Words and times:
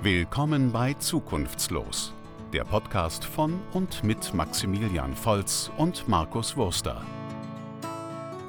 Willkommen 0.00 0.70
bei 0.70 0.94
Zukunftslos, 0.94 2.14
der 2.52 2.62
Podcast 2.62 3.24
von 3.24 3.58
und 3.72 4.04
mit 4.04 4.32
Maximilian 4.32 5.12
Volz 5.16 5.72
und 5.76 6.06
Markus 6.06 6.56
Wurster. 6.56 7.04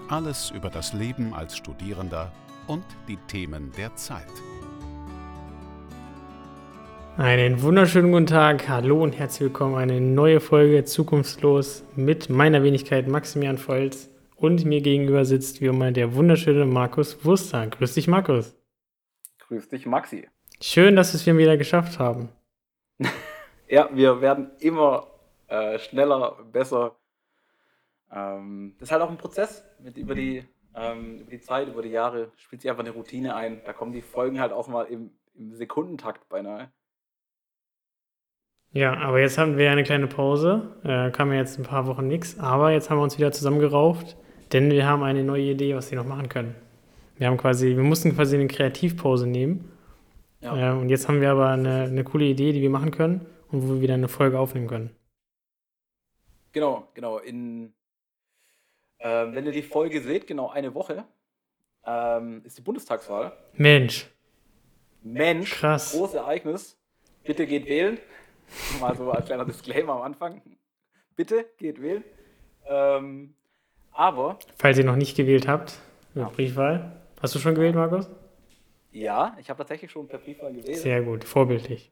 Alles 0.09 0.51
über 0.51 0.69
das 0.69 0.93
Leben 0.93 1.33
als 1.33 1.57
Studierender 1.57 2.31
und 2.67 2.83
die 3.07 3.17
Themen 3.25 3.71
der 3.75 3.95
Zeit. 3.95 4.27
Einen 7.17 7.63
wunderschönen 7.63 8.11
guten 8.11 8.27
Tag, 8.27 8.69
hallo 8.69 9.01
und 9.01 9.17
herzlich 9.17 9.49
willkommen. 9.49 9.73
Eine 9.73 9.99
neue 9.99 10.41
Folge 10.41 10.83
Zukunftslos 10.85 11.83
mit 11.95 12.29
meiner 12.29 12.61
Wenigkeit 12.61 13.07
Maximilian 13.07 13.57
Volz 13.57 14.11
und 14.35 14.65
mir 14.65 14.81
gegenüber 14.81 15.25
sitzt 15.25 15.61
wie 15.61 15.65
immer 15.65 15.91
der 15.91 16.13
wunderschöne 16.13 16.65
Markus 16.65 17.25
Wurster. 17.25 17.65
Grüß 17.65 17.95
dich, 17.95 18.07
Markus. 18.07 18.55
Grüß 19.39 19.67
dich, 19.67 19.87
Maxi. 19.87 20.27
Schön, 20.61 20.97
dass 20.97 21.13
wir 21.13 21.33
es 21.33 21.37
wieder 21.37 21.55
geschafft 21.55 21.99
haben. 21.99 22.29
ja, 23.69 23.89
wir 23.93 24.19
werden 24.19 24.51
immer 24.59 25.07
äh, 25.47 25.79
schneller, 25.79 26.37
besser. 26.51 26.97
Ähm, 28.11 28.75
das 28.77 28.89
ist 28.89 28.91
halt 28.91 29.01
auch 29.01 29.09
ein 29.09 29.17
Prozess. 29.17 29.63
Mit 29.81 29.95
über, 29.95 30.15
die, 30.15 30.43
ähm, 30.75 31.19
über 31.19 31.31
die 31.31 31.39
Zeit, 31.39 31.69
über 31.69 31.81
die 31.81 31.89
Jahre 31.89 32.33
spielt 32.35 32.61
sich 32.61 32.69
einfach 32.69 32.83
eine 32.83 32.91
Routine 32.91 33.35
ein. 33.35 33.61
Da 33.65 33.71
kommen 33.71 33.93
die 33.93 34.01
Folgen 34.01 34.41
halt 34.41 34.51
auch 34.51 34.67
mal 34.67 34.83
im, 34.83 35.11
im 35.33 35.53
Sekundentakt 35.55 36.27
beinahe. 36.27 36.69
Ja, 38.73 38.97
aber 38.97 39.21
jetzt 39.21 39.37
haben 39.37 39.57
wir 39.57 39.71
eine 39.71 39.83
kleine 39.83 40.07
Pause. 40.07 40.75
Äh, 40.83 41.11
kam 41.11 41.31
ja 41.31 41.39
jetzt 41.39 41.57
ein 41.57 41.63
paar 41.63 41.87
Wochen 41.87 42.07
nichts. 42.07 42.37
Aber 42.37 42.71
jetzt 42.71 42.89
haben 42.89 42.97
wir 42.97 43.03
uns 43.03 43.17
wieder 43.17 43.31
zusammengerauft, 43.31 44.17
denn 44.51 44.69
wir 44.71 44.85
haben 44.85 45.03
eine 45.03 45.23
neue 45.23 45.43
Idee, 45.43 45.73
was 45.73 45.89
wir 45.89 45.97
noch 45.97 46.05
machen 46.05 46.27
können. 46.27 46.53
Wir 47.15 47.27
haben 47.27 47.37
quasi, 47.37 47.77
wir 47.77 47.83
mussten 47.83 48.13
quasi 48.13 48.35
eine 48.35 48.47
Kreativpause 48.47 49.25
nehmen 49.25 49.78
ja. 50.41 50.73
Äh, 50.73 50.77
und 50.77 50.89
jetzt 50.89 51.07
haben 51.07 51.21
wir 51.21 51.31
aber 51.31 51.49
eine, 51.49 51.83
eine 51.83 52.03
coole 52.03 52.25
Idee, 52.25 52.51
die 52.51 52.61
wir 52.61 52.69
machen 52.69 52.91
können 52.91 53.25
und 53.49 53.63
wo 53.63 53.73
wir 53.75 53.81
wieder 53.81 53.93
eine 53.93 54.07
Folge 54.07 54.39
aufnehmen 54.39 54.67
können. 54.67 54.95
Genau, 56.51 56.87
genau. 56.93 57.19
In, 57.19 57.73
äh, 58.97 59.27
wenn 59.31 59.45
ihr 59.45 59.51
die 59.51 59.61
Folge 59.61 60.01
seht, 60.01 60.27
genau 60.27 60.49
eine 60.49 60.73
Woche, 60.73 61.05
ähm, 61.85 62.41
ist 62.43 62.57
die 62.57 62.61
Bundestagswahl. 62.61 63.33
Mensch. 63.53 64.09
Mensch. 65.01 65.51
Krass. 65.51 65.91
Großes 65.91 66.15
Ereignis. 66.15 66.77
Bitte 67.23 67.45
geht 67.45 67.67
wählen. 67.67 67.97
Mal 68.79 68.95
so 68.95 69.11
als 69.11 69.25
kleiner 69.27 69.45
Disclaimer 69.45 69.93
am 69.93 70.01
Anfang. 70.01 70.41
Bitte 71.15 71.45
geht 71.57 71.81
wählen. 71.81 72.03
Ähm, 72.65 73.35
aber. 73.91 74.39
Falls 74.57 74.77
ihr 74.77 74.85
noch 74.85 74.95
nicht 74.95 75.15
gewählt 75.15 75.47
habt, 75.47 75.79
ja. 76.15 76.29
Briefwahl. 76.29 77.01
Hast 77.21 77.35
du 77.35 77.39
schon 77.39 77.55
gewählt, 77.55 77.75
Markus? 77.75 78.09
Ja, 78.91 79.35
ich 79.39 79.49
habe 79.49 79.57
tatsächlich 79.57 79.91
schon 79.91 80.07
per 80.07 80.19
Briefwahl 80.19 80.53
gewählt. 80.53 80.77
Sehr 80.77 81.01
gut, 81.01 81.23
vorbildlich. 81.23 81.91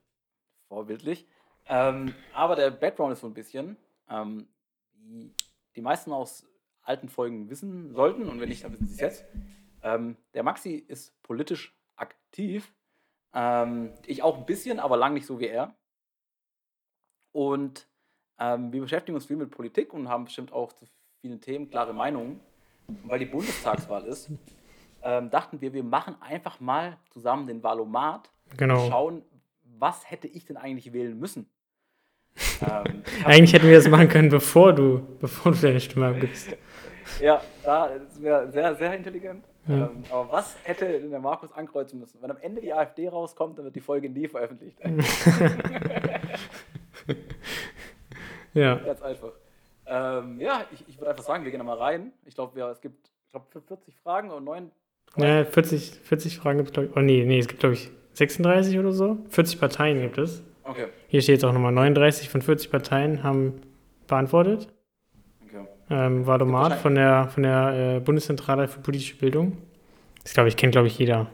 Vorbildlich. 0.67 1.27
Ähm, 1.67 2.13
aber 2.33 2.55
der 2.55 2.71
Background 2.71 3.13
ist 3.13 3.21
so 3.21 3.27
ein 3.27 3.33
bisschen, 3.33 3.77
ähm, 4.09 4.47
die, 4.93 5.33
die 5.75 5.81
meisten 5.81 6.11
aus 6.11 6.45
alten 6.81 7.09
Folgen 7.09 7.49
wissen 7.49 7.93
sollten, 7.93 8.27
und 8.27 8.39
wenn 8.39 8.49
nicht, 8.49 8.63
dann 8.63 8.73
wissen 8.73 8.87
sie 8.87 8.93
es 8.93 8.99
jetzt. 9.01 9.25
Ähm, 9.83 10.17
der 10.33 10.43
Maxi 10.43 10.75
ist 10.75 11.21
politisch 11.23 11.77
aktiv. 11.95 12.73
Ähm, 13.33 13.93
ich 14.05 14.23
auch 14.23 14.37
ein 14.37 14.45
bisschen, 14.45 14.79
aber 14.79 14.97
lang 14.97 15.13
nicht 15.13 15.25
so 15.25 15.39
wie 15.39 15.47
er. 15.47 15.75
Und 17.31 17.87
ähm, 18.39 18.71
wir 18.71 18.81
beschäftigen 18.81 19.15
uns 19.15 19.25
viel 19.25 19.35
mit 19.35 19.51
Politik 19.51 19.93
und 19.93 20.09
haben 20.09 20.25
bestimmt 20.25 20.53
auch 20.53 20.73
zu 20.73 20.85
vielen 21.21 21.41
Themen 21.41 21.69
klare 21.69 21.93
Meinungen. 21.93 22.39
Und 22.87 23.09
weil 23.09 23.19
die 23.19 23.25
Bundestagswahl 23.25 24.05
ist, 24.05 24.29
ähm, 25.08 25.30
dachten 25.30 25.61
wir, 25.61 25.72
wir 25.73 25.83
machen 25.83 26.17
einfach 26.22 26.59
mal 26.59 26.97
zusammen 27.11 27.47
den 27.47 27.63
Valomat 27.63 28.30
genau. 28.58 28.83
und 28.83 28.89
schauen, 28.89 29.22
was 29.80 30.11
hätte 30.11 30.27
ich 30.27 30.44
denn 30.44 30.58
eigentlich 30.58 30.91
wählen 30.91 31.17
müssen. 31.17 31.49
ähm, 32.61 33.04
eigentlich 33.23 33.54
hätten 33.54 33.67
wir 33.67 33.77
das 33.77 33.87
machen 33.87 34.09
können, 34.09 34.27
bevor 34.30 34.73
du, 34.73 35.02
bevor 35.21 35.54
du 35.54 35.59
deine 35.59 35.80
Stimme 35.80 36.08
abgibst. 36.08 36.49
ja, 37.21 37.42
das 37.64 38.21
wäre 38.21 38.52
sehr, 38.52 38.76
sehr 38.76 38.93
intelligent. 38.93 39.45
Ja. 39.65 39.87
Ähm, 39.87 40.04
aber 40.11 40.30
was 40.31 40.58
hätte 40.64 40.86
denn 40.86 41.10
der 41.10 41.21
Markus 41.21 41.54
ankreuzen 41.54 41.99
müssen? 41.99 42.21
Wenn 42.21 42.31
am 42.31 42.37
Ende 42.37 42.60
die 42.61 42.73
AfD 42.73 43.08
rauskommt, 43.08 43.58
dann 43.58 43.65
wird 43.65 43.76
die 43.76 43.81
Folge 43.81 44.10
nie 44.10 44.27
veröffentlicht. 44.27 44.77
ja. 48.54 48.76
Ganz 48.76 49.02
einfach. 49.02 49.31
Ähm, 49.86 50.42
ja, 50.42 50.65
ich, 50.71 50.87
ich 50.89 50.98
würde 50.98 51.11
einfach 51.11 51.23
sagen, 51.23 51.45
wir 51.45 51.52
gehen 51.52 51.65
mal 51.65 51.77
rein. 51.77 52.11
Ich 52.26 52.36
glaube, 52.36 52.60
es 52.61 52.81
gibt 52.81 53.10
ich 53.26 53.31
glaub, 53.31 53.48
40 53.67 53.95
Fragen 53.98 54.31
und 54.31 54.43
neun 54.43 54.71
ja, 55.15 55.45
40, 55.45 55.99
40 56.03 56.37
Fragen 56.37 56.57
gibt 56.57 56.69
es, 56.69 56.73
glaube 56.73 56.89
ich. 56.89 56.95
Oh 56.95 57.01
nee, 57.01 57.23
nee, 57.25 57.39
es 57.39 57.47
gibt, 57.47 57.59
glaube 57.59 57.75
ich, 57.75 57.89
36 58.13 58.77
oder 58.77 58.91
so. 58.91 59.17
40 59.29 59.59
Parteien 59.59 60.01
gibt 60.01 60.17
es. 60.17 60.43
Okay. 60.63 60.87
Hier 61.07 61.21
steht 61.21 61.35
jetzt 61.35 61.45
auch 61.45 61.53
nochmal, 61.53 61.71
39 61.71 62.29
von 62.29 62.41
40 62.41 62.71
Parteien 62.71 63.23
haben 63.23 63.61
beantwortet. 64.07 64.67
Okay. 65.45 65.65
Ähm, 65.89 66.27
Wadomat 66.27 66.73
von 66.73 66.95
der, 66.95 67.29
von 67.29 67.43
der 67.43 67.95
äh, 67.95 67.99
Bundeszentrale 67.99 68.67
für 68.67 68.79
politische 68.79 69.15
Bildung. 69.15 69.57
Das, 70.23 70.33
glaube 70.33 70.49
ich, 70.49 70.57
kennt, 70.57 70.73
glaube 70.73 70.87
ich, 70.87 70.97
jeder. 70.97 71.27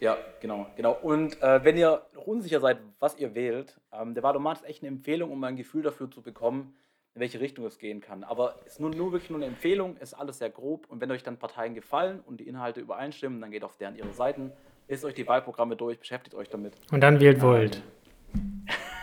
Ja, 0.00 0.16
genau, 0.40 0.66
genau. 0.76 0.98
Und 1.00 1.40
äh, 1.42 1.64
wenn 1.64 1.76
ihr 1.76 2.02
noch 2.14 2.26
unsicher 2.26 2.60
seid, 2.60 2.78
was 2.98 3.18
ihr 3.18 3.34
wählt, 3.34 3.80
ähm, 3.92 4.14
der 4.14 4.22
Wadomat 4.22 4.58
ist 4.58 4.68
echt 4.68 4.82
eine 4.82 4.88
Empfehlung, 4.88 5.30
um 5.30 5.42
ein 5.44 5.56
Gefühl 5.56 5.82
dafür 5.82 6.10
zu 6.10 6.22
bekommen, 6.22 6.74
in 7.14 7.20
welche 7.20 7.40
Richtung 7.40 7.66
es 7.66 7.78
gehen 7.78 8.00
kann. 8.00 8.24
Aber 8.24 8.56
es 8.64 8.74
ist 8.74 8.80
nur, 8.80 8.90
nur 8.90 9.12
wirklich 9.12 9.30
nur 9.30 9.38
eine 9.38 9.46
Empfehlung, 9.46 9.96
ist 9.98 10.14
alles 10.14 10.38
sehr 10.38 10.50
grob. 10.50 10.86
Und 10.88 11.00
wenn 11.00 11.10
euch 11.10 11.22
dann 11.22 11.36
Parteien 11.36 11.74
gefallen 11.74 12.20
und 12.24 12.40
die 12.40 12.48
Inhalte 12.48 12.80
übereinstimmen, 12.80 13.40
dann 13.40 13.50
geht 13.50 13.64
auf 13.64 13.76
deren 13.76 13.96
ihre 13.96 14.12
Seiten, 14.12 14.52
lest 14.88 15.04
euch 15.04 15.14
die 15.14 15.26
Wahlprogramme 15.26 15.76
durch, 15.76 15.98
beschäftigt 15.98 16.34
euch 16.34 16.48
damit. 16.48 16.74
Und 16.90 17.00
dann 17.00 17.20
wählt 17.20 17.36
ähm, 17.36 17.42
Volt. 17.42 17.82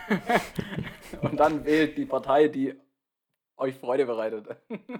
und 1.22 1.38
dann 1.38 1.64
wählt 1.64 1.96
die 1.96 2.04
Partei, 2.04 2.48
die 2.48 2.74
euch 3.56 3.74
Freude 3.76 4.06
bereitet. 4.06 4.46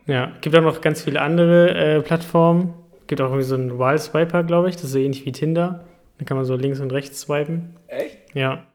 ja, 0.06 0.32
gibt 0.40 0.54
auch 0.54 0.62
noch 0.62 0.80
ganz 0.80 1.02
viele 1.02 1.20
andere 1.20 1.96
äh, 1.96 2.02
Plattformen. 2.02 2.74
Gibt 3.06 3.20
auch 3.20 3.26
irgendwie 3.26 3.42
so 3.42 3.56
einen 3.56 3.78
Wild-Swiper, 3.78 4.44
glaube 4.44 4.68
ich. 4.68 4.76
Das 4.76 4.84
ist 4.84 4.92
so 4.92 4.98
ähnlich 4.98 5.26
wie 5.26 5.32
Tinder. 5.32 5.84
Da 6.18 6.24
kann 6.24 6.36
man 6.36 6.44
so 6.44 6.54
links 6.54 6.78
und 6.78 6.92
rechts 6.92 7.22
swipen. 7.22 7.76
Echt? 7.88 8.18
Ja. 8.34 8.66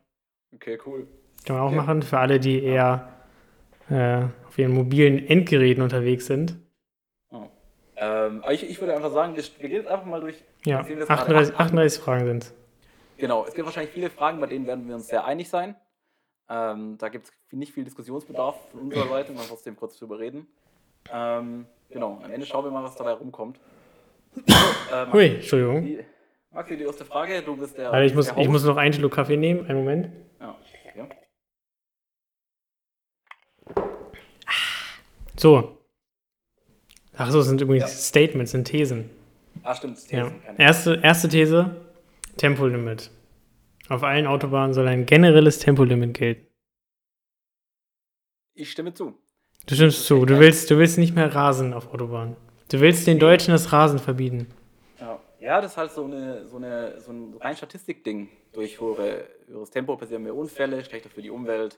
Okay, 0.54 0.78
cool. 0.86 1.08
Kann 1.46 1.56
man 1.56 1.64
auch 1.64 1.68
okay. 1.68 1.76
machen 1.78 2.02
für 2.02 2.18
alle, 2.18 2.40
die 2.40 2.62
eher 2.62 3.15
äh, 3.90 4.24
auf 4.48 4.58
ihren 4.58 4.74
mobilen 4.74 5.26
Endgeräten 5.28 5.84
unterwegs 5.84 6.26
sind. 6.26 6.58
Oh. 7.32 7.44
Ähm, 7.98 8.44
ich, 8.50 8.70
ich, 8.70 8.80
würde 8.80 8.96
einfach 8.96 9.12
sagen, 9.12 9.36
wir, 9.36 9.44
gehen 9.44 9.72
jetzt 9.72 9.88
einfach 9.88 10.06
mal 10.06 10.22
durch. 10.22 10.44
Ja, 10.66 10.80
38, 10.80 11.56
38 11.56 12.02
Fragen 12.02 12.26
sind 12.26 12.54
Genau, 13.18 13.46
es 13.46 13.54
gibt 13.54 13.66
wahrscheinlich 13.66 13.94
viele 13.94 14.10
Fragen, 14.10 14.40
bei 14.40 14.48
denen 14.48 14.68
werden 14.68 14.88
wir 14.88 14.96
uns 14.96 15.08
sehr 15.08 15.26
einig 15.26 15.48
sein. 15.50 15.76
Ähm, 16.50 16.98
da 17.00 17.10
gibt 17.10 17.28
es 17.28 17.34
nicht 17.52 17.74
viel 17.74 17.84
Diskussionsbedarf 17.84 18.56
von 18.72 18.82
unserer 18.82 19.08
Seite, 19.08 19.32
man 19.32 19.46
trotzdem 19.48 19.76
kurz 19.76 19.98
drüber 19.98 20.20
reden. 20.20 20.48
Ähm, 21.12 21.66
genau, 21.90 22.20
am 22.24 22.32
Ende 22.32 22.46
schauen 22.46 22.66
wir 22.66 22.72
mal, 22.72 22.84
was 22.84 22.96
dabei 22.96 23.14
rumkommt. 23.14 23.60
ähm, 24.94 25.14
Hui, 25.14 25.36
Entschuldigung. 25.36 25.86
Die, 25.86 26.00
Maxi, 26.52 26.78
die 26.78 26.84
erste 26.84 27.06
Frage, 27.06 27.42
du 27.42 27.56
bist 27.56 27.78
der. 27.78 27.92
Also 27.92 28.06
ich, 28.06 28.14
muss, 28.14 28.28
der 28.28 28.38
ich 28.38 28.50
muss 28.50 28.64
noch 28.64 28.78
einen 28.78 28.94
Schluck 28.94 29.14
Kaffee 29.14 29.38
nehmen, 29.38 29.66
einen 29.68 29.80
Moment. 29.80 30.10
Ja. 30.40 30.56
So. 35.38 35.78
Ach 37.18 37.32
so, 37.32 37.42
sind 37.42 37.62
übrigens 37.62 37.92
ja. 37.92 37.98
Statements, 37.98 38.52
sind 38.52 38.66
Thesen. 38.66 39.10
Ah, 39.64 39.76
stimmt, 39.76 39.98
Thesen. 39.98 40.42
Ja. 40.48 40.54
Erste, 40.58 41.00
erste 41.02 41.30
These, 41.30 41.76
Tempolimit. 42.38 43.10
Auf 43.88 44.04
allen 44.04 44.28
Autobahnen 44.28 44.74
soll 44.74 44.88
ein 44.88 45.06
generelles 45.06 45.60
Tempolimit 45.60 46.14
gelten. 46.14 46.48
Ich 48.54 48.72
stimme 48.72 48.94
zu. 48.94 49.14
Du 49.68 49.76
stimmst 49.76 50.06
zu. 50.06 50.26
Du 50.26 50.40
willst, 50.40 50.70
du 50.72 50.78
willst 50.78 50.98
nicht 50.98 51.16
mehr 51.16 51.34
rasen 51.34 51.74
auf 51.74 51.94
Autobahnen. 51.94 52.36
Du 52.70 52.80
willst 52.80 53.06
den 53.06 53.20
Deutschen 53.20 53.52
das 53.52 53.72
Rasen 53.72 54.00
verbieten. 54.00 54.48
Ja, 55.00 55.20
ja 55.40 55.62
das 55.62 55.72
ist 55.72 55.78
halt 55.78 55.92
so, 55.92 56.06
eine, 56.06 56.48
so, 56.48 56.58
eine, 56.58 57.00
so 57.00 57.12
ein 57.12 57.36
rein 57.40 57.56
Statistikding. 57.56 58.30
Durch 58.54 58.80
höheres 58.80 59.70
Tempo 59.72 59.98
passieren 59.98 60.24
mehr 60.24 60.36
Unfälle, 60.36 60.84
schlechter 60.84 61.10
für 61.10 61.22
die 61.22 61.30
Umwelt 61.30 61.78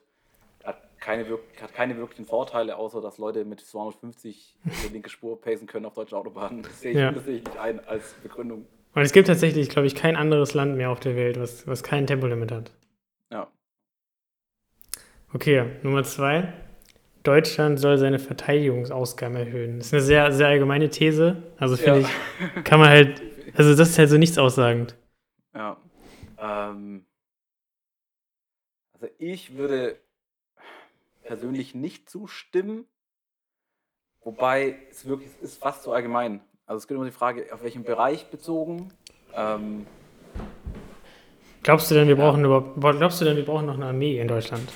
hat 0.97 1.01
keine, 1.01 1.39
hat 1.61 1.73
keine 1.73 1.97
wirklichen 1.97 2.25
Vorteile, 2.25 2.77
außer 2.77 3.01
dass 3.01 3.17
Leute 3.17 3.45
mit 3.45 3.61
250 3.61 4.55
die 4.63 4.93
linke 4.93 5.09
Spur 5.09 5.39
pacen 5.39 5.67
können 5.67 5.85
auf 5.85 5.93
deutschen 5.93 6.17
Autobahnen. 6.17 6.63
Das 6.63 6.81
sehe 6.81 6.91
ich, 6.91 6.97
ja. 6.97 7.11
das 7.11 7.25
sehe 7.25 7.37
ich 7.37 7.43
nicht 7.43 7.57
ein 7.57 7.85
als 7.85 8.13
Begründung. 8.23 8.65
Und 8.95 9.01
es 9.03 9.13
gibt 9.13 9.27
tatsächlich, 9.27 9.69
glaube 9.69 9.87
ich, 9.87 9.95
kein 9.95 10.15
anderes 10.15 10.53
Land 10.53 10.75
mehr 10.75 10.89
auf 10.89 10.99
der 10.99 11.15
Welt, 11.15 11.39
was, 11.39 11.67
was 11.67 11.83
kein 11.83 12.07
Tempolimit 12.07 12.51
hat. 12.51 12.71
Ja. 13.31 13.47
Okay, 15.33 15.65
Nummer 15.83 16.03
zwei. 16.03 16.53
Deutschland 17.21 17.79
soll 17.79 17.97
seine 17.97 18.19
Verteidigungsausgaben 18.19 19.35
erhöhen. 19.35 19.77
Das 19.77 19.87
ist 19.87 19.93
eine 19.93 20.01
sehr, 20.01 20.31
sehr 20.31 20.47
allgemeine 20.47 20.89
These. 20.89 21.43
Also 21.57 21.75
finde 21.75 22.01
ja. 22.01 22.07
ich, 22.55 22.63
kann 22.63 22.79
man 22.79 22.89
halt, 22.89 23.21
also 23.55 23.75
das 23.75 23.89
ist 23.89 23.99
halt 23.99 24.09
so 24.09 24.17
nichts 24.17 24.37
aussagend. 24.37 24.95
Ja. 25.53 25.77
Ähm, 26.39 27.05
also 28.93 29.07
ich 29.19 29.57
würde 29.57 29.99
persönlich 31.27 31.75
nicht 31.75 32.09
zustimmen. 32.09 32.85
Wobei 34.21 34.77
es 34.89 35.05
wirklich 35.05 35.29
es 35.29 35.53
ist 35.53 35.61
fast 35.61 35.83
so 35.83 35.91
allgemein. 35.91 36.41
Also 36.65 36.77
es 36.79 36.87
geht 36.87 36.95
immer 36.95 37.05
die 37.05 37.11
Frage, 37.11 37.53
auf 37.53 37.63
welchen 37.63 37.83
Bereich 37.83 38.29
bezogen. 38.29 38.91
Ähm, 39.33 39.85
Glaubst 41.63 41.91
du 41.91 41.95
denn, 41.95 42.07
wir 42.07 42.15
brauchen 42.15 42.43
überhaupt, 42.43 42.79
glaubst 42.79 43.19
du 43.21 43.25
denn, 43.25 43.35
wir 43.35 43.45
brauchen 43.45 43.65
noch 43.65 43.75
eine 43.75 43.87
Armee 43.87 44.19
in 44.19 44.27
Deutschland? 44.27 44.71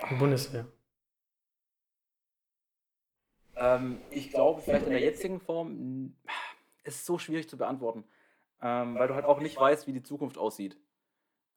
Eine 0.00 0.18
Bundeswehr? 0.18 0.66
Ähm, 3.56 4.00
ich 4.10 4.30
glaube, 4.30 4.60
vielleicht 4.60 4.86
in 4.86 4.92
der 4.92 5.00
jetzigen 5.00 5.40
Form 5.40 6.14
ist 6.84 6.96
es 6.96 7.06
so 7.06 7.18
schwierig 7.18 7.48
zu 7.48 7.56
beantworten, 7.56 8.04
ähm, 8.62 8.96
weil 8.96 9.08
du 9.08 9.14
halt 9.14 9.24
auch 9.24 9.40
nicht 9.40 9.58
weißt, 9.58 9.86
wie 9.86 9.92
die 9.92 10.02
Zukunft 10.02 10.38
aussieht. 10.38 10.76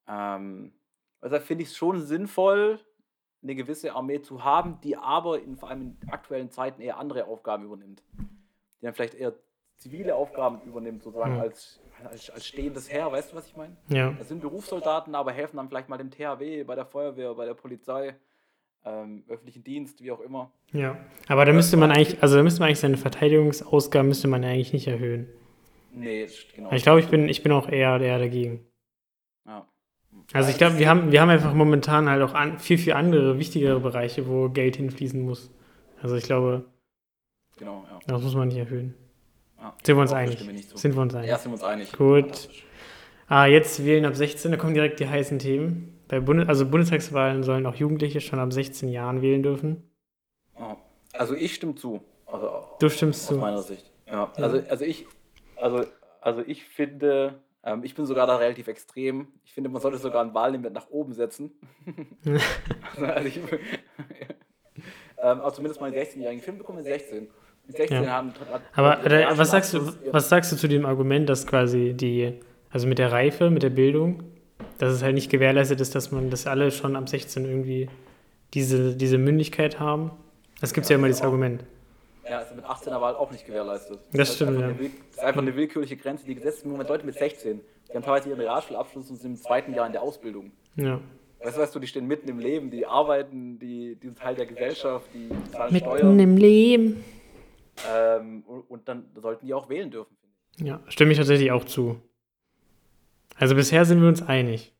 Ähm, 0.07 0.73
also 1.21 1.39
finde 1.39 1.63
ich 1.63 1.69
es 1.69 1.77
schon 1.77 2.01
sinnvoll, 2.01 2.79
eine 3.43 3.55
gewisse 3.55 3.93
Armee 3.95 4.21
zu 4.21 4.43
haben, 4.43 4.79
die 4.83 4.97
aber 4.97 5.41
in, 5.41 5.57
vor 5.57 5.69
allem 5.69 5.95
in 6.01 6.09
aktuellen 6.09 6.51
Zeiten 6.51 6.81
eher 6.81 6.97
andere 6.97 7.25
Aufgaben 7.25 7.65
übernimmt. 7.65 8.03
Die 8.17 8.85
dann 8.85 8.93
vielleicht 8.93 9.15
eher 9.15 9.33
zivile 9.77 10.15
Aufgaben 10.15 10.61
übernimmt, 10.65 11.03
sozusagen 11.03 11.35
mhm. 11.35 11.41
als, 11.41 11.79
als, 12.03 12.29
als, 12.29 12.45
stehendes 12.45 12.91
Heer. 12.91 13.11
Weißt 13.11 13.31
du, 13.31 13.35
was 13.35 13.47
ich 13.47 13.57
meine? 13.57 13.75
Ja. 13.89 14.11
Das 14.11 14.27
sind 14.27 14.41
Berufssoldaten, 14.41 15.15
aber 15.15 15.31
helfen 15.31 15.57
dann 15.57 15.69
vielleicht 15.69 15.89
mal 15.89 15.97
dem 15.97 16.11
THW, 16.11 16.63
bei 16.63 16.75
der 16.75 16.85
Feuerwehr, 16.85 17.33
bei 17.33 17.45
der 17.45 17.55
Polizei, 17.55 18.15
ähm, 18.85 19.23
öffentlichen 19.27 19.63
Dienst, 19.63 20.01
wie 20.03 20.11
auch 20.11 20.19
immer. 20.19 20.51
Ja, 20.71 20.97
aber 21.27 21.45
da 21.45 21.53
müsste 21.53 21.77
man 21.77 21.91
eigentlich, 21.91 22.21
also 22.21 22.37
da 22.37 22.44
müsste 22.44 22.59
man 22.59 22.67
eigentlich 22.67 22.79
seine 22.79 22.97
Verteidigungsausgaben 22.97 24.07
müsste 24.07 24.27
man 24.27 24.44
eigentlich 24.44 24.73
nicht 24.73 24.87
erhöhen. 24.87 25.27
Nee, 25.94 26.27
genau. 26.55 26.71
Ich 26.71 26.83
glaube, 26.83 26.99
ich 26.99 27.07
bin, 27.07 27.27
ich 27.27 27.44
bin 27.44 27.51
auch 27.51 27.67
eher, 27.67 27.99
eher 27.99 28.19
dagegen. 28.19 28.65
Ja. 29.45 29.67
Also 30.33 30.50
ich 30.50 30.57
glaube, 30.57 30.80
wir 30.80 30.88
haben, 30.88 31.12
wir 31.12 31.22
haben 31.22 31.30
einfach 31.30 31.54
momentan 31.54 32.10
halt 32.10 32.22
auch 32.22 32.33
an, 32.33 32.60
viel, 32.60 32.78
viel 32.78 32.94
andere, 32.94 33.38
wichtigere 33.38 33.80
Bereiche, 33.80 34.28
wo 34.28 34.50
Geld 34.50 34.78
hinfließen 34.78 35.22
muss. 35.22 35.51
Also 36.01 36.16
ich 36.16 36.24
glaube, 36.24 36.66
genau, 37.57 37.86
ja. 37.89 38.00
das 38.07 38.22
muss 38.22 38.36
man 38.36 38.48
nicht 38.48 38.57
erhöhen. 38.57 38.95
Ja, 39.60 39.74
sind 39.83 39.95
wir 39.95 40.01
uns 40.01 40.13
einig? 40.13 40.39
Sind 40.74 40.95
wir 40.95 41.01
uns 41.01 41.13
einig? 41.13 41.30
Ja, 41.30 41.38
sind 41.38 41.51
wir 41.51 41.56
uns 41.56 41.63
einig. 41.63 41.92
Gut. 41.92 42.50
Ah, 43.28 43.45
jetzt 43.45 43.86
wählen 43.86 44.06
ab 44.06 44.16
16, 44.16 44.51
da 44.51 44.57
kommen 44.57 44.74
direkt 44.74 45.00
die 45.00 45.07
heißen 45.07 45.39
Themen. 45.39 46.00
Bei 46.07 46.19
Bundes 46.19 46.50
also 46.50 46.66
Bundestagswahlen 46.66 47.44
sollen 47.44 47.66
auch 47.66 47.75
Jugendliche 47.75 48.19
schon 48.19 48.39
ab 48.39 48.51
16 48.51 48.89
Jahren 48.89 49.22
wählen 49.22 49.44
dürfen. 49.44 49.83
Also 51.13 51.36
ich 51.36 51.56
stimme 51.56 51.75
zu. 51.75 52.01
Also 52.25 52.50
du 52.80 52.89
stimmst 52.89 53.22
aus 53.22 53.28
zu. 53.28 53.33
Aus 53.36 53.42
meiner 53.42 53.62
Sicht. 53.62 53.92
Ja. 54.07 54.31
Also, 54.36 54.62
also 54.68 54.86
ich, 54.86 55.06
also, 55.56 55.86
also 56.19 56.42
ich 56.45 56.66
finde, 56.66 57.39
ähm, 57.63 57.83
ich 57.83 57.93
bin 57.95 58.05
sogar 58.05 58.27
da 58.27 58.37
relativ 58.37 58.67
extrem. 58.67 59.27
Ich 59.45 59.53
finde, 59.53 59.69
man 59.69 59.81
sollte 59.81 59.97
sogar 59.97 60.23
ein 60.23 60.33
Wahllimit 60.33 60.73
nach 60.73 60.89
oben 60.89 61.13
setzen. 61.13 61.51
also 62.97 63.27
ich, 63.27 63.37
ähm, 65.17 65.41
also 65.41 65.51
zumindest 65.57 65.81
meine 65.81 65.95
16-Jährigen. 65.95 66.39
Ich 66.39 66.43
finde, 66.45 66.59
bekommen 66.59 66.83
16. 66.83 67.27
Mit 67.67 67.77
16 67.77 68.03
ja. 68.03 68.09
haben. 68.09 68.33
Aber 68.73 69.05
äh, 69.05 69.37
was 69.37 69.51
sagst 69.51 69.73
du, 69.73 69.93
was 70.11 70.29
sagst 70.29 70.51
du 70.51 70.55
zu 70.55 70.67
dem 70.67 70.85
Argument, 70.85 71.29
dass 71.29 71.45
quasi 71.45 71.93
die, 71.93 72.39
also 72.71 72.87
mit 72.87 72.97
der 72.97 73.11
Reife, 73.11 73.51
mit 73.51 73.61
der 73.61 73.69
Bildung, 73.69 74.23
dass 74.79 74.93
es 74.93 75.03
halt 75.03 75.13
nicht 75.13 75.29
gewährleistet 75.29 75.79
ist, 75.79 75.93
dass 75.93 76.11
man, 76.11 76.31
dass 76.31 76.47
alle 76.47 76.71
schon 76.71 76.95
ab 76.95 77.07
16 77.07 77.45
irgendwie 77.45 77.89
diese, 78.55 78.95
diese 78.95 79.19
Mündigkeit 79.19 79.79
haben? 79.79 80.11
Das 80.59 80.73
gibt 80.73 80.85
es 80.85 80.89
ja, 80.89 80.95
ja 80.95 80.97
immer 80.99 81.07
dieses 81.07 81.21
Argument. 81.21 81.63
Ja, 82.31 82.39
ist 82.39 82.56
mit 82.56 82.63
18er 82.63 83.01
Wahl 83.01 83.13
auch 83.16 83.30
nicht 83.30 83.45
gewährleistet. 83.45 84.00
Das, 84.13 84.30
das 84.30 84.36
stimmt, 84.36 84.57
ja. 84.57 84.69
Das 84.69 84.80
ist 84.80 85.19
einfach 85.19 85.42
eine 85.42 85.54
willkürliche 85.54 85.98
Grenze, 85.98 86.25
die 86.25 86.33
gesetzt 86.33 86.63
wird. 86.63 86.72
Moment 86.72 86.88
Leute 86.88 87.06
mit 87.06 87.16
16, 87.16 87.60
die 87.89 87.94
haben 87.94 88.04
teilweise 88.04 88.30
ihren 88.30 88.39
Realschulabschluss 88.39 89.10
und 89.10 89.18
sind 89.18 89.31
im 89.31 89.36
zweiten 89.36 89.74
Jahr 89.74 89.86
in 89.86 89.92
der 89.92 90.01
Ausbildung. 90.01 90.54
Ja. 90.78 91.01
Weißt 91.44 91.57
du, 91.57 91.62
weißt 91.62 91.75
du, 91.75 91.80
die 91.80 91.88
stehen 91.88 92.07
mitten 92.07 92.30
im 92.30 92.39
Leben, 92.39 92.72
die 92.72 92.86
arbeiten, 92.86 93.60
die, 93.60 93.98
die 94.01 94.07
sind 94.07 94.18
Teil 94.18 94.36
der 94.36 94.45
Gesellschaft, 94.45 95.07
die 95.13 95.28
zahlen 95.51 95.74
mitten 95.74 95.86
Steuern. 95.86 96.16
Mitten 96.16 96.19
im 96.19 96.38
Leben. 96.38 97.04
Ähm, 97.92 98.44
und, 98.48 98.62
und, 98.62 98.88
dann 98.88 99.07
sollten 99.22 99.45
die 99.45 99.54
auch 99.54 99.68
wählen 99.68 99.92
dürfen. 99.92 100.16
Ja, 100.57 100.80
stimme 100.88 101.12
ich 101.12 101.18
tatsächlich 101.18 101.51
auch 101.51 101.66
zu. 101.66 102.00
Also 103.36 103.56
bisher 103.56 103.83
sind 103.83 104.01
wir 104.01 104.07
uns 104.07 104.22
einig. 104.22 104.74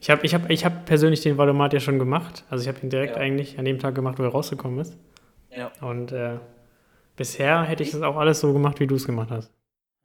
Ich 0.00 0.08
habe 0.08 0.24
ich 0.24 0.34
hab, 0.34 0.48
ich 0.48 0.64
hab 0.64 0.86
persönlich 0.86 1.20
den 1.20 1.36
Valomat 1.36 1.74
ja 1.74 1.80
schon 1.80 1.98
gemacht. 1.98 2.44
Also 2.48 2.62
ich 2.62 2.68
habe 2.68 2.80
ihn 2.80 2.88
direkt 2.88 3.16
ja. 3.16 3.20
eigentlich 3.20 3.58
an 3.58 3.66
dem 3.66 3.78
Tag 3.78 3.94
gemacht, 3.94 4.18
wo 4.18 4.22
er 4.22 4.30
rausgekommen 4.30 4.78
ist. 4.78 4.96
Ja. 5.56 5.72
Und 5.80 6.12
äh, 6.12 6.38
bisher 7.16 7.62
hätte 7.62 7.82
ich 7.82 7.92
das 7.92 8.02
auch 8.02 8.16
alles 8.16 8.40
so 8.40 8.52
gemacht, 8.52 8.80
wie 8.80 8.86
du 8.86 8.94
es 8.94 9.06
gemacht 9.06 9.30
hast. 9.30 9.52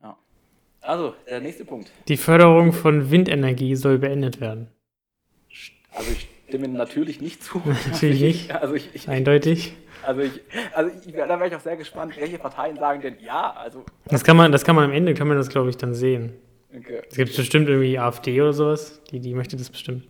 Ja. 0.02 0.18
Also, 0.82 1.14
der 1.30 1.42
nächste 1.42 1.66
Punkt. 1.66 1.92
Die 2.08 2.18
Förderung 2.18 2.74
von 2.74 3.12
Windenergie 3.12 3.76
soll 3.76 3.98
beendet 3.98 4.40
werden. 4.40 4.68
Also 5.92 6.12
ich 6.12 6.28
stimme 6.48 6.68
natürlich 6.68 7.22
nicht 7.22 7.44
zu. 7.44 7.62
natürlich 7.92 8.22
nicht. 8.22 8.56
Also 8.62 8.76
ich, 8.76 8.90
ich, 8.94 9.10
Eindeutig. 9.10 9.76
Also, 10.04 10.22
ich, 10.22 10.42
also 10.74 10.92
ich, 11.06 11.14
da 11.14 11.28
wäre 11.28 11.48
ich 11.48 11.56
auch 11.56 11.60
sehr 11.60 11.78
gespannt, 11.78 12.16
welche 12.18 12.40
Parteien 12.40 12.78
sagen 12.78 13.02
denn 13.02 13.18
ja. 13.20 13.52
Also, 13.54 13.84
das 14.06 14.24
kann 14.24 14.38
man, 14.38 14.52
das 14.52 14.64
kann 14.64 14.76
man 14.76 14.86
am 14.86 14.92
Ende, 14.92 15.14
kann 15.14 15.28
man 15.28 15.38
das, 15.38 15.50
glaube 15.50 15.70
ich, 15.70 15.78
dann 15.78 15.94
sehen. 15.94 16.34
Okay. 16.76 17.02
Es 17.10 17.18
gibt 17.18 17.36
bestimmt 17.36 17.68
irgendwie 17.68 17.98
AfD 17.98 18.40
oder 18.42 18.54
sowas, 18.54 19.02
die, 19.10 19.20
die 19.20 19.34
möchte 19.34 19.58
das 19.58 19.70
bestimmt. 19.70 20.08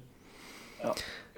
Ja. 0.83 0.94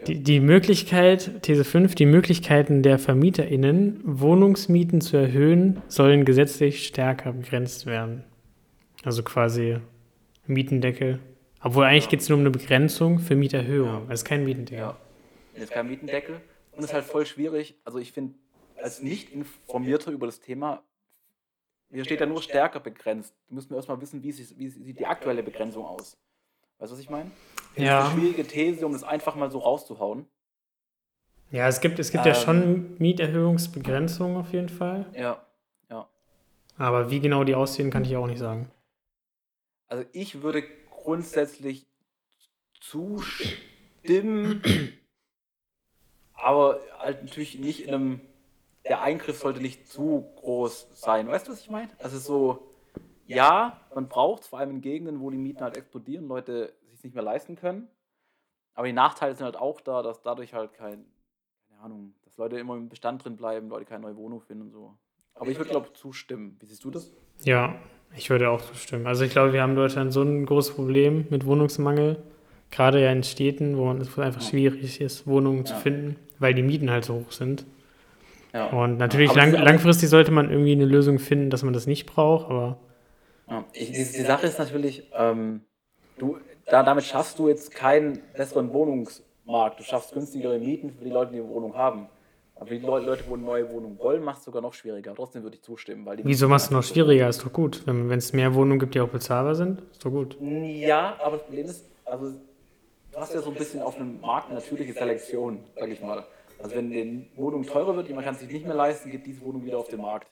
Die, 0.07 0.23
die 0.23 0.39
Möglichkeit, 0.39 1.43
These 1.43 1.63
5, 1.63 1.95
die 1.95 2.05
Möglichkeiten 2.05 2.81
der 2.81 2.97
VermieterInnen, 2.97 4.01
Wohnungsmieten 4.03 4.99
zu 5.01 5.17
erhöhen, 5.17 5.81
sollen 5.87 6.25
gesetzlich 6.25 6.87
stärker 6.87 7.33
begrenzt 7.33 7.85
werden. 7.85 8.23
Also 9.03 9.23
quasi 9.23 9.77
Mietendeckel. 10.47 11.19
Obwohl 11.63 11.85
eigentlich 11.85 12.09
geht 12.09 12.21
es 12.21 12.29
nur 12.29 12.37
um 12.37 12.41
eine 12.41 12.51
Begrenzung 12.51 13.19
für 13.19 13.35
Mieterhöhung. 13.35 13.87
Ja. 13.87 14.05
Also 14.09 14.25
kein 14.25 14.43
Mietendeckel. 14.43 14.79
Ja. 14.79 14.97
Es 15.53 15.63
ist 15.63 15.71
kein 15.71 15.87
Mietendeckel. 15.87 16.41
Und 16.71 16.79
es 16.79 16.85
ist 16.85 16.93
halt 16.93 17.05
voll 17.05 17.25
schwierig. 17.25 17.75
Also 17.83 17.99
ich 17.99 18.11
finde, 18.11 18.33
als 18.77 19.01
Nicht-Informierter 19.01 20.11
über 20.11 20.25
das 20.25 20.39
Thema, 20.39 20.83
hier 21.91 22.05
steht 22.05 22.21
ja 22.21 22.25
nur 22.25 22.41
stärker 22.41 22.79
begrenzt. 22.79 23.35
Da 23.49 23.55
müssen 23.55 23.69
wir 23.69 23.77
erstmal 23.77 23.99
wissen, 24.01 24.23
wie, 24.23 24.31
sie, 24.31 24.57
wie 24.57 24.69
sieht 24.69 24.99
die 24.99 25.05
aktuelle 25.05 25.43
Begrenzung 25.43 25.85
aus. 25.85 26.17
Weißt 26.79 26.91
du, 26.91 26.95
was 26.95 27.01
ich 27.01 27.09
meine? 27.09 27.29
Ja. 27.75 27.99
Ist 27.99 28.11
eine 28.11 28.19
schwierige 28.19 28.47
These, 28.47 28.85
um 28.85 28.93
das 28.93 29.03
einfach 29.03 29.35
mal 29.35 29.49
so 29.51 29.59
rauszuhauen. 29.59 30.27
Ja, 31.51 31.67
es 31.67 31.81
gibt, 31.81 31.99
es 31.99 32.11
gibt 32.11 32.25
ähm, 32.25 32.31
ja 32.31 32.35
schon 32.35 32.97
Mieterhöhungsbegrenzungen 32.97 34.37
auf 34.37 34.53
jeden 34.53 34.69
Fall. 34.69 35.05
Ja, 35.13 35.45
ja. 35.89 36.07
Aber 36.77 37.11
wie 37.11 37.19
genau 37.19 37.43
die 37.43 37.55
aussehen, 37.55 37.91
kann 37.91 38.05
ich 38.05 38.15
auch 38.15 38.27
nicht 38.27 38.39
sagen. 38.39 38.71
Also 39.87 40.05
ich 40.13 40.41
würde 40.41 40.63
grundsätzlich 40.89 41.85
zustimmen, 42.79 44.61
aber 46.33 46.79
halt 46.99 47.23
natürlich 47.23 47.59
nicht 47.59 47.85
in 47.85 47.93
einem, 47.93 48.21
der 48.87 49.01
Eingriff 49.01 49.39
sollte 49.39 49.59
nicht 49.61 49.89
zu 49.89 50.31
groß 50.37 50.87
sein. 50.93 51.27
Weißt 51.27 51.47
du, 51.47 51.51
was 51.51 51.59
ich 51.59 51.69
meine? 51.69 51.89
Also 51.99 52.17
so, 52.17 52.73
ja, 53.27 53.81
man 53.93 54.07
braucht 54.07 54.43
es, 54.43 54.47
vor 54.47 54.59
allem 54.59 54.71
in 54.71 54.81
Gegenden, 54.81 55.19
wo 55.19 55.29
die 55.29 55.37
Mieten 55.37 55.61
halt 55.61 55.75
explodieren, 55.75 56.27
Leute 56.27 56.73
sich 57.01 57.09
nicht 57.09 57.15
mehr 57.15 57.23
leisten 57.23 57.55
können. 57.55 57.87
Aber 58.73 58.87
die 58.87 58.93
Nachteile 58.93 59.35
sind 59.35 59.45
halt 59.45 59.57
auch 59.57 59.81
da, 59.81 60.01
dass 60.01 60.21
dadurch 60.21 60.53
halt 60.53 60.73
kein, 60.73 61.05
keine 61.67 61.81
Ahnung, 61.81 62.13
dass 62.23 62.37
Leute 62.37 62.57
immer 62.57 62.75
im 62.75 62.89
Bestand 62.89 63.23
drin 63.23 63.35
bleiben, 63.35 63.69
Leute 63.69 63.85
keine 63.85 64.03
neue 64.03 64.15
Wohnung 64.15 64.41
finden 64.41 64.63
und 64.63 64.71
so. 64.71 64.97
Aber 65.33 65.49
ich 65.49 65.57
würde, 65.57 65.71
glaube 65.71 65.87
ich, 65.87 65.99
zustimmen. 65.99 66.57
Wie 66.59 66.65
siehst 66.65 66.83
du 66.83 66.91
das? 66.91 67.11
Ja, 67.43 67.75
ich 68.15 68.29
würde 68.29 68.49
auch 68.49 68.61
zustimmen. 68.61 69.07
Also 69.07 69.23
ich 69.23 69.31
glaube, 69.31 69.53
wir 69.53 69.61
haben 69.61 69.71
in 69.71 69.77
Deutschland 69.77 70.13
so 70.13 70.21
ein 70.21 70.45
großes 70.45 70.75
Problem 70.75 71.25
mit 71.29 71.45
Wohnungsmangel. 71.45 72.21
Gerade 72.69 73.01
ja 73.01 73.11
in 73.11 73.23
Städten, 73.23 73.77
wo 73.77 73.91
es 73.91 74.17
einfach 74.17 74.41
schwierig 74.41 75.01
ist, 75.01 75.27
Wohnungen 75.27 75.59
ja. 75.59 75.65
zu 75.65 75.75
finden, 75.75 76.15
weil 76.39 76.53
die 76.53 76.63
Mieten 76.63 76.89
halt 76.89 77.03
so 77.03 77.15
hoch 77.15 77.31
sind. 77.31 77.65
Ja. 78.53 78.67
Und 78.67 78.97
natürlich 78.97 79.33
lang, 79.33 79.51
langfristig 79.51 80.09
sollte 80.09 80.31
man 80.31 80.49
irgendwie 80.49 80.73
eine 80.73 80.85
Lösung 80.85 81.19
finden, 81.19 81.49
dass 81.49 81.63
man 81.63 81.73
das 81.73 81.87
nicht 81.87 82.05
braucht, 82.05 82.49
aber 82.49 82.79
ja, 83.51 83.65
ich, 83.73 83.91
die, 83.91 83.97
die, 83.97 84.21
Sache 84.21 84.47
ist 84.47 84.59
natürlich, 84.59 85.09
ähm, 85.13 85.61
du, 86.17 86.37
da, 86.71 86.83
damit 86.83 87.03
schaffst 87.03 87.37
du 87.37 87.49
jetzt 87.49 87.71
keinen 87.71 88.21
besseren 88.33 88.71
Wohnungsmarkt. 88.71 89.79
Du 89.79 89.83
schaffst 89.83 90.13
günstigere 90.13 90.57
Mieten 90.57 90.91
für 90.91 91.03
die 91.03 91.09
Leute, 91.09 91.33
die 91.33 91.39
eine 91.39 91.49
Wohnung 91.49 91.75
haben. 91.75 92.07
Aber 92.55 92.67
für 92.67 92.79
die 92.79 92.85
Leute, 92.85 93.17
die 93.17 93.33
eine 93.33 93.43
neue 93.43 93.69
Wohnung 93.69 93.99
wollen, 93.99 94.23
machst 94.23 94.43
du 94.43 94.51
sogar 94.51 94.61
noch 94.61 94.73
schwieriger. 94.73 95.13
Trotzdem 95.13 95.43
würde 95.43 95.57
ich 95.57 95.63
zustimmen. 95.63 96.05
Weil 96.05 96.19
Wieso 96.23 96.47
machst 96.47 96.69
du 96.69 96.75
noch 96.75 96.83
schwieriger? 96.83 97.27
Ist 97.27 97.43
doch 97.43 97.51
gut. 97.51 97.83
Wenn 97.85 98.09
es 98.11 98.31
mehr 98.31 98.55
Wohnungen 98.55 98.79
gibt, 98.79 98.95
die 98.95 99.01
auch 99.01 99.09
bezahlbar 99.09 99.55
sind, 99.55 99.81
ist 99.91 100.05
doch 100.05 100.11
gut. 100.11 100.37
Ja, 100.39 101.17
aber 101.21 101.37
das 101.37 101.45
Problem 101.45 101.65
ist, 101.65 101.85
also 102.05 102.31
du 103.11 103.17
hast 103.17 103.33
ja 103.33 103.41
so 103.41 103.49
ein 103.49 103.55
bisschen 103.57 103.81
auf 103.81 103.97
einem 103.97 104.21
Markt 104.21 104.49
eine 104.49 104.59
natürliche 104.59 104.93
Selektion, 104.93 105.59
sag 105.77 105.89
ich 105.89 106.01
mal. 106.01 106.23
Also 106.63 106.75
wenn 106.75 106.89
die 106.89 107.27
Wohnung 107.35 107.65
teurer 107.65 107.97
wird, 107.97 108.07
jemand 108.07 108.25
kann 108.25 108.35
es 108.35 108.41
sich 108.41 108.49
nicht 108.49 108.65
mehr 108.65 108.75
leisten, 108.75 109.11
geht 109.11 109.25
diese 109.25 109.41
Wohnung 109.41 109.65
wieder 109.65 109.77
auf 109.77 109.89
den 109.89 109.99
Markt. 109.99 110.29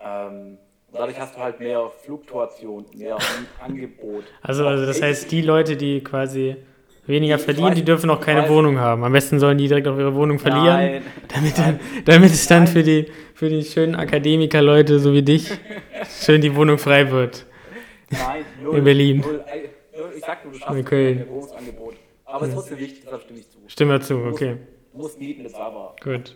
Ähm, 0.00 0.56
dadurch 0.92 1.18
hast 1.18 1.36
du 1.36 1.40
halt 1.40 1.60
mehr 1.60 1.90
Fluktuation, 2.04 2.84
mehr 2.94 3.16
Angebot. 3.60 4.24
Also, 4.42 4.66
also 4.66 4.86
das 4.86 5.02
heißt, 5.02 5.30
die 5.30 5.42
Leute, 5.42 5.76
die 5.76 6.00
quasi 6.02 6.56
weniger 7.06 7.38
verdienen, 7.38 7.74
die 7.74 7.84
dürfen 7.84 8.10
auch 8.10 8.20
keine 8.20 8.48
Wohnung 8.48 8.78
haben. 8.78 9.02
Am 9.02 9.12
besten 9.12 9.38
sollen 9.38 9.56
die 9.58 9.66
direkt 9.66 9.88
auch 9.88 9.96
ihre 9.98 10.14
Wohnung 10.14 10.38
verlieren, 10.38 10.66
nein, 10.66 11.02
damit, 11.34 11.58
nein, 11.58 11.80
damit 12.04 12.30
es 12.32 12.46
dann 12.46 12.66
für 12.66 12.82
die, 12.82 13.06
für 13.34 13.48
die 13.48 13.64
schönen 13.64 13.94
Akademiker-Leute 13.94 14.98
so 14.98 15.12
wie 15.14 15.22
dich 15.22 15.50
schön 16.20 16.40
die 16.40 16.54
Wohnung 16.54 16.76
frei 16.78 17.10
wird. 17.10 17.46
Nein, 18.10 18.44
null, 18.62 18.78
In 18.78 18.84
Berlin. 18.84 19.20
Null. 19.20 19.44
Ich 20.16 20.24
sag 20.24 20.44
nur, 20.44 20.52
du 20.52 20.58
schaffst 20.58 20.78
In 20.78 20.84
Köln. 20.84 21.18
ein 21.20 21.28
Wohnungsangebot. 21.28 21.94
Aber 22.24 22.42
es 22.42 22.48
ist 22.48 22.54
trotzdem 22.54 22.78
wichtig, 22.78 23.02
deshalb 23.04 23.22
stimme 23.22 23.38
ich 23.40 23.48
zu. 23.48 23.58
Stimme 23.68 24.00
zu, 24.00 24.16
okay. 24.18 24.56
Du 24.92 24.98
musst 24.98 25.18
mieten, 25.18 25.44
bezahlbar. 25.44 25.96
Gut. 26.02 26.34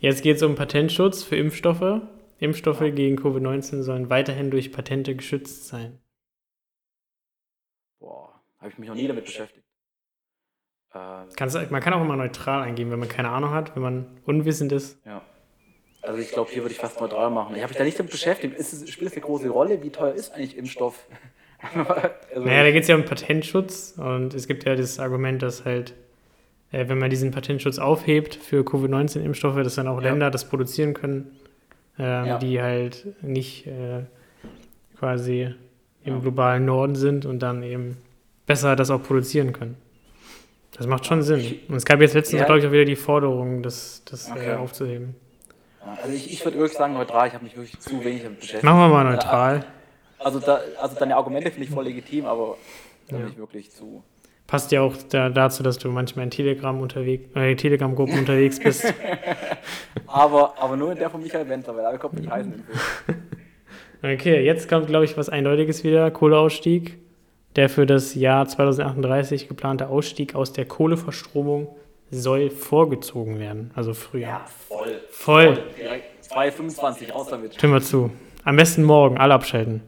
Jetzt 0.00 0.22
geht 0.22 0.36
es 0.36 0.42
um 0.42 0.54
Patentschutz 0.54 1.22
für 1.22 1.36
Impfstoffe. 1.36 2.02
Impfstoffe 2.38 2.80
gegen 2.94 3.18
Covid-19 3.18 3.82
sollen 3.82 4.10
weiterhin 4.10 4.50
durch 4.50 4.72
Patente 4.72 5.14
geschützt 5.14 5.66
sein. 5.66 5.98
boah, 7.98 8.40
habe 8.58 8.70
ich 8.70 8.78
mich 8.78 8.88
noch 8.88 8.96
nie 8.96 9.08
damit 9.08 9.24
beschäftigt. 9.24 9.66
Ähm, 10.94 11.28
Kannst, 11.36 11.70
man 11.70 11.80
kann 11.80 11.92
auch 11.92 12.00
immer 12.00 12.16
neutral 12.16 12.62
eingeben, 12.62 12.90
wenn 12.90 12.98
man 12.98 13.08
keine 13.08 13.30
Ahnung 13.30 13.50
hat, 13.50 13.74
wenn 13.74 13.82
man 13.82 14.06
unwissend 14.24 14.72
ist. 14.72 15.04
Ja. 15.04 15.22
Also 16.02 16.20
ich 16.20 16.30
glaube, 16.30 16.50
hier 16.50 16.62
würde 16.62 16.72
ich 16.72 16.80
fast 16.80 17.00
neutral 17.00 17.30
machen. 17.30 17.54
Ich 17.56 17.62
habe 17.62 17.70
mich 17.70 17.78
da 17.78 17.84
nicht 17.84 17.98
damit 17.98 18.12
beschäftigt. 18.12 18.56
Ist 18.56 18.72
es, 18.72 18.88
spielt 18.88 19.10
es 19.10 19.16
eine 19.16 19.26
große 19.26 19.48
Rolle? 19.48 19.82
Wie 19.82 19.90
teuer 19.90 20.14
ist 20.14 20.32
eigentlich 20.32 20.56
Impfstoff? 20.56 21.06
also 21.74 22.46
naja, 22.46 22.62
da 22.62 22.70
geht 22.70 22.82
es 22.82 22.88
ja 22.88 22.94
um 22.94 23.04
Patentschutz 23.04 23.94
und 23.98 24.32
es 24.32 24.46
gibt 24.46 24.64
ja 24.64 24.76
das 24.76 25.00
Argument, 25.00 25.42
dass 25.42 25.64
halt, 25.64 25.94
äh, 26.70 26.88
wenn 26.88 26.98
man 26.98 27.10
diesen 27.10 27.32
Patentschutz 27.32 27.78
aufhebt 27.78 28.36
für 28.36 28.64
Covid-19-Impfstoffe, 28.64 29.56
dass 29.56 29.74
dann 29.74 29.88
auch 29.88 30.00
ja. 30.00 30.10
Länder 30.10 30.30
das 30.30 30.48
produzieren 30.48 30.94
können, 30.94 31.36
äh, 31.98 32.02
ja. 32.02 32.38
die 32.38 32.60
halt 32.60 33.06
nicht 33.22 33.66
äh, 33.66 34.04
quasi 34.98 35.54
im 36.04 36.14
ja. 36.14 36.20
globalen 36.20 36.64
Norden 36.64 36.94
sind 36.94 37.26
und 37.26 37.40
dann 37.40 37.62
eben 37.62 37.96
besser 38.46 38.76
das 38.76 38.90
auch 38.90 39.02
produzieren 39.02 39.52
können. 39.52 39.76
Das 40.76 40.86
macht 40.86 41.06
schon 41.06 41.22
Sinn. 41.22 41.58
Und 41.68 41.76
es 41.76 41.84
gab 41.84 42.00
jetzt 42.00 42.14
letztens, 42.14 42.44
glaube 42.44 42.60
ich, 42.60 42.66
auch 42.66 42.72
wieder 42.72 42.84
die 42.84 42.96
Forderung, 42.96 43.62
das, 43.62 44.02
das 44.04 44.28
äh, 44.28 44.32
okay. 44.32 44.54
aufzuheben. 44.54 45.16
Also 46.02 46.14
ich, 46.14 46.32
ich 46.32 46.44
würde 46.44 46.58
wirklich 46.58 46.78
sagen 46.78 46.94
neutral, 46.94 47.28
ich 47.28 47.34
habe 47.34 47.44
mich 47.44 47.56
wirklich 47.56 47.78
zu 47.80 48.04
wenig 48.04 48.22
damit 48.22 48.40
beschäftigt. 48.40 48.64
Machen 48.64 48.78
wir 48.78 48.88
mal 48.88 49.04
neutral. 49.04 49.64
Also, 50.18 50.40
da, 50.40 50.60
also 50.80 50.96
deine 50.96 51.16
Argumente 51.16 51.50
finde 51.50 51.66
ich 51.66 51.70
voll 51.70 51.84
legitim, 51.84 52.26
aber 52.26 52.56
da 53.08 53.16
bin 53.16 53.28
ich 53.28 53.38
wirklich 53.38 53.70
zu. 53.70 54.02
Passt 54.48 54.72
ja 54.72 54.80
auch 54.80 54.94
da, 55.10 55.28
dazu, 55.28 55.62
dass 55.62 55.76
du 55.76 55.90
manchmal 55.90 56.24
in 56.24 56.30
Telegram 56.30 56.80
unterwegs, 56.80 57.28
äh, 57.36 57.54
Telegram-Gruppen 57.54 58.18
unterwegs 58.18 58.58
bist. 58.58 58.82
aber, 60.06 60.54
aber 60.58 60.74
nur 60.74 60.90
in 60.92 60.98
der 60.98 61.10
von 61.10 61.22
Michael 61.22 61.46
Wendler, 61.50 61.76
weil 61.76 61.82
da 61.82 61.98
kommt 61.98 62.14
nicht 62.14 62.30
heißen. 62.30 62.64
okay, 64.02 64.42
jetzt 64.42 64.66
kommt, 64.66 64.86
glaube 64.86 65.04
ich, 65.04 65.18
was 65.18 65.28
Eindeutiges 65.28 65.84
wieder. 65.84 66.10
Kohleausstieg. 66.10 66.96
Der 67.56 67.68
für 67.68 67.84
das 67.84 68.14
Jahr 68.14 68.48
2038 68.48 69.48
geplante 69.48 69.88
Ausstieg 69.88 70.34
aus 70.34 70.54
der 70.54 70.64
Kohleverstromung 70.64 71.68
soll 72.10 72.48
vorgezogen 72.48 73.38
werden, 73.38 73.70
also 73.74 73.92
früher. 73.92 74.28
Ja, 74.28 74.46
voll. 74.68 75.00
Voll. 75.10 75.56
voll. 75.56 75.64
Direkt 75.78 76.24
2,25 76.24 77.12
raus 77.12 77.26
damit. 77.28 77.54
Stimmt 77.54 77.72
mal 77.74 77.82
zu. 77.82 78.10
Am 78.44 78.56
besten 78.56 78.82
morgen, 78.82 79.18
alle 79.18 79.34
abschalten. 79.34 79.82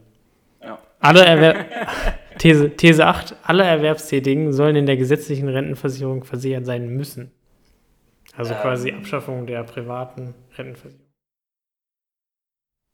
Ja. 0.63 0.79
Alle 1.01 1.25
Erwer 1.25 1.65
These, 2.41 2.71
These 2.71 3.05
8, 3.05 3.37
alle 3.43 3.65
Erwerbstätigen 3.65 4.55
sollen 4.55 4.75
in 4.75 4.87
der 4.87 4.97
gesetzlichen 4.97 5.49
Rentenversicherung 5.49 6.25
versichert 6.25 6.65
sein 6.65 6.89
müssen. 6.89 7.33
Also 8.35 8.55
ähm, 8.55 8.61
quasi 8.61 8.93
Abschaffung 8.93 9.47
der 9.47 9.63
privaten 9.65 10.35
Rentenversicherung. 10.57 11.07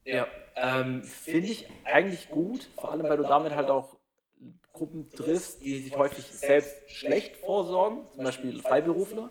Ja, 0.04 0.26
ähm, 0.56 1.04
finde 1.04 1.46
ich 1.46 1.68
eigentlich 1.84 2.28
gut, 2.28 2.68
vor 2.74 2.90
allem 2.90 3.04
weil 3.04 3.18
du 3.18 3.22
damit 3.22 3.54
halt 3.54 3.70
auch 3.70 3.96
Gruppen 4.72 5.10
triffst, 5.10 5.62
die 5.62 5.78
sich 5.78 5.96
häufig 5.96 6.24
selbst 6.24 6.90
schlecht 6.90 7.36
vorsorgen, 7.36 8.00
zum 8.16 8.24
Beispiel 8.24 8.60
Freiberufler, 8.60 9.30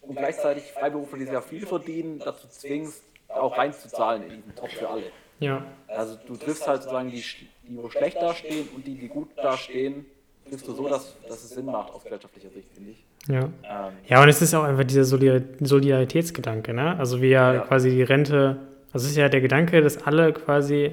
und 0.00 0.14
gleichzeitig 0.14 0.64
Freiberufler, 0.70 1.18
die 1.18 1.24
sehr 1.26 1.42
viel 1.42 1.66
verdienen, 1.66 2.20
dazu 2.20 2.46
zwingst, 2.46 3.02
auch 3.28 3.58
reinzuzahlen 3.58 4.22
in 4.22 4.36
diesen 4.36 4.54
Top 4.54 4.70
für 4.70 4.88
alle. 4.88 5.10
Ja. 5.40 5.64
Also 5.88 6.16
du 6.26 6.36
triffst 6.36 6.66
halt 6.66 6.82
sozusagen 6.82 7.10
die, 7.10 7.22
die 7.68 7.76
wo 7.76 7.88
schlecht 7.90 8.16
dastehen 8.16 8.68
und 8.74 8.86
die, 8.86 8.94
die 8.94 9.08
gut 9.08 9.28
dastehen, 9.36 10.06
triffst 10.48 10.66
du 10.68 10.72
so, 10.72 10.88
dass, 10.88 11.16
dass 11.28 11.44
es 11.44 11.50
Sinn 11.50 11.66
macht 11.66 11.92
aus 11.92 12.02
gesellschaftlicher 12.02 12.50
Sicht, 12.50 12.68
finde 12.74 12.90
ich. 12.90 13.04
Ja. 13.28 13.40
Ähm, 13.40 13.92
ja, 14.06 14.22
und 14.22 14.28
es 14.28 14.40
ist 14.40 14.54
auch 14.54 14.62
einfach 14.62 14.84
dieser 14.84 15.04
Solidaritätsgedanke, 15.04 16.72
ne? 16.72 16.96
Also 16.98 17.20
wie 17.20 17.30
ja, 17.30 17.54
ja. 17.54 17.60
quasi 17.60 17.90
die 17.90 18.02
Rente, 18.02 18.58
also 18.92 19.04
es 19.04 19.12
ist 19.12 19.16
ja 19.16 19.28
der 19.28 19.40
Gedanke, 19.40 19.82
dass 19.82 20.06
alle 20.06 20.32
quasi 20.32 20.92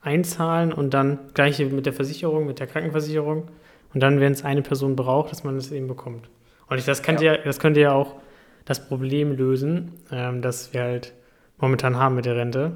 einzahlen 0.00 0.72
und 0.72 0.94
dann 0.94 1.18
gleiche 1.34 1.66
mit 1.66 1.86
der 1.86 1.92
Versicherung, 1.92 2.46
mit 2.46 2.60
der 2.60 2.66
Krankenversicherung 2.66 3.48
und 3.94 4.00
dann, 4.00 4.20
wenn 4.20 4.32
es 4.32 4.44
eine 4.44 4.62
Person 4.62 4.96
braucht, 4.96 5.32
dass 5.32 5.44
man 5.44 5.56
es 5.56 5.70
eben 5.72 5.88
bekommt. 5.88 6.28
Und 6.68 6.78
ich, 6.78 6.84
das, 6.84 7.02
könnte 7.02 7.24
ja. 7.24 7.32
ja. 7.34 7.42
das 7.44 7.58
könnte 7.58 7.80
ja 7.80 7.92
auch 7.92 8.16
das 8.64 8.86
Problem 8.86 9.32
lösen, 9.32 9.92
ähm, 10.10 10.42
das 10.42 10.72
wir 10.72 10.82
halt 10.82 11.12
momentan 11.58 11.96
haben 11.96 12.14
mit 12.14 12.24
der 12.24 12.36
Rente, 12.36 12.72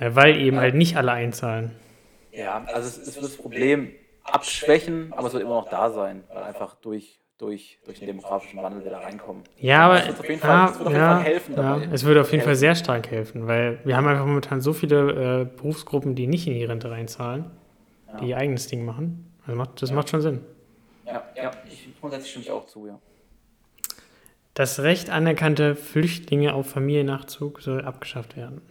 äh, 0.00 0.10
weil 0.14 0.36
eben 0.36 0.56
ja. 0.56 0.62
halt 0.62 0.74
nicht 0.74 0.96
alle 0.96 1.12
einzahlen. 1.12 1.72
Ja, 2.32 2.64
also 2.72 3.00
es, 3.00 3.14
wird 3.14 3.24
das 3.24 3.36
Problem 3.36 3.92
abschwächen, 4.24 5.12
aber 5.12 5.28
es 5.28 5.32
wird 5.34 5.42
immer 5.42 5.54
noch 5.54 5.68
da 5.68 5.90
sein, 5.90 6.24
weil 6.32 6.42
einfach 6.42 6.74
durch 6.76 7.20
durch, 7.38 7.78
durch 7.84 7.98
den 7.98 8.06
demografischen 8.06 8.62
Wandel 8.62 8.84
wieder 8.84 8.98
reinkommen. 8.98 9.42
Ja, 9.58 9.86
aber 9.86 10.00
es 10.00 10.06
wird 10.06 10.20
auf 10.20 10.28
jeden 10.28 10.40
Fall, 10.40 10.50
ja, 10.50 10.68
jeden 10.68 10.92
ja, 10.94 11.18
helfen. 11.18 11.54
Ja, 11.56 11.82
es 11.92 12.04
würde 12.04 12.20
auf 12.20 12.28
jeden 12.28 12.40
helfen. 12.40 12.48
Fall 12.48 12.56
sehr 12.56 12.74
stark 12.74 13.10
helfen, 13.10 13.46
weil 13.46 13.80
wir 13.84 13.96
haben 13.96 14.06
einfach 14.06 14.24
momentan 14.24 14.60
so 14.60 14.72
viele 14.72 15.42
äh, 15.42 15.44
Berufsgruppen, 15.44 16.14
die 16.14 16.26
nicht 16.26 16.46
in 16.46 16.54
die 16.54 16.64
Rente 16.64 16.90
reinzahlen, 16.90 17.50
ja. 18.06 18.16
die 18.18 18.28
ihr 18.28 18.36
eigenes 18.36 18.68
Ding 18.68 18.84
machen. 18.84 19.32
Also 19.46 19.58
macht, 19.58 19.82
das 19.82 19.92
macht 19.92 20.10
schon 20.10 20.20
Sinn. 20.20 20.40
Ja, 21.04 21.24
ja, 21.36 21.50
ich 21.68 21.88
grundsätzlich 22.00 22.30
stimme 22.30 22.44
ich 22.44 22.50
auch 22.50 22.66
zu, 22.66 22.86
ja. 22.86 22.98
Das 24.54 24.80
Recht 24.80 25.10
anerkannte 25.10 25.74
Flüchtlinge 25.74 26.54
auf 26.54 26.70
Familiennachzug 26.70 27.60
soll 27.60 27.84
abgeschafft 27.84 28.36
werden. 28.36 28.62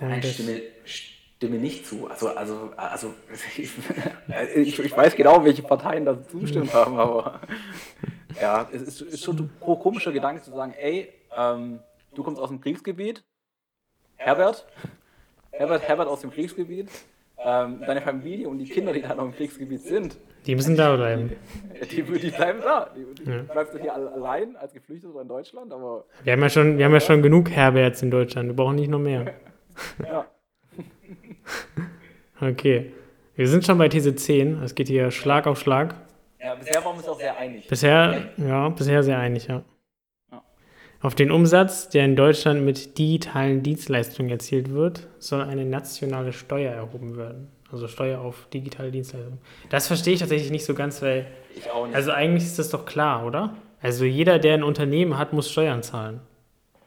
Nein, 0.00 0.22
stimme, 0.22 0.60
stimme 0.84 1.56
nicht 1.56 1.86
zu. 1.86 2.08
Also, 2.08 2.28
also, 2.28 2.70
also 2.76 3.14
ich, 3.56 4.78
ich, 4.78 4.96
weiß 4.96 5.16
genau, 5.16 5.44
welche 5.44 5.62
Parteien 5.62 6.04
da 6.04 6.22
zustimmt 6.28 6.72
haben, 6.72 6.98
aber 6.98 7.40
ja, 8.40 8.68
es 8.72 8.82
ist, 8.82 9.00
ist 9.00 9.24
schon 9.24 9.38
ein 9.38 9.50
komischer 9.60 10.12
Gedanke 10.12 10.42
zu 10.42 10.50
sagen, 10.50 10.74
ey, 10.78 11.12
ähm, 11.36 11.80
du 12.14 12.22
kommst 12.22 12.40
aus 12.40 12.48
dem 12.48 12.60
Kriegsgebiet, 12.60 13.24
Herbert, 14.16 14.66
Herbert, 15.50 15.82
Herbert 15.88 16.08
aus 16.08 16.20
dem 16.20 16.30
Kriegsgebiet, 16.30 16.88
ähm, 17.38 17.80
deine 17.86 18.00
Familie 18.00 18.48
und 18.48 18.58
die 18.58 18.68
Kinder, 18.68 18.92
die 18.92 19.02
da 19.02 19.14
noch 19.14 19.24
im 19.24 19.34
Kriegsgebiet 19.34 19.82
sind. 19.82 20.16
Die 20.46 20.54
müssen 20.54 20.76
da 20.76 20.94
bleiben. 20.94 21.32
Die, 21.90 22.02
die, 22.02 22.18
die 22.18 22.30
bleiben 22.30 22.60
da. 22.62 22.90
Die, 22.94 23.22
die 23.22 23.30
ja. 23.30 23.42
bleibst 23.42 23.74
du 23.74 23.78
hier 23.78 23.94
allein 23.94 24.56
als 24.56 24.74
Geflüchteter 24.74 25.20
in 25.20 25.28
Deutschland, 25.28 25.72
aber. 25.72 26.04
Wir 26.22 26.34
haben 26.34 26.42
ja 26.42 26.50
schon, 26.50 26.78
wir 26.78 26.84
haben 26.84 26.92
ja 26.92 27.00
schon 27.00 27.22
genug 27.22 27.50
Herberts 27.50 28.02
in 28.02 28.10
Deutschland, 28.10 28.48
wir 28.48 28.56
brauchen 28.56 28.76
nicht 28.76 28.90
noch 28.90 28.98
mehr. 28.98 29.34
ja. 30.02 30.26
okay. 32.40 32.92
Wir 33.36 33.48
sind 33.48 33.64
schon 33.64 33.78
bei 33.78 33.88
These 33.88 34.14
10. 34.14 34.62
Es 34.62 34.74
geht 34.74 34.88
hier 34.88 35.10
Schlag 35.10 35.46
auf 35.46 35.58
Schlag. 35.58 35.96
Ja, 36.40 36.54
bisher 36.54 36.84
waren 36.84 36.94
wir 36.94 36.98
uns 36.98 37.08
auch 37.08 37.18
sehr 37.18 37.36
einig. 37.36 37.66
Bisher, 37.66 38.30
ja, 38.36 38.68
bisher 38.68 39.02
sehr 39.02 39.18
einig, 39.18 39.48
ja. 39.48 39.62
ja. 40.30 40.42
Auf 41.00 41.14
den 41.14 41.30
Umsatz, 41.30 41.88
der 41.88 42.04
in 42.04 42.16
Deutschland 42.16 42.64
mit 42.64 42.98
digitalen 42.98 43.62
Dienstleistungen 43.62 44.30
erzielt 44.30 44.70
wird, 44.70 45.08
soll 45.18 45.42
eine 45.42 45.64
nationale 45.64 46.32
Steuer 46.32 46.72
erhoben 46.72 47.16
werden. 47.16 47.48
Also 47.72 47.88
Steuer 47.88 48.20
auf 48.20 48.46
digitale 48.52 48.92
Dienstleistungen. 48.92 49.38
Das 49.70 49.88
verstehe 49.88 50.14
ich 50.14 50.20
tatsächlich 50.20 50.50
nicht 50.50 50.64
so 50.64 50.74
ganz, 50.74 51.02
weil. 51.02 51.26
Ich 51.56 51.70
auch 51.70 51.86
nicht. 51.86 51.96
Also 51.96 52.12
eigentlich 52.12 52.44
ist 52.44 52.58
das 52.58 52.70
doch 52.70 52.84
klar, 52.84 53.26
oder? 53.26 53.56
Also 53.80 54.04
jeder, 54.04 54.38
der 54.38 54.54
ein 54.54 54.62
Unternehmen 54.62 55.18
hat, 55.18 55.32
muss 55.32 55.50
Steuern 55.50 55.82
zahlen. 55.82 56.20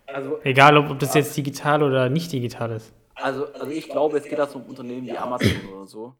Also, 0.07 0.39
Egal, 0.43 0.77
ob, 0.77 0.89
ob 0.89 0.99
das 0.99 1.13
jetzt 1.13 1.35
digital 1.35 1.83
oder 1.83 2.09
nicht 2.09 2.31
digital 2.31 2.71
ist. 2.71 2.93
Also, 3.15 3.47
also 3.53 3.67
ich 3.67 3.89
glaube, 3.89 4.17
es 4.17 4.23
geht 4.23 4.39
da 4.39 4.47
so 4.47 4.59
um 4.59 4.65
Unternehmen 4.65 5.05
wie 5.05 5.17
Amazon 5.17 5.51
oder 5.75 5.87
so. 5.87 6.13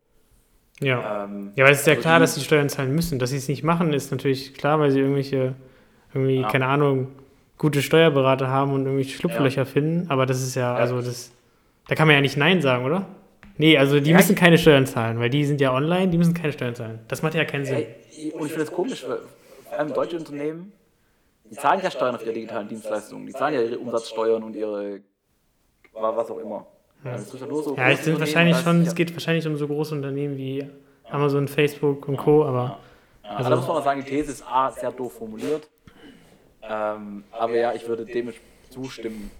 Ja. 0.79 1.23
Ähm, 1.23 1.51
ja, 1.55 1.65
weil 1.65 1.71
es 1.71 1.79
ist 1.79 1.87
ja 1.87 1.93
also 1.93 2.01
klar, 2.01 2.19
dass 2.19 2.35
sie 2.35 2.41
Steuern 2.41 2.69
zahlen 2.69 2.93
müssen. 2.93 3.17
Dass 3.19 3.31
sie 3.31 3.37
es 3.37 3.47
nicht 3.47 3.63
machen, 3.63 3.93
ist 3.93 4.11
natürlich 4.11 4.53
klar, 4.53 4.79
weil 4.79 4.91
sie 4.91 4.99
irgendwelche, 4.99 5.55
irgendwie, 6.13 6.41
ja. 6.41 6.47
keine 6.47 6.67
Ahnung, 6.67 7.07
gute 7.57 7.81
Steuerberater 7.81 8.49
haben 8.49 8.73
und 8.73 8.85
irgendwie 8.85 9.05
Schlupflöcher 9.05 9.61
ja. 9.61 9.65
finden. 9.65 10.09
Aber 10.09 10.25
das 10.25 10.41
ist 10.41 10.55
ja, 10.55 10.75
also 10.75 11.01
das, 11.01 11.31
da 11.87 11.95
kann 11.95 12.07
man 12.07 12.15
ja 12.15 12.21
nicht 12.21 12.37
Nein 12.37 12.61
sagen, 12.61 12.85
oder? 12.85 13.07
Nee, 13.57 13.77
also 13.77 13.99
die 13.99 14.11
ja, 14.11 14.17
müssen 14.17 14.35
keine 14.35 14.57
Steuern 14.57 14.85
zahlen, 14.85 15.19
weil 15.19 15.31
die 15.31 15.43
sind 15.43 15.59
ja 15.61 15.73
online, 15.73 16.09
die 16.09 16.17
müssen 16.17 16.35
keine 16.35 16.53
Steuern 16.53 16.75
zahlen. 16.75 16.99
Das 17.07 17.23
macht 17.23 17.33
ja 17.33 17.43
keinen 17.45 17.65
Sinn. 17.65 17.85
Und 18.33 18.45
ich 18.45 18.51
finde 18.51 18.65
das 18.65 18.71
komisch, 18.71 19.03
weil 19.07 19.19
vor 19.67 19.79
allem 19.79 19.93
deutsche 19.93 20.17
Unternehmen, 20.17 20.71
die 21.49 21.55
zahlen 21.55 21.81
ja 21.81 21.91
Steuern 21.91 22.15
auf 22.15 22.23
ihre 22.23 22.33
digitalen 22.33 22.67
Dienstleistungen. 22.67 23.25
Die 23.25 23.33
zahlen 23.33 23.55
ja 23.55 23.61
ihre 23.61 23.79
Umsatzsteuern 23.79 24.43
und 24.43 24.55
ihre, 24.55 25.01
was 25.93 26.29
auch 26.29 26.39
immer. 26.39 26.67
Ja, 27.03 27.15
es 27.15 27.29
so 27.29 27.75
ja, 27.75 27.89
es 27.89 28.03
sind 28.03 28.19
wahrscheinlich 28.19 28.57
schon, 28.57 28.81
es 28.81 28.95
geht 28.95 29.13
wahrscheinlich 29.13 29.47
um 29.47 29.55
so 29.55 29.67
große 29.67 29.93
Unternehmen 29.93 30.35
wie 30.35 30.67
Amazon, 31.09 31.47
Facebook 31.47 32.07
und 32.07 32.17
Co. 32.17 32.43
Aber 32.43 32.79
ja. 33.23 33.29
also, 33.29 33.49
da 33.49 33.55
muss 33.55 33.67
man 33.67 33.77
auch 33.77 33.83
sagen, 33.83 34.03
die 34.03 34.09
These 34.09 34.31
ist 34.31 34.43
A, 34.47 34.71
sehr 34.71 34.91
doof 34.91 35.13
formuliert. 35.13 35.69
Ähm, 36.63 37.23
aber 37.31 37.55
ja, 37.55 37.73
ich 37.73 37.87
würde 37.87 38.05
dem 38.05 38.33
zustimmen. 38.69 39.31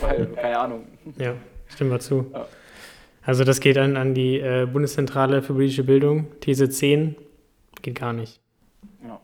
Weil, 0.00 0.26
keine 0.34 0.58
Ahnung. 0.58 0.86
Ja, 1.16 1.34
stimmen 1.68 1.90
wir 1.90 2.00
zu. 2.00 2.26
Ja. 2.32 2.46
Also 3.24 3.44
das 3.44 3.60
geht 3.60 3.78
an, 3.78 3.96
an 3.96 4.14
die 4.14 4.40
äh, 4.40 4.66
Bundeszentrale 4.66 5.42
für 5.42 5.52
politische 5.52 5.84
Bildung. 5.84 6.26
These 6.40 6.68
10 6.68 7.14
geht 7.80 7.94
gar 7.94 8.12
nicht. 8.12 8.40
Ja. 9.06 9.20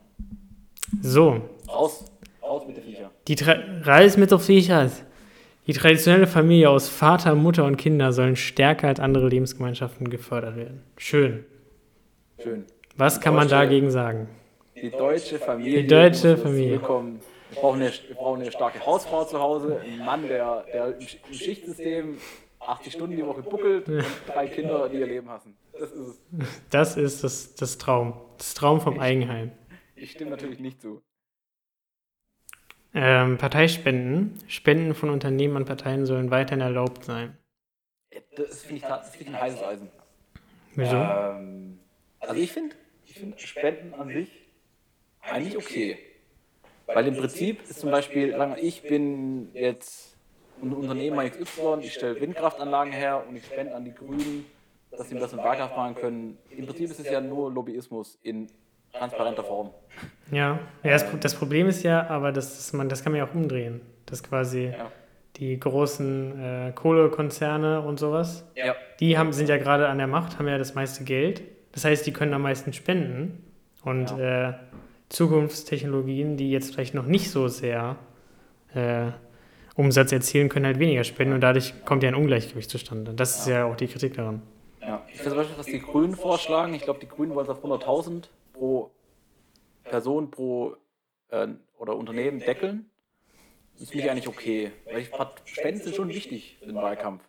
So. 1.02 1.40
Raus, 1.68 2.04
raus 2.40 2.62
mit 2.66 2.76
der 2.76 2.84
Viecher. 2.84 3.10
Die 3.28 3.36
Reis 3.82 4.16
mit 4.16 4.30
der 4.30 4.38
Viecher. 4.38 4.90
Die 5.66 5.74
traditionelle 5.74 6.26
Familie 6.26 6.70
aus 6.70 6.88
Vater, 6.88 7.34
Mutter 7.34 7.66
und 7.66 7.76
Kinder 7.76 8.10
sollen 8.14 8.36
stärker 8.36 8.88
als 8.88 9.00
andere 9.00 9.28
Lebensgemeinschaften 9.28 10.08
gefördert 10.08 10.56
werden. 10.56 10.82
Schön. 10.96 11.44
Schön. 12.42 12.64
Was 12.96 13.20
kann 13.20 13.34
man 13.34 13.46
dagegen 13.46 13.90
sagen? 13.90 14.28
Die 14.80 14.90
deutsche 14.90 15.38
Familie. 15.38 15.82
Die 15.82 15.86
deutsche 15.86 16.38
Familie. 16.38 16.72
Wir 16.72 16.78
brauchen, 16.78 17.20
eine, 17.60 17.92
wir 18.08 18.16
brauchen 18.16 18.40
eine 18.40 18.50
starke 18.50 18.84
Hausfrau 18.84 19.24
zu 19.24 19.38
Hause, 19.38 19.78
einen 19.80 20.04
Mann, 20.06 20.26
der, 20.26 20.64
der 20.72 20.94
im 20.98 21.34
Schichtsystem 21.34 22.16
80 22.60 22.94
Stunden 22.94 23.16
die 23.16 23.26
Woche 23.26 23.42
buckelt 23.42 23.88
und 23.88 24.04
drei 24.26 24.46
Kinder, 24.46 24.88
die 24.88 25.00
ihr 25.00 25.06
Leben 25.06 25.28
hassen. 25.28 25.54
Das 25.78 25.92
ist 25.92 25.98
es. 25.98 26.20
Das 26.70 26.96
ist 26.96 27.24
das, 27.24 27.54
das 27.56 27.76
Traum. 27.76 28.14
Das 28.38 28.54
Traum 28.54 28.80
vom 28.80 28.98
Eigenheim. 28.98 29.52
Ich 29.96 30.12
stimme 30.12 30.30
natürlich 30.30 30.60
nicht 30.60 30.80
zu. 30.80 31.02
Ähm, 32.94 33.38
Parteispenden. 33.38 34.38
Spenden 34.48 34.94
von 34.94 35.10
Unternehmen 35.10 35.56
an 35.56 35.64
Parteien 35.64 36.06
sollen 36.06 36.30
weiterhin 36.30 36.60
erlaubt 36.60 37.04
sein. 37.04 37.36
Das 38.36 38.62
finde 38.62 38.76
ich, 38.76 38.82
das 38.82 39.10
find 39.10 39.28
ich 39.28 39.34
ein 39.34 39.40
heißes 39.40 39.62
Eisen. 39.62 39.90
Wieso? 40.74 40.96
Ähm, 40.96 41.78
also 42.20 42.34
ich 42.34 42.52
finde 42.52 42.76
ich 43.04 43.14
find 43.14 43.40
Spenden 43.40 43.94
an 43.94 44.08
sich 44.08 44.30
eigentlich 45.20 45.56
okay. 45.56 45.98
Weil 46.86 47.06
im 47.06 47.16
Prinzip 47.16 47.62
ist 47.62 47.80
zum 47.80 47.90
Beispiel, 47.90 48.32
sagen 48.32 48.56
wir, 48.56 48.62
ich 48.62 48.82
bin 48.82 49.50
jetzt 49.54 50.16
ein 50.62 50.72
Unternehmer 50.72 51.28
XY, 51.28 51.78
ich 51.80 51.92
stelle 51.92 52.20
Windkraftanlagen 52.20 52.92
her 52.92 53.24
und 53.28 53.36
ich 53.36 53.44
spende 53.44 53.74
an 53.74 53.84
die 53.84 53.92
Grünen, 53.92 54.46
dass 54.90 55.08
sie 55.08 55.18
das 55.18 55.32
in 55.32 55.38
Wahlkampf 55.38 55.76
machen 55.76 55.94
können. 55.94 56.38
Im 56.50 56.66
Prinzip 56.66 56.90
ist 56.90 57.00
es 57.00 57.10
ja 57.10 57.20
nur 57.20 57.52
Lobbyismus 57.52 58.18
in 58.22 58.48
transparenter 58.98 59.44
Form. 59.44 59.70
Ja, 60.30 60.58
ja 60.82 60.90
das, 60.92 61.06
das 61.20 61.34
Problem 61.34 61.68
ist 61.68 61.82
ja, 61.82 62.06
aber 62.08 62.32
das, 62.32 62.72
man, 62.72 62.88
das 62.88 63.02
kann 63.02 63.12
man 63.12 63.18
ja 63.20 63.26
auch 63.26 63.34
umdrehen. 63.34 63.80
Dass 64.06 64.22
quasi 64.22 64.72
Ja. 64.76 64.90
die 65.36 65.58
großen 65.58 66.40
äh, 66.68 66.72
Kohlekonzerne 66.74 67.80
und 67.82 67.98
sowas, 67.98 68.44
Ja. 68.54 68.74
die 69.00 69.16
haben, 69.18 69.32
sind 69.32 69.48
ja 69.48 69.56
gerade 69.58 69.88
an 69.88 69.98
der 69.98 70.06
Macht, 70.06 70.38
haben 70.38 70.48
ja 70.48 70.58
das 70.58 70.74
meiste 70.74 71.04
Geld. 71.04 71.42
Das 71.72 71.84
heißt, 71.84 72.06
die 72.06 72.12
können 72.12 72.34
am 72.34 72.42
meisten 72.42 72.72
spenden. 72.72 73.44
Und 73.84 74.10
äh, 74.18 74.52
Zukunftstechnologien, 75.08 76.36
die 76.36 76.50
jetzt 76.50 76.72
vielleicht 76.74 76.94
noch 76.94 77.06
nicht 77.06 77.30
so 77.30 77.48
sehr 77.48 77.96
äh, 78.74 79.06
Umsatz 79.74 80.10
erzielen, 80.12 80.48
können 80.48 80.66
halt 80.66 80.78
weniger 80.78 81.04
spenden 81.04 81.34
und 81.34 81.40
dadurch 81.40 81.72
kommt 81.84 82.02
ja 82.02 82.08
ein 82.08 82.14
Ungleichgewicht 82.14 82.68
zustande. 82.70 83.12
Das 83.14 83.40
ist 83.40 83.48
ja 83.48 83.64
auch 83.66 83.76
die 83.76 83.86
Kritik 83.86 84.14
daran. 84.14 84.42
Ja. 84.80 85.02
Ich 85.12 85.22
zum 85.22 85.34
Beispiel, 85.34 85.56
was 85.58 85.66
die 85.66 85.80
Grünen 85.80 86.16
vorschlagen, 86.16 86.74
ich 86.74 86.82
glaube, 86.82 86.98
die 87.00 87.08
Grünen 87.08 87.34
wollen 87.34 87.44
es 87.46 87.50
auf 87.50 87.62
100.000 87.64 88.24
pro 88.58 88.90
Person, 89.84 90.30
pro 90.30 90.76
äh, 91.28 91.48
oder 91.78 91.96
Unternehmen 91.96 92.40
deckeln. 92.40 92.90
Das 93.78 93.90
finde 93.90 94.04
ich 94.04 94.10
eigentlich 94.10 94.28
okay. 94.28 94.72
Weil 94.86 95.00
ich, 95.00 95.10
Spenden 95.44 95.82
sind 95.82 95.94
schon 95.94 96.08
wichtig 96.08 96.56
für 96.58 96.66
den 96.66 96.74
Wahlkampf. 96.74 97.22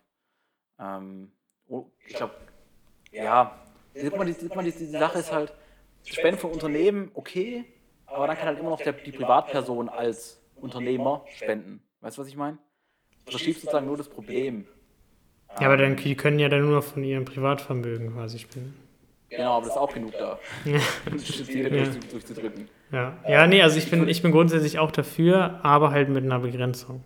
Ähm, 0.80 1.30
oh, 1.68 1.86
ich 2.06 2.14
glaube, 2.14 2.34
ja, 3.12 3.56
mal, 4.16 4.26
die, 4.26 4.34
guck 4.40 4.56
mal, 4.56 4.64
die, 4.64 4.72
die 4.72 4.86
Sache 4.86 5.20
ist 5.20 5.32
halt, 5.32 5.52
Spenden 6.04 6.40
von 6.40 6.50
Unternehmen, 6.50 7.10
okay, 7.14 7.64
aber 8.06 8.26
dann 8.26 8.36
kann 8.36 8.46
halt 8.46 8.58
immer 8.58 8.70
noch 8.70 8.80
der, 8.80 8.94
die 8.94 9.12
Privatperson 9.12 9.88
als 9.88 10.40
Unternehmer 10.56 11.24
spenden. 11.36 11.82
Weißt 12.00 12.16
du, 12.16 12.22
was 12.22 12.28
ich 12.28 12.36
meine? 12.36 12.58
Du 13.26 13.32
verschiebst 13.32 13.62
sozusagen 13.62 13.86
nur 13.86 13.98
das 13.98 14.08
Problem. 14.08 14.66
Ja, 15.60 15.66
aber 15.66 15.76
dann, 15.76 15.96
die 15.96 16.16
können 16.16 16.38
ja 16.38 16.48
dann 16.48 16.62
nur 16.62 16.80
von 16.82 17.04
ihrem 17.04 17.26
Privatvermögen 17.26 18.14
quasi 18.14 18.38
spenden. 18.38 18.89
Genau, 19.30 19.52
aber 19.56 19.66
das 19.66 19.74
ist 19.74 19.80
auch 19.80 19.92
genug 19.94 20.12
da. 20.18 20.38
Ziele 20.64 21.68
Ja. 21.76 21.84
durchzu- 21.84 22.10
durchzudrücken. 22.10 22.68
Ja, 22.92 23.16
ja 23.28 23.46
nee, 23.46 23.62
also 23.62 23.78
ich 23.78 23.88
bin, 23.90 24.08
ich 24.08 24.22
bin 24.22 24.32
grundsätzlich 24.32 24.78
auch 24.78 24.90
dafür, 24.90 25.60
aber 25.62 25.92
halt 25.92 26.08
mit 26.08 26.24
einer 26.24 26.40
Begrenzung. 26.40 27.02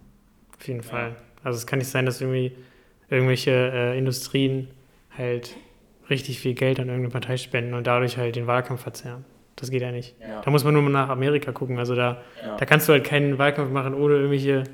Auf 0.59 0.66
jeden 0.66 0.83
Fall. 0.83 1.16
Also 1.43 1.59
es 1.59 1.66
kann 1.66 1.78
nicht 1.81 1.88
sein, 1.90 2.07
dass 2.07 2.21
irgendwie 2.21 2.57
irgendwelche 3.11 3.50
äh, 3.52 3.99
Industrien 3.99 4.69
halt 5.16 5.54
richtig 6.09 6.38
viel 6.40 6.54
Geld 6.54 6.81
an 6.81 6.88
irgendeine 6.88 7.12
Partei 7.12 7.37
spenden 7.37 7.75
und 7.75 7.87
dadurch 7.87 8.16
halt 8.16 8.37
den 8.37 8.47
Wahlkampf 8.47 8.81
verzerren. 8.83 9.25
Das 9.57 9.71
geht 9.71 9.83
ja 9.83 9.93
nicht. 9.93 10.16
Ja. 10.21 10.40
Da 10.40 10.50
muss 10.50 10.64
man 10.64 10.73
nur 10.75 10.83
mal 10.83 10.90
nach 10.90 11.11
Amerika 11.11 11.52
gucken. 11.52 11.78
Also 11.78 11.95
da, 11.95 12.23
Ja. 12.43 12.57
da 12.57 12.64
kannst 12.64 12.88
du 12.88 12.93
halt 12.93 13.04
keinen 13.04 13.38
Wahlkampf 13.38 13.71
machen, 13.71 13.95
ohne 13.95 14.14
irgendwelche, 14.14 14.64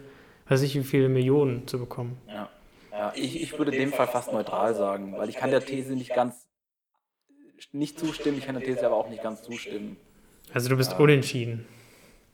weiß 0.49 0.63
ich 0.63 0.75
wie 0.77 0.83
viele 0.85 1.09
Millionen 1.09 1.67
zu 1.67 1.79
bekommen. 1.79 2.17
Ja. 2.29 2.49
Ja, 2.93 3.13
ich, 3.17 3.43
ich 3.43 3.59
würde 3.59 3.73
in 3.73 3.79
dem 3.81 3.93
Fall 3.93 4.07
fast 4.07 4.33
neutral 4.33 4.75
sagen, 4.75 5.15
weil 5.17 5.29
ich 5.29 5.37
kann 5.37 5.51
der 5.51 5.65
These 5.65 5.95
nicht 5.95 6.15
ganz 6.15 6.47
nicht 7.73 7.99
zustimmen, 7.99 8.39
ich 8.39 8.47
kann 8.47 8.55
der 8.55 8.65
These 8.65 8.85
aber 8.87 8.97
auch 8.97 9.09
nicht 9.09 9.23
ganz 9.23 9.43
zustimmen. 9.43 9.97
Also 10.53 10.69
du 10.69 10.77
bist 10.77 10.99
unentschieden. 10.99 11.67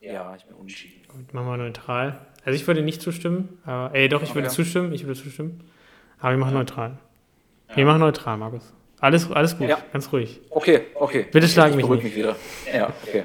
Ja, 0.00 0.34
ich 0.36 0.44
bin 0.44 0.56
unentschieden. 0.56 1.02
Gut, 1.08 1.34
machen 1.34 1.46
wir 1.48 1.56
neutral. 1.56 2.18
Also 2.44 2.56
ich 2.56 2.66
würde 2.66 2.82
nicht 2.82 3.02
zustimmen, 3.02 3.58
aber, 3.64 3.94
ey, 3.94 4.08
doch, 4.08 4.22
ich 4.22 4.34
würde 4.34 4.46
Okay. 4.48 4.56
zustimmen, 4.56 4.92
ich 4.92 5.04
würde 5.06 5.20
zustimmen. 5.20 5.64
Aber 6.20 6.30
wir 6.32 6.38
machen 6.38 6.54
neutral. 6.54 6.98
Wir 7.74 7.84
machen 7.84 8.00
neutral, 8.00 8.36
Markus. 8.36 8.72
Alles, 9.00 9.30
alles 9.30 9.58
gut, 9.58 9.68
Ja. 9.68 9.78
ganz 9.92 10.10
ruhig. 10.12 10.40
Okay, 10.50 10.82
okay. 10.94 11.26
Bitte 11.30 11.48
schlag 11.48 11.74
mich 11.74 11.84
beruhig 11.84 12.04
nicht. 12.04 12.16
mich 12.16 12.24
wieder. 12.24 12.36
Ja, 12.72 12.92
okay. 13.06 13.24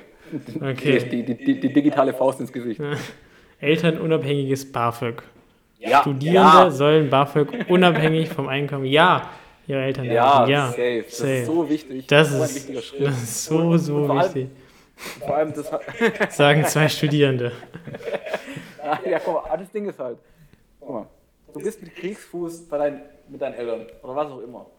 Okay. 0.60 1.00
Die, 1.10 1.24
die, 1.24 1.36
die, 1.36 1.60
die 1.60 1.74
digitale 1.74 2.14
Faust 2.14 2.40
ins 2.40 2.52
Gesicht. 2.52 2.82
Elternunabhängiges 3.60 4.72
BAföG. 4.72 5.24
Ja, 5.80 6.02
Studierende 6.02 6.40
ja, 6.40 6.72
sollen 6.72 7.10
BAföG 7.10 7.70
unabhängig 7.70 8.30
vom 8.30 8.48
Einkommen. 8.48 8.86
Ja, 8.86 9.30
ihre 9.72 9.82
Eltern. 9.84 10.06
ja, 10.06 10.48
ja. 10.48 10.68
safe. 10.68 11.04
Das 11.04 11.18
safe. 11.18 11.32
ist 11.32 11.46
so 11.48 11.70
wichtig. 11.70 12.08
Das 12.08 12.34
ein 12.34 12.42
ist, 12.42 12.56
wichtiger 12.56 12.82
Schritt. 12.82 13.08
das 13.08 13.24
ist 13.24 13.46
so, 13.46 13.78
so 13.78 14.06
vor 14.06 14.20
allem- 14.20 14.36
wichtig. 14.36 14.50
Vor 15.20 15.36
allem 15.36 15.54
das 15.54 15.72
Sagen 16.38 16.64
zwei 16.66 16.88
Studierende. 16.88 17.52
Ah, 18.84 19.00
ja, 19.10 19.20
guck 19.20 19.44
mal, 19.50 19.58
das 19.58 19.72
Ding 19.72 19.90
ist 19.90 19.98
halt, 19.98 20.20
guck 20.80 20.90
mal, 20.90 21.08
du 21.54 21.60
bist 21.60 21.82
mit 21.82 21.96
Kriegsfuß 21.96 22.68
bei 22.68 22.78
dein, 22.78 23.02
mit 23.28 23.42
deinen 23.42 23.56
Eltern 23.56 23.88
oder 24.04 24.16
was 24.16 24.32
auch 24.32 24.40
immer. 24.42 24.70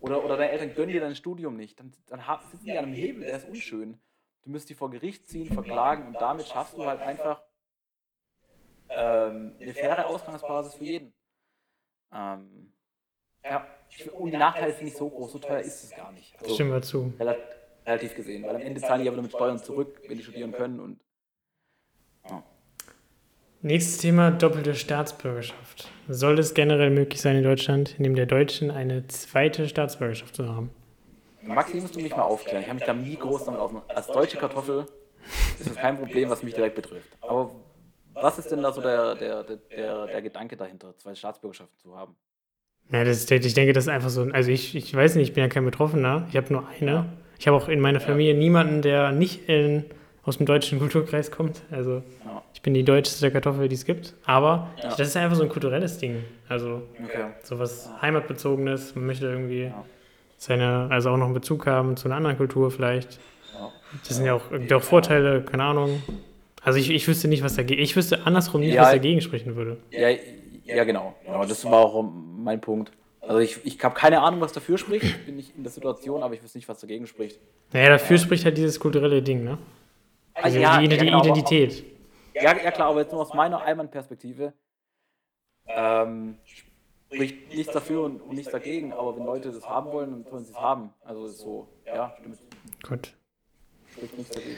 Oder, 0.00 0.24
oder 0.24 0.36
deine 0.36 0.50
Eltern 0.50 0.74
gönnen 0.74 0.90
dir 0.92 1.00
dein 1.00 1.14
Studium 1.14 1.56
nicht. 1.56 1.78
Dann, 1.78 1.92
dann 2.08 2.20
sitzen 2.50 2.64
die 2.64 2.72
an 2.72 2.84
einem 2.86 2.94
Hebel, 2.94 3.24
der 3.24 3.36
ist 3.36 3.48
unschön. 3.48 4.00
Du 4.42 4.50
müsst 4.50 4.70
die 4.70 4.74
vor 4.74 4.90
Gericht 4.90 5.28
ziehen, 5.28 5.52
verklagen 5.52 6.08
und 6.08 6.20
damit 6.20 6.46
schaffst 6.48 6.76
du 6.76 6.84
halt 6.86 7.00
einfach 7.00 7.42
ähm, 8.88 9.52
eine 9.60 9.74
faire 9.74 10.06
Ausgangsbasis 10.06 10.74
für 10.74 10.84
jeden. 10.84 11.12
Ähm, 12.12 12.72
ja, 13.44 13.66
und 14.18 14.30
die 14.30 14.36
Nachteile 14.36 14.72
sind 14.72 14.84
nicht 14.84 14.96
so 14.96 15.08
groß, 15.08 15.32
so 15.32 15.38
teuer 15.38 15.60
ist 15.60 15.84
es 15.84 15.94
gar 15.94 16.12
nicht. 16.12 16.34
Also, 16.40 16.54
Stimmen 16.54 16.72
wir 16.72 16.82
zu. 16.82 17.12
rela- 17.18 17.36
relativ 17.86 18.14
gesehen, 18.14 18.44
weil 18.46 18.56
am 18.56 18.62
Ende 18.62 18.80
zahlen 18.80 19.02
die 19.02 19.08
aber 19.08 19.16
nur 19.16 19.24
mit 19.24 19.32
Steuern 19.32 19.58
zurück, 19.58 20.00
wenn 20.06 20.16
die 20.16 20.22
studieren 20.22 20.52
können 20.52 20.80
und 20.80 21.00
Nächstes 23.62 23.98
Thema, 23.98 24.30
doppelte 24.30 24.74
Staatsbürgerschaft. 24.74 25.90
Soll 26.08 26.38
es 26.38 26.54
generell 26.54 26.88
möglich 26.88 27.20
sein 27.20 27.36
in 27.36 27.42
Deutschland, 27.42 27.94
neben 27.98 28.14
der 28.14 28.24
deutschen, 28.24 28.70
eine 28.70 29.06
zweite 29.08 29.68
Staatsbürgerschaft 29.68 30.34
zu 30.34 30.48
haben? 30.48 30.70
Maxi, 31.42 31.76
musst 31.78 31.94
du 31.94 32.00
mich 32.00 32.16
mal 32.16 32.22
aufklären. 32.22 32.62
Ich 32.62 32.68
habe 32.68 32.76
mich 32.76 32.84
da 32.86 32.94
nie 32.94 33.18
groß 33.18 33.44
damit 33.44 33.60
auseinandergesetzt. 33.60 34.08
Als 34.08 34.16
deutsche 34.16 34.38
Kartoffel 34.38 34.86
ist 35.58 35.68
das 35.68 35.76
kein 35.76 35.98
Problem, 35.98 36.30
was 36.30 36.42
mich 36.42 36.54
direkt 36.54 36.74
betrifft. 36.76 37.18
Aber 37.20 37.54
was 38.14 38.38
ist 38.38 38.50
denn 38.50 38.62
da 38.62 38.72
so 38.72 38.80
der, 38.80 39.14
der, 39.16 39.44
der, 39.44 39.56
der, 39.56 40.06
der 40.06 40.22
Gedanke 40.22 40.56
dahinter, 40.56 40.96
zwei 40.96 41.14
Staatsbürgerschaften 41.14 41.76
zu 41.78 41.94
haben? 41.94 42.16
Ja, 42.92 43.04
das, 43.04 43.18
ist- 43.18 43.30
ich 43.30 43.54
denke, 43.54 43.72
das 43.72 43.84
ist 43.84 43.88
einfach 43.88 44.08
so. 44.10 44.22
ein- 44.22 44.32
Also 44.32 44.50
ich, 44.50 44.74
ich 44.74 44.94
weiß 44.94 45.14
nicht, 45.14 45.28
ich 45.28 45.34
bin 45.34 45.42
ja 45.42 45.48
kein 45.48 45.64
Betroffener. 45.64 46.26
Ich 46.30 46.36
habe 46.36 46.52
nur 46.52 46.64
eine. 46.80 47.06
Ich 47.38 47.46
habe 47.46 47.56
auch 47.56 47.68
in 47.68 47.80
meiner 47.80 48.00
Familie 48.00 48.34
niemanden, 48.34 48.82
der 48.82 49.12
nicht 49.12 49.48
in, 49.48 49.84
aus 50.24 50.36
dem 50.38 50.46
deutschen 50.46 50.78
Kulturkreis 50.78 51.30
kommt. 51.30 51.62
Also 51.70 52.02
Ja. 52.24 52.42
ich 52.52 52.62
bin 52.62 52.74
die 52.74 52.82
deutscheste 52.84 53.30
Kartoffel, 53.30 53.68
die 53.68 53.74
es 53.76 53.84
gibt. 53.84 54.14
Aber 54.26 54.68
Ja. 54.82 54.88
das 54.90 55.08
ist 55.08 55.16
einfach 55.16 55.36
so 55.36 55.42
ein 55.44 55.48
kulturelles 55.48 55.98
Ding. 55.98 56.16
Also 56.48 56.82
Okay. 57.04 57.24
sowas 57.42 57.88
Heimatbezogenes. 58.02 58.94
Man 58.94 59.06
möchte 59.06 59.26
irgendwie 59.26 59.64
Ja. 59.64 59.84
seine, 60.36 60.88
also 60.90 61.10
auch 61.10 61.16
noch 61.16 61.26
einen 61.26 61.34
Bezug 61.34 61.66
haben 61.66 61.96
zu 61.96 62.08
einer 62.08 62.16
anderen 62.16 62.36
Kultur 62.36 62.70
vielleicht. 62.70 63.18
Ja. 63.54 63.68
Das 64.06 64.16
sind 64.16 64.26
ja 64.26 64.34
auch, 64.34 64.42
ja 64.68 64.76
auch 64.76 64.82
Vorteile, 64.82 65.42
keine 65.42 65.62
Ahnung. 65.64 66.02
Also 66.62 66.78
ich, 66.78 66.90
ich 66.90 67.08
wüsste 67.08 67.26
nicht, 67.28 67.42
was 67.42 67.56
dagegen, 67.56 67.80
ich 67.80 67.96
wüsste 67.96 68.26
andersrum 68.26 68.60
nicht, 68.60 68.74
Ja. 68.74 68.82
was 68.82 68.90
dagegen 68.90 69.20
sprechen 69.22 69.56
würde. 69.56 69.78
Ja, 69.90 70.08
ja 70.76 70.84
genau. 70.84 71.14
genau. 71.24 71.44
Das 71.44 71.64
war 71.64 71.80
auch 71.84 72.02
mein 72.02 72.60
Punkt. 72.60 72.92
Also 73.20 73.38
ich, 73.38 73.64
ich 73.64 73.82
habe 73.84 73.94
keine 73.94 74.20
Ahnung, 74.22 74.40
was 74.40 74.52
dafür 74.52 74.78
spricht. 74.78 75.04
Ich 75.04 75.26
bin 75.26 75.36
nicht 75.36 75.54
in 75.56 75.62
der 75.62 75.70
Situation, 75.72 76.22
aber 76.22 76.34
ich 76.34 76.42
weiß 76.42 76.54
nicht, 76.54 76.68
was 76.68 76.80
dagegen 76.80 77.06
spricht. 77.06 77.38
Naja, 77.72 77.90
dafür 77.90 78.18
spricht 78.18 78.44
halt 78.44 78.56
dieses 78.56 78.80
kulturelle 78.80 79.22
Ding, 79.22 79.44
ne? 79.44 79.58
Also 80.34 80.58
ja, 80.58 80.78
die, 80.80 80.88
die 80.88 80.96
ja, 80.96 81.02
genau, 81.04 81.18
aber- 81.18 81.26
Identität. 81.28 81.84
Ja, 82.34 82.42
ja 82.56 82.70
klar, 82.70 82.88
aber 82.88 83.00
jetzt 83.00 83.12
nur 83.12 83.20
aus 83.20 83.34
meiner 83.34 83.60
Einwandperspektive 83.62 84.54
ähm, 85.66 86.38
spricht 87.12 87.48
nichts 87.54 87.72
dafür 87.72 88.04
und, 88.04 88.22
und 88.22 88.34
nichts 88.36 88.50
dagegen, 88.52 88.92
aber 88.92 89.16
wenn 89.16 89.24
Leute 89.26 89.50
das 89.52 89.68
haben 89.68 89.92
wollen, 89.92 90.10
dann 90.10 90.24
sollen 90.24 90.44
sie 90.44 90.52
es 90.52 90.58
haben. 90.58 90.90
Also 91.04 91.26
ist 91.26 91.38
so, 91.38 91.68
ja, 91.86 92.14
stimmt, 92.18 92.38
Gut. 92.88 93.14
spricht 93.92 94.16
nichts 94.16 94.34
dagegen. 94.34 94.56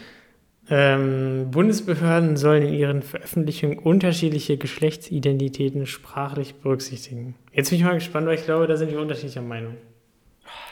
Ähm, 0.71 1.51
Bundesbehörden 1.51 2.37
sollen 2.37 2.63
in 2.63 2.75
ihren 2.75 3.03
Veröffentlichungen 3.03 3.79
unterschiedliche 3.79 4.57
Geschlechtsidentitäten 4.57 5.87
sprachlich 5.87 6.55
berücksichtigen. 6.57 7.35
Jetzt 7.53 7.71
bin 7.71 7.79
ich 7.79 7.85
mal 7.85 7.95
gespannt, 7.95 8.27
weil 8.27 8.37
ich 8.37 8.45
glaube, 8.45 8.67
da 8.67 8.77
sind 8.77 8.91
wir 8.91 9.01
unterschiedlicher 9.01 9.43
Meinung. 9.43 9.77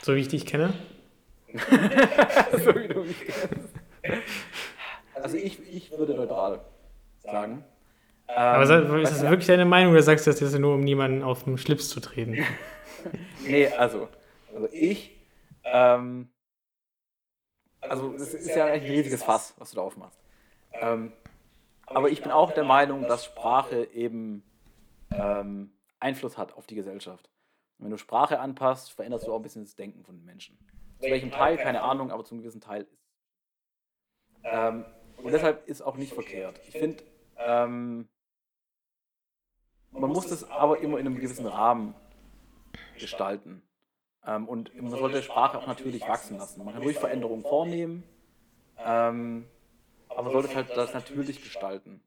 So 0.01 0.15
wie 0.15 0.19
ich 0.19 0.29
dich 0.29 0.45
kenne. 0.45 0.73
so 1.53 2.75
wie 2.75 2.87
du 2.87 3.01
mich 3.01 3.17
kennst. 3.25 3.73
Also 5.13 5.37
ich, 5.37 5.59
ich 5.71 5.91
würde 5.91 6.13
neutral 6.15 6.61
sagen. 7.19 7.63
Aber 8.27 8.69
Ähm, 8.69 9.03
ist 9.03 9.11
das 9.11 9.21
wirklich 9.23 9.47
deine 9.47 9.65
Meinung 9.65 9.91
oder 9.91 10.01
sagst 10.01 10.25
du 10.25 10.31
das 10.31 10.39
jetzt 10.39 10.57
nur, 10.57 10.75
um 10.75 10.81
niemanden 10.81 11.21
auf 11.21 11.43
den 11.43 11.57
Schlips 11.57 11.89
zu 11.89 11.99
treten? 11.99 12.37
Nee, 13.47 13.65
also, 13.65 14.09
also 14.53 14.69
ich, 14.71 15.09
ähm, 15.63 16.29
also 17.81 18.13
es 18.13 18.33
ist 18.33 18.55
ja 18.55 18.65
ein 18.65 18.81
riesiges 18.81 19.23
Fass, 19.23 19.53
was 19.57 19.71
du 19.71 19.77
da 19.77 19.81
aufmachst. 19.81 20.19
Ähm, 20.73 21.11
aber 21.85 22.09
ich 22.09 22.21
bin 22.21 22.31
auch 22.31 22.51
der 22.51 22.63
Meinung, 22.63 23.03
dass 23.03 23.25
Sprache 23.25 23.83
eben 23.93 24.43
ähm, 25.11 25.71
Einfluss 25.99 26.37
hat 26.37 26.53
auf 26.53 26.67
die 26.67 26.75
Gesellschaft. 26.75 27.29
Und 27.77 27.85
wenn 27.85 27.91
du 27.91 27.97
Sprache 27.97 28.39
anpasst, 28.39 28.91
veränderst 28.93 29.27
du 29.27 29.33
auch 29.33 29.37
ein 29.37 29.41
bisschen 29.41 29.63
das 29.63 29.75
Denken 29.75 30.03
von 30.03 30.15
den 30.15 30.25
Menschen. 30.25 30.57
Zu 30.99 31.09
welchem 31.09 31.31
Teil, 31.31 31.57
keine 31.57 31.81
Ahnung, 31.81 32.11
aber 32.11 32.23
zum 32.23 32.39
gewissen 32.39 32.61
Teil 32.61 32.83
ist. 32.83 33.01
Ähm, 34.43 34.85
und 35.17 35.31
deshalb 35.31 35.67
ist 35.67 35.81
auch 35.81 35.97
nicht 35.97 36.13
verkehrt. 36.13 36.59
Ich 36.67 36.73
finde, 36.73 37.03
ähm, 37.37 38.07
man 39.91 40.09
muss 40.09 40.27
das 40.27 40.49
aber 40.49 40.79
immer 40.79 40.99
in 40.99 41.07
einem 41.07 41.19
gewissen 41.19 41.45
Rahmen 41.45 41.93
gestalten. 42.97 43.61
Ähm, 44.25 44.47
und 44.47 44.79
man 44.79 44.91
sollte 44.91 45.23
Sprache 45.23 45.57
auch 45.57 45.67
natürlich 45.67 46.07
wachsen 46.07 46.37
lassen. 46.37 46.63
Man 46.63 46.73
kann 46.73 46.83
ruhig 46.83 46.97
Veränderungen 46.97 47.43
vornehmen, 47.43 48.03
ähm, 48.77 49.47
aber 50.09 50.23
man 50.23 50.31
sollte 50.31 50.55
halt 50.55 50.75
das 50.75 50.93
natürlich 50.93 51.41
gestalten. 51.41 52.01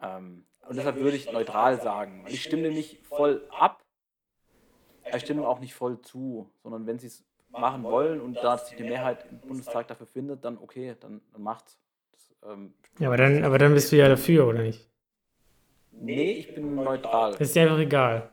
Ähm, 0.00 0.44
und 0.68 0.76
deshalb 0.76 0.96
würde 0.96 1.16
ich 1.16 1.30
neutral 1.32 1.80
sagen. 1.80 2.24
Ich 2.28 2.42
stimme 2.42 2.70
nicht 2.70 3.04
voll 3.06 3.44
ab, 3.50 3.82
ich 5.14 5.22
stimme 5.22 5.46
auch 5.46 5.58
nicht 5.60 5.74
voll 5.74 6.00
zu, 6.00 6.48
sondern 6.62 6.86
wenn 6.86 6.98
sie 6.98 7.08
es 7.08 7.24
machen 7.50 7.82
wollen 7.82 8.20
und 8.20 8.36
da 8.36 8.56
sich 8.56 8.76
die 8.76 8.84
Mehrheit 8.84 9.26
im 9.30 9.40
Bundestag 9.40 9.88
dafür 9.88 10.06
findet, 10.06 10.44
dann 10.44 10.58
okay, 10.58 10.96
dann, 11.00 11.20
dann 11.32 11.42
macht's. 11.42 11.78
Das, 12.12 12.34
ähm, 12.50 12.74
ja, 12.98 13.08
aber 13.08 13.16
dann, 13.16 13.44
aber 13.44 13.58
dann 13.58 13.74
bist 13.74 13.92
du 13.92 13.96
ja 13.96 14.08
dafür, 14.08 14.46
oder 14.46 14.62
nicht? 14.62 14.88
Nee, 15.90 16.32
ich 16.32 16.54
bin 16.54 16.74
neutral. 16.76 17.32
Das 17.32 17.40
ist 17.40 17.56
dir 17.56 17.62
einfach 17.62 17.78
egal. 17.78 18.31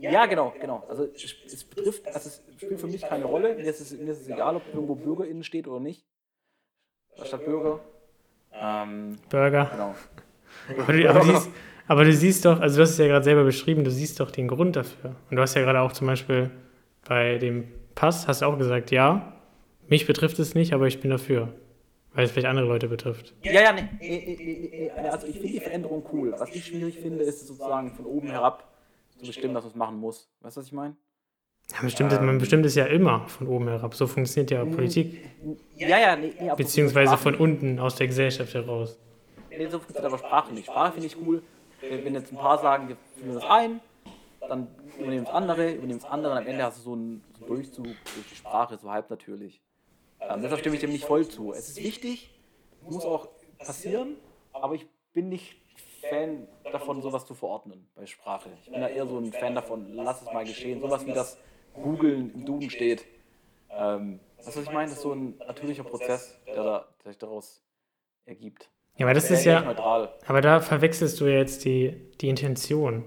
Ja, 0.00 0.26
genau, 0.26 0.52
genau. 0.60 0.84
Also 0.88 1.04
es, 1.14 1.34
es 1.46 1.64
betrifft, 1.64 2.06
also 2.06 2.28
es 2.28 2.42
spielt 2.56 2.80
für 2.80 2.86
mich 2.86 3.02
keine 3.02 3.24
Rolle. 3.24 3.54
Mir 3.54 3.64
ist 3.64 3.80
es, 3.80 3.92
mir 3.92 4.12
ist 4.12 4.22
es 4.22 4.28
egal, 4.28 4.56
ob 4.56 4.62
irgendwo 4.72 4.94
BürgerInnen 4.94 5.44
steht 5.44 5.68
oder 5.68 5.80
nicht. 5.80 6.04
Statt 7.22 7.44
Bürger. 7.44 7.80
Ähm, 8.52 9.18
Burger. 9.28 9.68
Genau. 9.70 9.94
Aber 10.82 10.92
du, 10.92 11.08
aber, 11.08 11.22
siehst, 11.22 11.50
aber 11.86 12.04
du 12.04 12.12
siehst 12.12 12.44
doch, 12.44 12.60
also 12.60 12.76
du 12.76 12.82
hast 12.82 12.90
es 12.90 12.98
ja 12.98 13.06
gerade 13.06 13.24
selber 13.24 13.44
beschrieben, 13.44 13.84
du 13.84 13.90
siehst 13.90 14.20
doch 14.20 14.30
den 14.30 14.48
Grund 14.48 14.76
dafür. 14.76 15.16
Und 15.30 15.36
du 15.36 15.42
hast 15.42 15.54
ja 15.54 15.62
gerade 15.62 15.80
auch 15.80 15.92
zum 15.92 16.06
Beispiel 16.06 16.50
bei 17.06 17.38
dem 17.38 17.68
Pass, 17.94 18.26
hast 18.26 18.42
du 18.42 18.46
auch 18.46 18.58
gesagt, 18.58 18.90
ja, 18.90 19.34
mich 19.86 20.06
betrifft 20.06 20.38
es 20.38 20.54
nicht, 20.54 20.72
aber 20.72 20.86
ich 20.86 21.00
bin 21.00 21.10
dafür. 21.10 21.52
Weil 22.14 22.24
es 22.24 22.30
vielleicht 22.30 22.46
andere 22.46 22.66
Leute 22.66 22.86
betrifft. 22.86 23.34
Ja, 23.42 23.60
ja, 23.60 23.72
nee, 23.72 23.88
nee, 24.00 24.36
nee, 24.38 24.70
nee. 24.70 24.90
Also 25.10 25.26
ich 25.26 25.34
finde 25.34 25.48
die 25.48 25.60
Veränderung 25.60 26.04
cool. 26.12 26.32
Was 26.38 26.54
ich 26.54 26.64
schwierig 26.64 27.00
finde, 27.00 27.24
ist 27.24 27.44
sozusagen 27.46 27.92
von 27.92 28.06
oben 28.06 28.30
herab 28.30 28.73
bestimmen, 29.26 29.54
dass 29.54 29.64
man 29.64 29.70
es 29.70 29.76
machen 29.76 29.98
muss. 29.98 30.28
Weißt 30.40 30.56
du, 30.56 30.60
was 30.60 30.66
ich 30.66 30.72
meine? 30.72 30.96
Ja, 31.72 31.80
bestimmt 31.82 32.12
ähm, 32.12 32.26
man 32.26 32.38
bestimmt 32.38 32.66
es 32.66 32.74
ja 32.74 32.86
immer 32.86 33.26
von 33.26 33.46
oben 33.48 33.68
herab. 33.68 33.94
So 33.94 34.06
funktioniert 34.06 34.50
ja 34.50 34.64
Politik. 34.64 35.24
Ja, 35.76 35.98
ja, 35.98 36.16
nee, 36.16 36.34
nee 36.38 36.50
Beziehungsweise 36.56 37.16
von 37.16 37.34
unten 37.34 37.78
aus 37.78 37.96
der 37.96 38.06
Gesellschaft 38.06 38.52
heraus. 38.54 38.98
Nee, 39.50 39.66
so 39.66 39.78
funktioniert 39.78 40.04
aber 40.04 40.18
Sprache 40.18 40.52
nicht. 40.52 40.66
Sprache 40.66 40.92
finde 40.92 41.06
ich 41.06 41.16
cool. 41.26 41.42
Wenn 41.80 42.14
jetzt 42.14 42.32
ein 42.32 42.36
paar 42.36 42.58
sagen, 42.58 42.88
wir 42.88 42.96
führen 43.16 43.34
das 43.34 43.44
ein, 43.44 43.80
dann 44.48 44.68
übernehmen 44.98 45.24
es 45.24 45.30
andere, 45.30 45.72
übernehmen 45.72 45.98
es 45.98 46.04
andere 46.04 46.32
und 46.32 46.38
am 46.38 46.46
Ende 46.46 46.64
hast 46.64 46.78
du 46.78 46.82
so 46.82 46.92
einen, 46.92 47.22
so 47.38 47.44
einen 47.44 47.54
Durchzug 47.54 47.84
durch 47.84 48.28
die 48.30 48.36
Sprache, 48.36 48.78
so 48.78 48.90
halb 48.90 49.10
natürlich. 49.10 49.60
Ähm, 50.20 50.40
deshalb 50.42 50.60
stimme 50.60 50.76
ich 50.76 50.80
dem 50.80 50.92
nicht 50.92 51.04
voll 51.04 51.26
zu. 51.26 51.52
Es 51.52 51.68
ist 51.68 51.82
wichtig, 51.82 52.30
muss 52.82 53.04
auch 53.04 53.28
passieren, 53.58 54.16
aber 54.52 54.74
ich 54.74 54.86
bin 55.12 55.28
nicht 55.28 55.56
Fan 56.08 56.48
davon, 56.70 57.02
sowas 57.02 57.26
zu 57.26 57.34
verordnen 57.34 57.86
bei 57.94 58.06
Sprache. 58.06 58.50
Ich 58.62 58.70
bin 58.70 58.80
da 58.80 58.88
eher 58.88 59.06
so 59.06 59.18
ein 59.18 59.32
Fan 59.32 59.54
davon, 59.54 59.92
lass 59.94 60.22
es 60.22 60.32
mal 60.32 60.44
geschehen. 60.44 60.80
Sowas 60.80 61.06
wie 61.06 61.12
das 61.12 61.38
Googeln 61.74 62.32
im 62.34 62.44
Duden 62.44 62.70
steht. 62.70 63.04
Ähm, 63.70 64.20
was 64.44 64.56
ich 64.56 64.70
meine? 64.70 64.88
Das 64.88 64.98
ist 64.98 65.02
so 65.02 65.12
ein 65.12 65.36
natürlicher 65.38 65.84
Prozess, 65.84 66.38
der, 66.46 66.54
da, 66.54 66.88
der 67.02 67.12
sich 67.12 67.18
daraus 67.18 67.62
ergibt. 68.26 68.68
Ja, 68.96 69.06
aber 69.06 69.14
das 69.14 69.30
ist 69.30 69.44
ja. 69.44 69.64
Aber 70.26 70.40
da 70.40 70.60
verwechselst 70.60 71.20
du 71.20 71.26
jetzt 71.26 71.64
die, 71.64 71.96
die 72.20 72.28
Intention. 72.28 73.04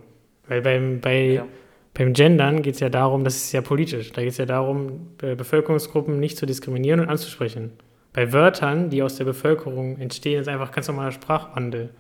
Weil 0.48 0.62
beim, 0.62 1.00
bei, 1.02 1.20
ja. 1.20 1.48
beim 1.94 2.14
Gendern 2.14 2.62
geht 2.62 2.76
es 2.76 2.80
ja 2.80 2.90
darum, 2.90 3.24
das 3.24 3.36
ist 3.36 3.52
ja 3.52 3.62
politisch. 3.62 4.12
Da 4.12 4.22
geht 4.22 4.32
es 4.32 4.38
ja 4.38 4.46
darum, 4.46 5.16
Bevölkerungsgruppen 5.18 6.20
nicht 6.20 6.38
zu 6.38 6.46
diskriminieren 6.46 7.00
und 7.00 7.10
anzusprechen. 7.10 7.78
Bei 8.14 8.34
Wörtern, 8.34 8.90
die 8.90 9.04
aus 9.04 9.16
der 9.18 9.26
Bevölkerung 9.26 10.00
entstehen, 10.00 10.42
ist 10.42 10.48
einfach 10.48 10.72
ganz 10.72 10.88
normaler 10.88 11.12
Sprachwandel. 11.12 11.94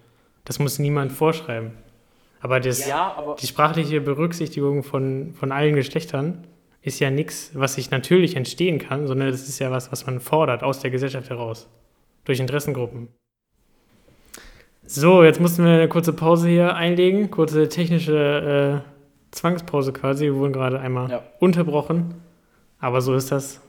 Das 0.47 0.59
muss 0.59 0.79
niemand 0.79 1.11
vorschreiben. 1.11 1.71
Aber, 2.39 2.61
das, 2.61 2.87
ja, 2.87 3.13
aber 3.17 3.35
die 3.35 3.47
sprachliche 3.47 3.99
Berücksichtigung 3.99 4.81
von, 4.81 5.33
von 5.33 5.51
allen 5.51 5.75
Geschlechtern 5.75 6.47
ist 6.81 7.01
ja 7.01 7.09
nichts, 7.09 7.51
was 7.53 7.73
sich 7.73 7.91
natürlich 7.91 8.37
entstehen 8.37 8.79
kann, 8.79 9.07
sondern 9.07 9.29
das 9.29 9.49
ist 9.49 9.59
ja 9.59 9.71
was, 9.71 9.91
was 9.91 10.05
man 10.05 10.21
fordert 10.21 10.63
aus 10.63 10.79
der 10.79 10.89
Gesellschaft 10.89 11.29
heraus. 11.29 11.67
Durch 12.23 12.39
Interessengruppen. 12.39 13.09
So, 14.85 15.21
jetzt 15.21 15.41
mussten 15.41 15.65
wir 15.65 15.71
eine 15.71 15.89
kurze 15.89 16.13
Pause 16.13 16.47
hier 16.47 16.75
einlegen, 16.75 17.29
kurze 17.29 17.67
technische 17.67 18.83
äh, 18.85 19.35
Zwangspause 19.35 19.91
quasi. 19.91 20.27
Wir 20.27 20.35
wurden 20.35 20.53
gerade 20.53 20.79
einmal 20.79 21.11
ja. 21.11 21.23
unterbrochen. 21.39 22.13
Aber 22.79 23.01
so 23.01 23.15
ist 23.15 23.33
das 23.33 23.59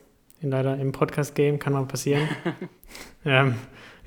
leider 0.42 0.76
im 0.76 0.92
Podcast-Game, 0.92 1.58
kann 1.58 1.72
mal 1.72 1.86
passieren. 1.86 2.28
ähm, 3.24 3.56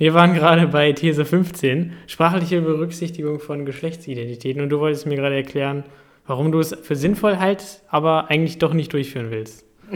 wir 0.02 0.16
waren 0.16 0.34
gerade 0.34 0.66
bei 0.66 0.94
These 0.94 1.26
15, 1.26 1.96
sprachliche 2.08 2.60
Berücksichtigung 2.60 3.40
von 3.40 3.68
Geschlechtsidentitäten. 3.68 4.60
Und 4.60 4.70
du 4.70 4.80
wolltest 4.80 5.06
mir 5.06 5.16
gerade 5.16 5.36
erklären, 5.36 5.84
warum 6.26 6.52
du 6.52 6.60
es 6.60 6.74
für 6.74 6.96
sinnvoll 6.96 7.36
hältst, 7.36 7.86
aber 7.88 8.32
eigentlich 8.32 8.58
doch 8.58 8.74
nicht 8.74 8.92
durchführen 8.94 9.30
willst. 9.30 9.64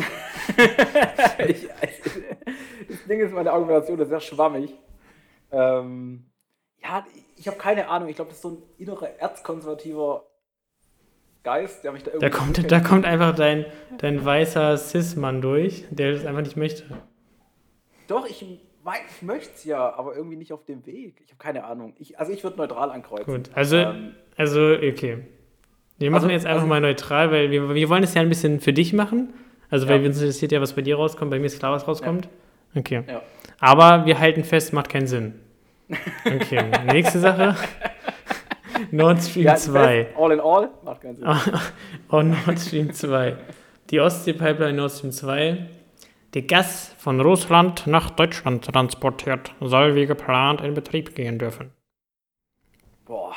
ich, 1.47 1.67
das 2.87 3.03
Ding 3.09 3.19
ist, 3.19 3.33
meine 3.33 3.51
Argumentation 3.51 3.97
ist 3.97 4.09
sehr 4.09 4.19
schwammig. 4.19 4.75
Ähm, 5.51 6.25
ja, 6.83 7.03
ich 7.35 7.47
habe 7.47 7.57
keine 7.57 7.89
Ahnung. 7.89 8.07
Ich 8.07 8.17
glaube, 8.17 8.29
das 8.29 8.37
ist 8.37 8.43
so 8.43 8.49
ein 8.49 8.57
innerer 8.77 9.09
erzkonservativer 9.17 10.27
Geist, 11.41 11.83
der 11.83 11.91
mich 11.93 12.03
da 12.03 12.11
irgendwie. 12.11 12.29
Da 12.29 12.37
kommt, 12.37 12.71
da 12.71 12.79
kommt 12.79 13.05
einfach 13.05 13.33
dein, 13.35 13.65
dein 13.97 14.23
weißer 14.23 14.77
Cis-Mann 14.77 15.41
durch, 15.41 15.85
der 15.89 16.11
das 16.11 16.27
einfach 16.27 16.43
nicht 16.43 16.57
möchte. 16.57 16.83
Doch, 18.07 18.27
ich, 18.29 18.61
ich 18.93 19.21
möchte 19.21 19.51
es 19.55 19.63
ja, 19.63 19.93
aber 19.97 20.15
irgendwie 20.15 20.35
nicht 20.37 20.53
auf 20.53 20.65
dem 20.65 20.85
Weg. 20.85 21.21
Ich 21.25 21.31
habe 21.31 21.39
keine 21.39 21.63
Ahnung. 21.63 21.93
Ich, 21.99 22.19
also 22.19 22.31
ich 22.31 22.43
würde 22.43 22.57
neutral 22.57 22.91
ankreuzen. 22.91 23.25
Gut, 23.25 23.49
also, 23.53 23.77
ähm, 23.77 24.13
also 24.37 24.73
okay. 24.73 25.19
Wir 25.97 26.11
machen 26.11 26.25
also, 26.25 26.33
jetzt 26.33 26.45
einfach 26.45 26.61
also, 26.61 26.67
mal 26.67 26.81
neutral, 26.81 27.31
weil 27.31 27.51
wir, 27.51 27.73
wir 27.73 27.89
wollen 27.89 28.03
es 28.03 28.13
ja 28.13 28.21
ein 28.21 28.29
bisschen 28.29 28.59
für 28.59 28.73
dich 28.73 28.93
machen. 28.93 29.33
Also, 29.69 29.87
weil 29.87 30.01
ja. 30.01 30.07
uns 30.07 30.19
interessiert 30.19 30.51
ja, 30.51 30.61
was 30.61 30.73
bei 30.73 30.81
dir 30.81 30.97
rauskommt. 30.97 31.31
Bei 31.31 31.39
mir 31.39 31.45
ist 31.45 31.59
klar, 31.59 31.71
was 31.71 31.87
rauskommt. 31.87 32.25
Ja. 32.73 32.79
Okay. 32.79 33.03
Ja. 33.07 33.21
Aber 33.59 34.05
wir 34.05 34.19
halten 34.19 34.43
fest, 34.43 34.73
macht 34.73 34.89
keinen 34.89 35.07
Sinn. 35.07 35.35
Okay, 36.25 36.63
nächste 36.85 37.19
Sache. 37.19 37.55
Nord 38.91 39.23
Stream 39.23 39.45
ja, 39.45 39.55
2. 39.55 40.07
All 40.17 40.31
in 40.31 40.39
all, 40.39 40.69
macht 40.83 41.01
keinen 41.01 41.15
Sinn. 41.15 41.27
oh, 42.11 42.21
Nord 42.21 42.59
Stream 42.59 42.93
2. 42.93 43.35
Die 43.89 43.99
Ostsee-Pipeline 43.99 44.73
Nord 44.73 44.91
Stream 44.91 45.11
2, 45.11 45.65
die 46.35 46.45
Gas 46.45 46.93
von 46.97 47.21
Russland 47.21 47.87
nach 47.87 48.09
Deutschland 48.09 48.65
transportiert, 48.65 49.55
soll 49.61 49.95
wie 49.95 50.05
geplant 50.05 50.59
in 50.59 50.73
Betrieb 50.73 51.15
gehen 51.15 51.39
dürfen. 51.39 51.71
Boah, 53.05 53.33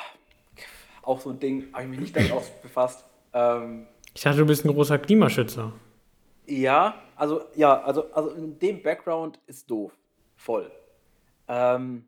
auch 1.03 1.21
so 1.21 1.31
ein 1.31 1.39
Ding, 1.39 1.73
habe 1.73 1.85
ich 1.85 1.89
mich 1.91 2.01
nicht 2.01 2.17
damit 2.17 2.33
befasst. 2.61 3.05
Ähm, 3.33 3.87
ich 4.15 4.23
dachte, 4.23 4.39
du 4.39 4.47
bist 4.47 4.65
ein 4.65 4.75
großer 4.75 4.99
Klimaschützer. 4.99 5.73
Ja, 6.47 7.01
also, 7.15 7.43
ja, 7.55 7.81
also, 7.83 8.11
also 8.13 8.31
in 8.31 8.59
dem 8.59 8.83
Background 8.83 9.39
ist 9.47 9.71
doof. 9.71 9.93
Voll. 10.37 10.71
Ähm, 11.47 12.05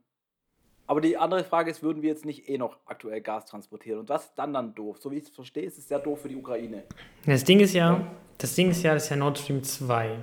aber 0.88 1.00
die 1.00 1.16
andere 1.16 1.44
Frage 1.44 1.70
ist, 1.70 1.84
würden 1.84 2.02
wir 2.02 2.08
jetzt 2.08 2.24
nicht 2.24 2.48
eh 2.48 2.58
noch 2.58 2.78
aktuell 2.86 3.20
Gas 3.20 3.46
transportieren? 3.46 4.00
Und 4.00 4.08
was 4.08 4.34
dann 4.34 4.52
dann 4.52 4.74
doof? 4.74 4.96
So 4.98 5.12
wie 5.12 5.18
ich 5.18 5.24
es 5.24 5.30
verstehe, 5.30 5.62
ist 5.62 5.78
es 5.78 5.86
sehr 5.86 6.00
doof 6.00 6.22
für 6.22 6.28
die 6.28 6.34
Ukraine. 6.34 6.82
Das 7.26 7.44
Ding 7.44 7.60
ist 7.60 7.74
ja, 7.74 8.04
das 8.38 8.56
Ding 8.56 8.70
ist 8.70 8.82
ja, 8.82 8.94
das 8.94 9.04
ist 9.04 9.10
ja 9.10 9.16
Nord 9.16 9.38
Stream 9.38 9.62
2. 9.62 10.18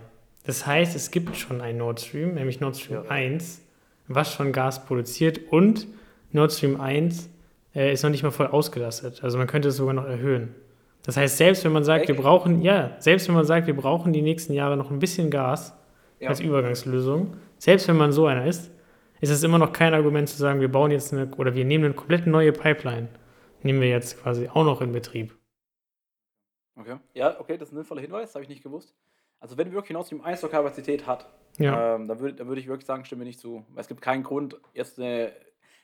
Das 0.47 0.65
heißt, 0.65 0.95
es 0.95 1.11
gibt 1.11 1.35
schon 1.35 1.59
ein 1.59 1.75
Nord 1.75 1.99
Stream, 1.99 2.35
nämlich 2.35 2.61
Nord 2.61 2.77
Stream 2.77 3.03
ja. 3.03 3.09
1, 3.09 3.61
was 4.07 4.33
schon 4.33 4.53
Gas 4.53 4.85
produziert 4.85 5.41
und 5.51 5.87
Nord 6.31 6.53
Stream 6.53 6.79
1 6.79 7.29
äh, 7.75 7.91
ist 7.91 8.03
noch 8.03 8.09
nicht 8.09 8.23
mal 8.23 8.31
voll 8.31 8.47
ausgelastet. 8.47 9.25
Also 9.25 9.37
man 9.37 9.47
könnte 9.47 9.67
es 9.67 9.75
sogar 9.75 9.93
noch 9.93 10.05
erhöhen. 10.05 10.55
Das 11.03 11.17
heißt, 11.17 11.35
selbst 11.35 11.65
wenn 11.65 11.73
man 11.73 11.83
sagt, 11.83 12.03
Echt? 12.03 12.07
wir 12.07 12.15
brauchen, 12.15 12.61
ja, 12.61 12.95
selbst 12.99 13.27
wenn 13.27 13.35
man 13.35 13.43
sagt, 13.43 13.67
wir 13.67 13.75
brauchen 13.75 14.13
die 14.13 14.21
nächsten 14.21 14.53
Jahre 14.53 14.77
noch 14.77 14.89
ein 14.89 14.99
bisschen 14.99 15.29
Gas 15.29 15.77
ja. 16.21 16.29
als 16.29 16.39
Übergangslösung, 16.39 17.35
selbst 17.57 17.89
wenn 17.89 17.97
man 17.97 18.13
so 18.13 18.25
einer 18.25 18.45
ist, 18.45 18.71
ist 19.19 19.31
es 19.31 19.43
immer 19.43 19.57
noch 19.57 19.73
kein 19.73 19.93
Argument 19.93 20.29
zu 20.29 20.37
sagen, 20.37 20.61
wir 20.61 20.71
bauen 20.71 20.91
jetzt 20.91 21.11
eine 21.11 21.29
oder 21.35 21.55
wir 21.55 21.65
nehmen 21.65 21.83
eine 21.83 21.93
komplett 21.93 22.25
neue 22.25 22.53
Pipeline. 22.53 23.09
Nehmen 23.63 23.81
wir 23.81 23.89
jetzt 23.89 24.21
quasi 24.21 24.47
auch 24.47 24.63
noch 24.63 24.79
in 24.79 24.93
Betrieb. 24.93 25.35
Okay. 26.79 26.95
Ja, 27.13 27.37
okay, 27.37 27.57
das 27.57 27.67
ist 27.67 27.73
ein 27.73 27.77
sinnvoller 27.77 28.01
Hinweis, 28.01 28.33
habe 28.33 28.43
ich 28.43 28.49
nicht 28.49 28.63
gewusst. 28.63 28.95
Also 29.39 29.57
wenn 29.57 29.71
wirklich 29.71 29.93
Nord 29.93 30.07
Stream 30.07 30.21
1 30.21 30.41
so 30.41 30.47
Kapazität 30.47 31.05
hat, 31.05 31.27
ja. 31.57 31.95
ähm, 31.95 32.07
dann 32.07 32.19
würde 32.19 32.47
würd 32.47 32.59
ich 32.59 32.67
wirklich 32.67 32.85
sagen, 32.85 33.05
stimme 33.05 33.23
nicht 33.23 33.39
zu. 33.39 33.65
Weil 33.69 33.81
es 33.81 33.87
gibt 33.87 34.01
keinen 34.01 34.23
Grund, 34.23 34.57
jetzt 34.73 34.99
eine. 34.99 35.31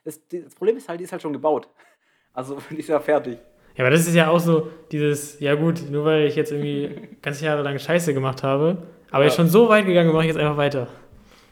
Das, 0.03 0.19
das 0.27 0.55
Problem 0.55 0.75
ist 0.77 0.89
halt, 0.89 0.99
die 0.99 1.05
ist 1.05 1.11
halt 1.11 1.21
schon 1.21 1.33
gebaut. 1.33 1.67
Also 2.33 2.57
die 2.69 2.77
ist 2.77 2.89
ja 2.89 2.99
fertig. 2.99 3.39
Ja, 3.75 3.83
aber 3.83 3.91
das 3.91 4.07
ist 4.07 4.13
ja 4.13 4.29
auch 4.29 4.39
so 4.39 4.69
dieses, 4.91 5.39
ja 5.39 5.55
gut, 5.55 5.89
nur 5.89 6.05
weil 6.05 6.27
ich 6.27 6.35
jetzt 6.35 6.51
irgendwie 6.51 7.17
ganz 7.21 7.41
Jahre 7.41 7.63
lang 7.63 7.79
Scheiße 7.79 8.13
gemacht 8.13 8.43
habe, 8.43 8.83
aber 9.09 9.23
ja. 9.23 9.29
ich 9.29 9.33
schon 9.33 9.47
so 9.47 9.67
weit 9.67 9.85
gegangen, 9.85 10.11
mache 10.13 10.23
ich 10.23 10.27
jetzt 10.27 10.37
einfach 10.37 10.57
weiter. 10.57 10.87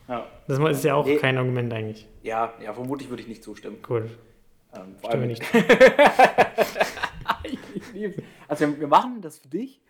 Ja. 0.08 0.28
Das 0.48 0.60
ist 0.60 0.84
ja 0.84 0.96
auch 0.96 1.06
nee. 1.06 1.16
kein 1.16 1.38
Argument 1.38 1.74
eigentlich. 1.74 2.08
Ja, 2.22 2.54
ja, 2.64 2.74
vermutlich 2.74 3.10
würde 3.10 3.24
ich 3.24 3.30
nicht 3.30 3.44
zustimmen. 3.44 3.78
Gut. 3.82 4.04
Ähm, 4.76 4.96
Stimme 5.06 5.28
nicht. 5.28 5.42
Eigentlich 7.44 8.22
Also 8.48 8.80
wir 8.80 8.88
machen 8.88 9.22
das 9.22 9.40
für 9.40 9.48
dich, 9.48 9.82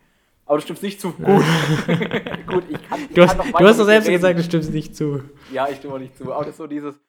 aber 0.51 0.57
du 0.57 0.63
stimmst 0.63 0.83
nicht 0.83 0.99
zu. 0.99 1.13
Gut. 1.13 1.27
Gut, 2.45 2.63
ich 2.67 2.89
kann. 2.89 2.99
Ich 3.07 3.15
du 3.15 3.21
hast, 3.21 3.37
kann 3.37 3.51
du 3.53 3.65
hast 3.65 3.79
doch 3.79 3.85
selbst 3.85 4.09
reden. 4.09 4.17
gesagt, 4.17 4.37
du 4.37 4.43
stimmst 4.43 4.73
nicht 4.73 4.93
zu. 4.97 5.23
Ja, 5.53 5.69
ich 5.69 5.77
stimme 5.77 5.93
auch 5.93 5.99
nicht 5.99 6.17
zu. 6.17 6.33
Aber 6.33 6.43
das 6.43 6.49
ist 6.49 6.57
so 6.57 6.67
dieses. 6.67 6.99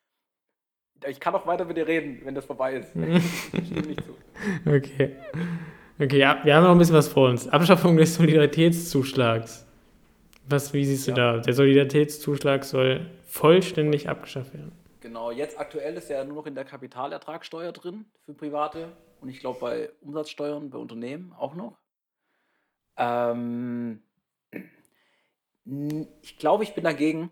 Ich 1.09 1.19
kann 1.19 1.35
auch 1.35 1.45
weiter 1.45 1.65
mit 1.65 1.77
dir 1.77 1.89
reden, 1.89 2.21
wenn 2.23 2.37
das 2.37 2.45
vorbei 2.45 2.75
ist. 2.75 2.95
ich 3.53 3.67
stimme 3.67 3.89
nicht 3.89 4.05
zu. 4.05 4.15
Okay. 4.65 5.17
Okay, 5.99 6.19
ja, 6.19 6.39
wir 6.45 6.55
haben 6.55 6.63
noch 6.63 6.71
ein 6.71 6.79
bisschen 6.79 6.95
was 6.95 7.09
vor 7.09 7.31
uns. 7.31 7.49
Abschaffung 7.49 7.97
des 7.97 8.15
Solidaritätszuschlags. 8.15 9.67
Was, 10.49 10.73
wie 10.73 10.85
siehst 10.85 11.09
du 11.09 11.11
ja. 11.11 11.17
da? 11.17 11.39
Der 11.39 11.53
Solidaritätszuschlag 11.53 12.63
soll 12.63 13.11
vollständig 13.27 14.09
abgeschafft 14.09 14.55
werden. 14.55 14.71
Genau, 15.01 15.33
jetzt 15.33 15.59
aktuell 15.59 15.97
ist 15.97 16.09
er 16.11 16.25
nur 16.25 16.37
noch 16.37 16.47
in 16.47 16.55
der 16.55 16.65
Kapitalertragssteuer 16.65 17.73
drin 17.73 18.05
für 18.25 18.35
Private 18.35 18.93
und 19.21 19.31
ich 19.31 19.41
glaube 19.41 19.59
bei 19.59 19.91
Umsatzsteuern 20.01 20.71
bei 20.71 20.79
Unternehmen 20.79 21.33
auch 21.37 21.57
noch. 21.57 21.82
Ähm, 22.97 24.03
ich 26.23 26.39
glaube, 26.39 26.65
ich 26.65 26.75
bin 26.75 26.85
dagegen, 26.85 27.31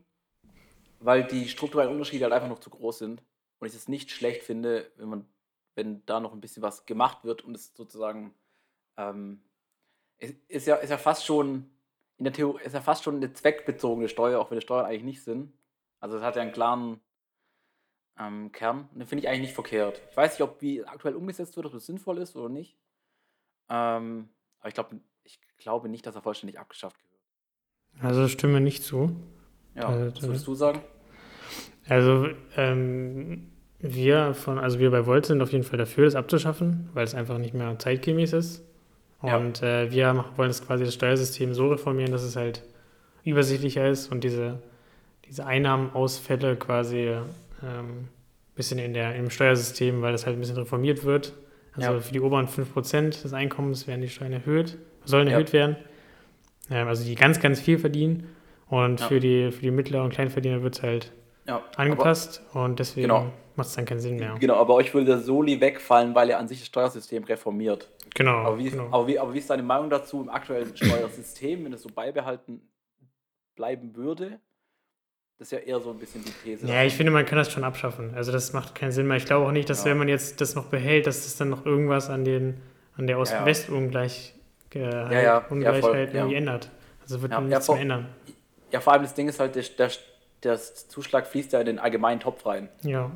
weil 1.01 1.25
die 1.25 1.49
strukturellen 1.49 1.93
Unterschiede 1.93 2.25
halt 2.25 2.35
einfach 2.35 2.49
noch 2.49 2.61
zu 2.61 2.71
groß 2.71 2.99
sind 2.99 3.23
und 3.59 3.69
ich 3.69 3.75
es 3.75 3.89
nicht 3.89 4.11
schlecht 4.11 4.43
finde, 4.43 4.91
wenn 4.97 5.09
man, 5.09 5.29
wenn 5.75 6.05
da 6.07 6.21
noch 6.21 6.33
ein 6.33 6.41
bisschen 6.41 6.63
was 6.63 6.87
gemacht 6.87 7.25
wird 7.25 7.43
und 7.43 7.55
es 7.55 7.75
sozusagen 7.75 8.35
ähm, 8.97 9.43
ist, 10.19 10.67
ja, 10.67 10.77
ist 10.77 10.91
ja 10.91 10.99
fast 10.99 11.25
schon 11.25 11.71
in 12.21 12.25
der 12.25 12.35
Theorie 12.35 12.63
ist 12.63 12.75
ja 12.75 12.83
fast 12.83 13.03
schon 13.03 13.17
eine 13.17 13.33
zweckbezogene 13.33 14.07
Steuer, 14.07 14.41
auch 14.41 14.51
wenn 14.51 14.59
die 14.59 14.63
Steuern 14.63 14.85
eigentlich 14.85 15.05
nicht 15.05 15.25
sind. 15.25 15.55
Also 16.01 16.19
es 16.19 16.23
hat 16.23 16.37
ja 16.37 16.43
einen 16.43 16.53
klaren 16.53 17.01
ähm, 18.19 18.53
Kern. 18.53 18.91
Und 18.93 18.99
den 18.99 19.07
finde 19.07 19.25
ich 19.25 19.29
eigentlich 19.29 19.41
nicht 19.41 19.55
verkehrt. 19.55 20.03
Ich 20.11 20.17
weiß 20.19 20.33
nicht, 20.33 20.43
ob 20.43 20.61
wie 20.61 20.85
aktuell 20.85 21.17
umgesetzt 21.17 21.57
wird, 21.57 21.65
ob 21.65 21.73
das 21.73 21.87
sinnvoll 21.87 22.19
ist 22.19 22.37
oder 22.37 22.51
nicht. 22.51 22.77
Ähm, 23.71 24.29
aber 24.59 24.69
ich, 24.69 24.75
glaub, 24.75 24.93
ich 24.93 25.01
glaube 25.61 25.89
nicht, 25.89 26.07
dass 26.07 26.15
er 26.15 26.23
vollständig 26.23 26.59
abgeschafft 26.59 26.97
wird. 26.97 28.05
Also 28.05 28.29
stimme 28.29 28.61
nicht 28.61 28.83
zu. 28.83 29.17
Ja, 29.75 29.91
da, 29.91 30.15
was 30.15 30.23
würdest 30.23 30.47
du 30.47 30.55
sagen? 30.55 30.81
Also 31.89 32.29
ähm, 32.57 33.51
wir 33.79 34.35
von, 34.35 34.59
also 34.59 34.79
wir 34.79 34.91
bei 34.91 35.07
Volt 35.07 35.27
sind 35.27 35.41
auf 35.43 35.53
jeden 35.53 35.65
Fall 35.65 35.79
dafür, 35.79 36.05
das 36.05 36.15
abzuschaffen, 36.15 36.91
weil 36.93 37.05
es 37.05 37.15
einfach 37.15 37.39
nicht 37.39 37.55
mehr 37.55 37.79
zeitgemäß 37.79 38.33
ist. 38.33 38.65
Und 39.21 39.61
ja. 39.61 39.83
äh, 39.83 39.91
wir 39.91 40.25
wollen 40.37 40.49
das 40.49 40.65
quasi 40.65 40.85
das 40.85 40.95
Steuersystem 40.95 41.53
so 41.53 41.69
reformieren, 41.69 42.13
dass 42.13 42.23
es 42.23 42.37
halt 42.37 42.63
übersichtlicher 43.25 43.89
ist 43.89 44.11
und 44.11 44.25
diese, 44.25 44.63
diese 45.27 45.45
Einnahmenausfälle 45.45 46.57
quasi 46.57 47.17
ähm, 47.63 48.09
bisschen 48.55 48.79
in 48.79 48.95
der, 48.95 49.15
im 49.15 49.31
Steuersystem, 49.31 50.03
weil 50.03 50.13
das 50.13 50.27
halt 50.27 50.37
ein 50.37 50.41
bisschen 50.41 50.57
reformiert 50.57 51.05
wird. 51.05 51.35
Also 51.75 51.93
ja. 51.93 52.01
für 52.01 52.13
die 52.13 52.21
oberen 52.21 52.47
5% 52.47 53.23
des 53.23 53.33
Einkommens 53.33 53.87
werden 53.87 54.01
die 54.03 54.09
Steuern 54.09 54.33
erhöht, 54.33 54.77
sollen 55.11 55.29
erhöht 55.29 55.49
ja. 55.49 55.53
werden. 55.53 55.77
Ähm, 56.71 56.89
also 56.89 57.05
die 57.05 57.15
ganz, 57.15 57.41
ganz 57.41 57.61
viel 57.61 57.79
verdienen. 57.79 58.29
Und 58.69 59.01
ja. 59.01 59.09
für, 59.09 59.21
die, 59.21 59.51
für 59.51 59.63
die 59.63 59.71
mittleren 59.71 60.07
und 60.07 60.13
Kleinverdiener 60.13 60.63
wird 60.63 60.77
es 60.77 60.83
halt 60.83 61.13
angepasst 61.77 62.43
aber, 62.53 62.65
und 62.65 62.79
deswegen 62.79 63.09
genau. 63.09 63.33
macht 63.57 63.69
es 63.69 63.75
dann 63.75 63.85
keinen 63.85 64.01
Sinn 64.01 64.17
mehr. 64.17 64.37
Genau, 64.39 64.55
aber 64.55 64.75
euch 64.75 64.95
will 64.95 65.05
der 65.05 65.19
Soli 65.19 65.61
wegfallen, 65.61 66.15
weil 66.15 66.31
er 66.31 66.39
an 66.39 66.47
sich 66.47 66.61
das 66.61 66.69
Steuersystem 66.69 67.25
reformiert. 67.25 67.91
Genau. 68.15 68.39
Aber 68.39 68.59
wie, 68.59 68.71
genau. 68.71 68.87
Aber, 68.93 69.07
wie, 69.09 69.19
aber 69.19 69.35
wie 69.35 69.39
ist 69.39 69.51
deine 69.51 69.65
Meinung 69.65 69.91
dazu 69.91 70.23
im 70.23 70.29
aktuellen 70.29 70.77
Steuersystem, 70.77 71.65
wenn 71.65 71.73
es 71.73 71.83
so 71.83 71.89
beibehalten 71.93 72.61
bleiben 73.57 73.97
würde? 73.97 74.39
Das 75.39 75.49
ist 75.49 75.53
ja 75.53 75.59
eher 75.59 75.81
so 75.81 75.91
ein 75.91 75.99
bisschen 75.99 76.23
die 76.23 76.33
These. 76.45 76.67
Ja, 76.67 76.85
ich 76.85 76.95
finde, 76.95 77.13
man 77.13 77.25
kann 77.25 77.39
das 77.39 77.51
schon 77.51 77.65
abschaffen. 77.65 78.15
Also 78.15 78.31
das 78.31 78.53
macht 78.53 78.75
keinen 78.75 78.93
Sinn 78.93 79.07
mehr. 79.07 79.17
Ich 79.17 79.25
glaube 79.25 79.47
auch 79.47 79.53
nicht, 79.53 79.71
dass 79.71 79.85
ja. 79.85 79.91
wenn 79.91 79.99
man 79.99 80.09
jetzt 80.09 80.41
das 80.41 80.55
noch 80.55 80.67
behält, 80.67 81.07
dass 81.07 81.25
das 81.25 81.37
dann 81.37 81.49
noch 81.49 81.65
irgendwas 81.65 82.11
an, 82.11 82.25
den, 82.25 82.61
an 82.97 83.07
der 83.07 83.19
Ost-West-Ungleichheit 83.19 84.40
ja, 84.75 85.21
ja. 85.21 85.39
Ungleichheit 85.49 86.15
irgendwie 86.15 86.37
ändert. 86.37 86.71
Also 87.03 87.23
wird 87.23 87.41
nichts 87.41 87.69
mehr 87.69 87.81
ändern. 87.81 88.09
Ja, 88.71 88.81
vor 88.81 88.93
allem 88.93 89.03
das 89.03 89.15
Ding 89.15 89.29
ist 89.29 89.41
halt, 89.41 89.57
der, 89.57 89.65
der, 89.79 89.91
der 90.43 90.59
Zuschlag 90.59 91.27
fließt 91.27 91.53
ja 91.53 91.61
in 91.61 91.67
den 91.67 91.79
allgemeinen 91.79 92.21
Topf 92.21 92.47
rein. 92.47 92.69
Ja. 92.83 93.11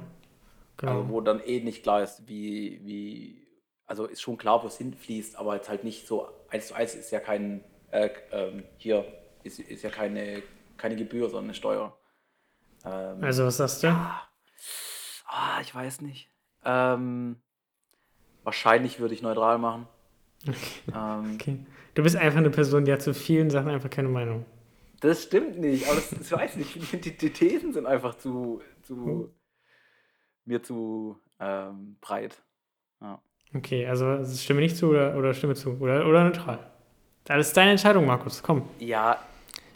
Genau. 0.76 0.92
Also 0.92 1.08
wo 1.10 1.20
dann 1.20 1.40
eh 1.40 1.60
nicht 1.60 1.82
klar 1.82 2.02
ist, 2.02 2.26
wie, 2.26 2.80
wie, 2.84 3.46
also 3.86 4.06
ist 4.06 4.20
schon 4.20 4.36
klar, 4.36 4.62
wo 4.62 4.66
es 4.66 4.78
hinfließt, 4.78 5.36
aber 5.36 5.54
jetzt 5.54 5.68
halt 5.68 5.84
nicht 5.84 6.06
so 6.06 6.28
eins 6.48 6.68
zu 6.68 6.74
eins 6.74 6.94
ist 6.94 7.10
ja 7.12 7.20
kein, 7.20 7.62
äh, 7.90 8.10
ähm, 8.32 8.64
hier 8.76 9.04
ist, 9.44 9.60
ist 9.60 9.82
ja 9.82 9.90
keine, 9.90 10.42
keine 10.76 10.96
Gebühr, 10.96 11.28
sondern 11.28 11.44
eine 11.44 11.54
Steuer. 11.54 11.96
Ähm, 12.84 13.22
also 13.22 13.46
was 13.46 13.58
sagst 13.58 13.82
du? 13.82 13.88
Ja, 13.88 14.22
ah, 15.26 15.60
ich 15.60 15.72
weiß 15.74 16.00
nicht. 16.00 16.30
Ähm, 16.64 17.40
wahrscheinlich 18.42 18.98
würde 18.98 19.14
ich 19.14 19.22
neutral 19.22 19.58
machen. 19.58 19.86
Okay. 20.46 20.92
Ähm, 20.94 21.34
okay. 21.34 21.58
Du 21.94 22.02
bist 22.02 22.16
einfach 22.16 22.38
eine 22.38 22.50
Person, 22.50 22.84
die 22.84 22.92
hat 22.92 23.02
zu 23.02 23.14
vielen 23.14 23.50
Sachen 23.50 23.68
einfach 23.68 23.90
keine 23.90 24.08
Meinung. 24.08 24.44
Das 25.00 25.22
stimmt 25.22 25.58
nicht, 25.58 25.86
aber 25.86 25.96
das, 25.96 26.10
das 26.10 26.32
weiß 26.32 26.56
nicht. 26.56 27.04
Die, 27.04 27.16
die, 27.16 27.30
Thesen 27.30 27.72
sind 27.72 27.86
einfach 27.86 28.16
zu, 28.16 28.62
zu 28.82 28.94
hm. 28.96 29.30
mir 30.44 30.62
zu 30.62 31.18
ähm, 31.40 31.96
breit. 32.00 32.42
Ja. 33.00 33.20
Okay, 33.54 33.86
also 33.86 34.24
stimme 34.24 34.60
nicht 34.60 34.76
zu 34.76 34.88
oder, 34.88 35.16
oder 35.16 35.34
stimme 35.34 35.54
zu 35.54 35.78
oder, 35.78 36.06
oder 36.06 36.24
neutral. 36.24 36.70
Das 37.24 37.48
ist 37.48 37.56
deine 37.56 37.72
Entscheidung, 37.72 38.06
Markus. 38.06 38.42
Komm. 38.42 38.68
Ja, 38.78 39.18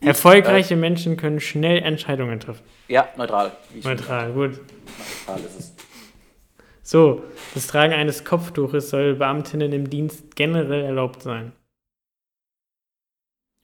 Erfolgreiche 0.00 0.74
äh, 0.74 0.76
Menschen 0.76 1.16
können 1.16 1.40
schnell 1.40 1.82
Entscheidungen 1.82 2.38
treffen. 2.40 2.62
Ja, 2.88 3.08
neutral. 3.16 3.52
Neutral, 3.82 4.32
gut. 4.32 4.60
Neutral 5.26 5.40
ist 5.44 5.58
es. 5.58 5.77
So, 6.90 7.22
das 7.52 7.66
Tragen 7.66 7.92
eines 7.92 8.24
Kopftuches 8.24 8.88
soll 8.88 9.16
Beamtinnen 9.16 9.74
im 9.74 9.90
Dienst 9.90 10.34
generell 10.36 10.86
erlaubt 10.86 11.20
sein. 11.20 11.52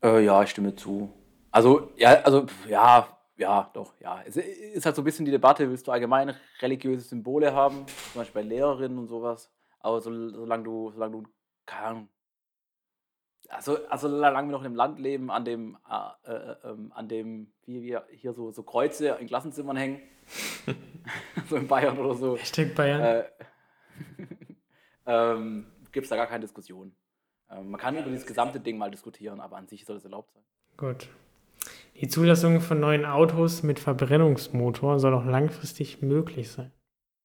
Äh, 0.02 0.26
ja, 0.26 0.42
ich 0.42 0.50
stimme 0.50 0.76
zu. 0.76 1.10
Also, 1.50 1.90
ja, 1.96 2.20
also, 2.20 2.44
ja, 2.68 3.08
ja, 3.38 3.70
doch, 3.72 3.98
ja. 3.98 4.20
Es 4.26 4.36
ist 4.36 4.84
halt 4.84 4.94
so 4.94 5.00
ein 5.00 5.06
bisschen 5.06 5.24
die 5.24 5.30
Debatte, 5.30 5.70
willst 5.70 5.86
du 5.86 5.92
allgemein 5.92 6.36
religiöse 6.60 7.00
Symbole 7.00 7.54
haben, 7.54 7.86
zum 8.12 8.20
Beispiel 8.20 8.42
bei 8.42 8.46
Lehrerinnen 8.46 8.98
und 8.98 9.08
sowas. 9.08 9.50
Aber 9.80 10.02
so, 10.02 10.10
solange 10.28 10.64
du, 10.64 10.90
solange 10.90 11.12
du, 11.12 11.22
keine 11.64 11.86
Ahnung, 11.86 12.08
also, 13.48 13.78
also 13.88 14.10
solange 14.10 14.48
wir 14.48 14.52
noch 14.52 14.64
im 14.64 14.74
Land 14.74 14.98
leben, 14.98 15.30
an 15.30 15.46
dem, 15.46 15.78
äh, 15.90 16.30
äh, 16.30 16.56
ähm, 16.64 16.92
an 16.94 17.08
dem, 17.08 17.54
wie 17.64 17.80
wir 17.80 18.06
hier 18.10 18.34
so, 18.34 18.50
so 18.50 18.62
Kreuze 18.62 19.16
in 19.18 19.28
Klassenzimmern 19.28 19.78
hängen, 19.78 20.02
so 21.48 21.56
in 21.56 21.66
Bayern 21.66 21.98
oder 21.98 22.14
so. 22.14 22.36
Hashtag 22.36 22.74
Bayern. 22.74 23.00
Äh, 23.00 23.24
ähm, 25.06 25.66
Gibt 25.92 26.04
es 26.04 26.10
da 26.10 26.16
gar 26.16 26.26
keine 26.26 26.40
Diskussion. 26.40 26.94
Ähm, 27.50 27.70
man 27.70 27.80
kann 27.80 27.96
über 27.96 28.10
dieses 28.10 28.26
gesamte 28.26 28.60
Ding 28.60 28.78
mal 28.78 28.90
diskutieren, 28.90 29.40
aber 29.40 29.56
an 29.56 29.68
sich 29.68 29.84
soll 29.84 29.96
es 29.96 30.04
erlaubt 30.04 30.32
sein. 30.32 30.42
Gut. 30.76 31.08
Die 32.00 32.08
Zulassung 32.08 32.60
von 32.60 32.80
neuen 32.80 33.04
Autos 33.04 33.62
mit 33.62 33.78
Verbrennungsmotor 33.78 34.98
soll 34.98 35.14
auch 35.14 35.24
langfristig 35.24 36.02
möglich 36.02 36.50
sein. 36.50 36.72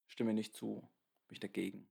Stimme 0.07 0.33
nicht 0.33 0.55
zu. 0.55 0.87
Bin 1.27 1.33
ich 1.33 1.39
dagegen. 1.39 1.87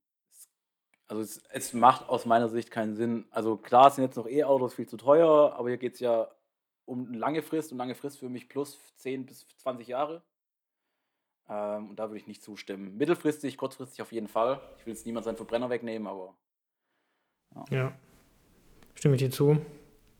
Also 1.08 1.22
es, 1.22 1.42
es, 1.50 1.72
macht 1.72 2.08
aus 2.08 2.26
meiner 2.26 2.48
Sicht 2.48 2.70
keinen 2.70 2.94
Sinn. 2.94 3.26
Also 3.30 3.56
klar 3.56 3.90
sind 3.90 4.04
jetzt 4.04 4.16
noch 4.16 4.28
E-Autos 4.28 4.74
viel 4.74 4.86
zu 4.86 4.96
teuer, 4.96 5.54
aber 5.56 5.68
hier 5.68 5.78
geht 5.78 5.94
es 5.94 6.00
ja 6.00 6.28
um 6.84 7.08
eine 7.08 7.18
lange 7.18 7.42
Frist 7.42 7.72
und 7.72 7.78
lange 7.78 7.94
Frist 7.94 8.18
für 8.18 8.28
mich 8.28 8.48
plus 8.48 8.78
10 8.96 9.26
bis 9.26 9.48
20 9.58 9.88
Jahre. 9.88 10.22
Ähm, 11.48 11.90
und 11.90 11.98
da 11.98 12.08
würde 12.08 12.18
ich 12.18 12.26
nicht 12.26 12.42
zustimmen. 12.42 12.96
Mittelfristig, 12.96 13.56
kurzfristig 13.56 14.02
auf 14.02 14.12
jeden 14.12 14.28
Fall. 14.28 14.60
Ich 14.78 14.86
will 14.86 14.92
jetzt 14.92 15.06
niemand 15.06 15.24
seinen 15.24 15.36
Verbrenner 15.36 15.70
wegnehmen, 15.70 16.06
aber. 16.06 16.34
Ja. 17.54 17.64
ja. 17.70 17.92
Stimme 18.94 19.14
ich 19.14 19.20
dir 19.20 19.30
zu. 19.30 19.58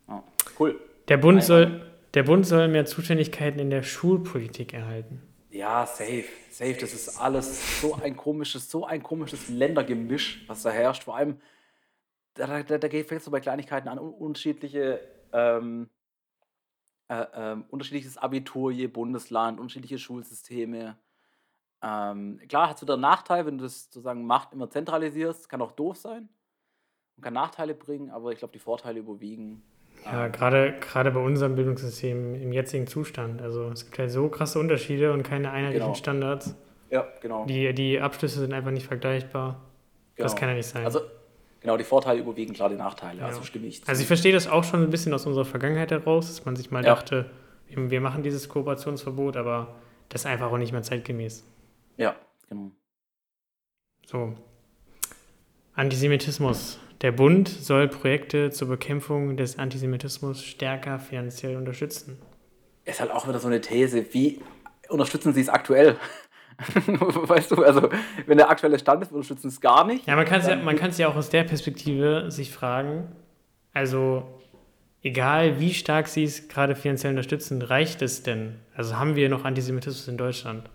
Ja. 0.08 0.22
Cool. 0.58 0.80
Der 1.08 1.16
Bund, 1.16 1.42
soll, 1.42 1.90
der 2.14 2.22
Bund 2.22 2.46
soll 2.46 2.68
mehr 2.68 2.86
Zuständigkeiten 2.86 3.58
in 3.58 3.70
der 3.70 3.82
Schulpolitik 3.82 4.72
erhalten. 4.72 5.22
Ja, 5.50 5.86
safe, 5.86 6.24
safe. 6.50 6.76
Das 6.78 6.92
ist 6.92 7.18
alles 7.18 7.80
so 7.80 7.94
ein 7.94 8.16
komisches, 8.16 8.70
so 8.70 8.84
ein 8.84 9.02
komisches 9.02 9.48
Ländergemisch, 9.48 10.44
was 10.46 10.62
da 10.62 10.70
herrscht. 10.70 11.04
Vor 11.04 11.16
allem, 11.16 11.40
da, 12.34 12.62
da, 12.62 12.78
da 12.78 12.86
es 12.88 13.24
so 13.24 13.30
bei 13.30 13.40
Kleinigkeiten 13.40 13.88
an, 13.88 13.98
unterschiedliche, 13.98 15.00
ähm, 15.32 15.88
äh, 17.08 17.24
ähm, 17.34 17.64
unterschiedliches 17.70 18.18
Abitur 18.18 18.70
je 18.70 18.86
Bundesland, 18.86 19.58
unterschiedliche 19.58 19.98
Schulsysteme. 19.98 20.98
Ähm, 21.82 22.40
klar, 22.48 22.70
hast 22.70 22.82
du 22.82 22.86
den 22.86 23.00
Nachteil, 23.00 23.46
wenn 23.46 23.58
du 23.58 23.64
das 23.64 23.84
sozusagen 23.84 24.26
Macht 24.26 24.52
immer 24.52 24.68
zentralisierst, 24.68 25.48
kann 25.48 25.62
auch 25.62 25.72
doof 25.72 25.96
sein 25.96 26.28
und 27.16 27.22
kann 27.22 27.34
Nachteile 27.34 27.74
bringen, 27.74 28.10
aber 28.10 28.32
ich 28.32 28.38
glaube, 28.38 28.52
die 28.52 28.58
Vorteile 28.58 28.98
überwiegen. 29.00 29.62
Ja, 30.04 30.28
gerade, 30.28 30.74
gerade 30.80 31.10
bei 31.10 31.20
unserem 31.20 31.54
Bildungssystem 31.54 32.34
im 32.34 32.52
jetzigen 32.52 32.86
Zustand. 32.86 33.42
Also 33.42 33.68
es 33.70 33.84
gibt 33.84 33.98
halt 33.98 34.10
so 34.10 34.28
krasse 34.28 34.58
Unterschiede 34.58 35.12
und 35.12 35.22
keine 35.22 35.50
einheitlichen 35.50 35.86
genau. 35.86 35.94
Standards. 35.94 36.54
Ja, 36.90 37.06
genau. 37.20 37.44
Die, 37.46 37.72
die 37.74 38.00
Abschlüsse 38.00 38.40
sind 38.40 38.52
einfach 38.52 38.70
nicht 38.70 38.86
vergleichbar. 38.86 39.60
Genau. 40.14 40.24
Das 40.24 40.36
kann 40.36 40.48
ja 40.48 40.54
nicht 40.54 40.68
sein. 40.68 40.84
Also, 40.84 41.00
genau, 41.60 41.76
die 41.76 41.84
Vorteile 41.84 42.20
überwiegen 42.20 42.54
klar 42.54 42.68
die 42.68 42.76
Nachteile. 42.76 43.20
Ja. 43.20 43.26
Also 43.26 43.42
stimme 43.42 43.66
ich 43.66 43.84
zu. 43.84 43.88
Also 43.88 44.00
ich 44.00 44.06
verstehe 44.06 44.32
das 44.32 44.48
auch 44.48 44.64
schon 44.64 44.82
ein 44.82 44.90
bisschen 44.90 45.12
aus 45.14 45.26
unserer 45.26 45.44
Vergangenheit 45.44 45.90
heraus, 45.90 46.28
dass 46.28 46.44
man 46.44 46.56
sich 46.56 46.70
mal 46.70 46.84
ja. 46.84 46.94
dachte, 46.94 47.30
wir 47.68 48.00
machen 48.00 48.22
dieses 48.22 48.48
Kooperationsverbot, 48.48 49.36
aber 49.36 49.74
das 50.08 50.22
ist 50.22 50.26
einfach 50.26 50.50
auch 50.50 50.58
nicht 50.58 50.72
mehr 50.72 50.82
zeitgemäß. 50.82 51.44
Ja, 51.98 52.16
genau. 52.48 52.70
So. 54.06 54.34
Antisemitismus. 55.74 56.80
Der 57.02 57.12
Bund 57.12 57.48
soll 57.48 57.86
Projekte 57.88 58.50
zur 58.50 58.68
Bekämpfung 58.68 59.36
des 59.36 59.58
Antisemitismus 59.58 60.42
stärker 60.42 60.98
finanziell 60.98 61.56
unterstützen. 61.56 62.18
Ist 62.84 63.00
halt 63.00 63.10
auch 63.10 63.28
wieder 63.28 63.38
so 63.38 63.48
eine 63.48 63.60
These. 63.60 64.06
Wie 64.12 64.40
unterstützen 64.88 65.34
sie 65.34 65.42
es 65.42 65.48
aktuell? 65.48 65.96
weißt 66.86 67.52
du, 67.52 67.62
also 67.62 67.88
wenn 68.26 68.38
der 68.38 68.50
aktuelle 68.50 68.78
Stand 68.78 69.02
ist, 69.02 69.12
unterstützen 69.12 69.48
es 69.48 69.60
gar 69.60 69.86
nicht. 69.86 70.06
Ja, 70.06 70.16
man 70.16 70.24
kann 70.24 70.40
es 70.40 70.48
ja, 70.48 70.56
man 70.56 70.76
ja 70.96 71.08
auch 71.08 71.16
aus 71.16 71.30
der 71.30 71.44
Perspektive 71.44 72.30
sich 72.30 72.50
fragen, 72.50 73.14
also 73.72 74.26
egal 75.02 75.60
wie 75.60 75.74
stark 75.74 76.08
sie 76.08 76.24
es 76.24 76.48
gerade 76.48 76.74
finanziell 76.74 77.10
unterstützen, 77.10 77.62
reicht 77.62 78.02
es 78.02 78.24
denn? 78.24 78.56
Also 78.74 78.98
haben 78.98 79.14
wir 79.14 79.28
noch 79.28 79.44
Antisemitismus 79.44 80.08
in 80.08 80.16
Deutschland? 80.16 80.68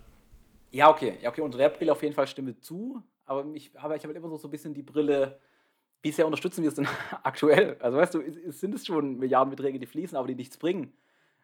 Ja, 0.74 0.90
okay, 0.90 1.18
ja, 1.22 1.30
okay, 1.30 1.42
unter 1.42 1.58
der 1.58 1.70
Brille 1.70 1.92
auf 1.92 2.02
jeden 2.02 2.16
Fall 2.16 2.28
stimme 2.28 2.60
zu, 2.60 3.02
aber 3.26 3.46
ich 3.54 3.72
habe 3.78 3.96
ich 3.96 4.04
hab 4.04 4.10
halt 4.10 4.18
immer 4.18 4.30
so, 4.30 4.38
so 4.38 4.48
ein 4.48 4.52
bisschen 4.52 4.74
die 4.74 4.84
Brille, 4.84 5.40
wie 6.02 6.12
sehr 6.12 6.26
unterstützen 6.26 6.64
wir 6.64 6.70
es 6.70 6.76
denn 6.76 6.88
aktuell? 7.24 7.78
Also 7.80 7.98
weißt 7.98 8.14
du, 8.16 8.22
es, 8.22 8.60
sind 8.60 8.74
es 8.74 8.86
schon 8.86 9.18
Milliardenbeträge, 9.18 9.80
die 9.80 9.86
fließen, 9.86 10.18
aber 10.18 10.28
die 10.28 10.36
nichts 10.36 10.58
bringen 10.58 10.94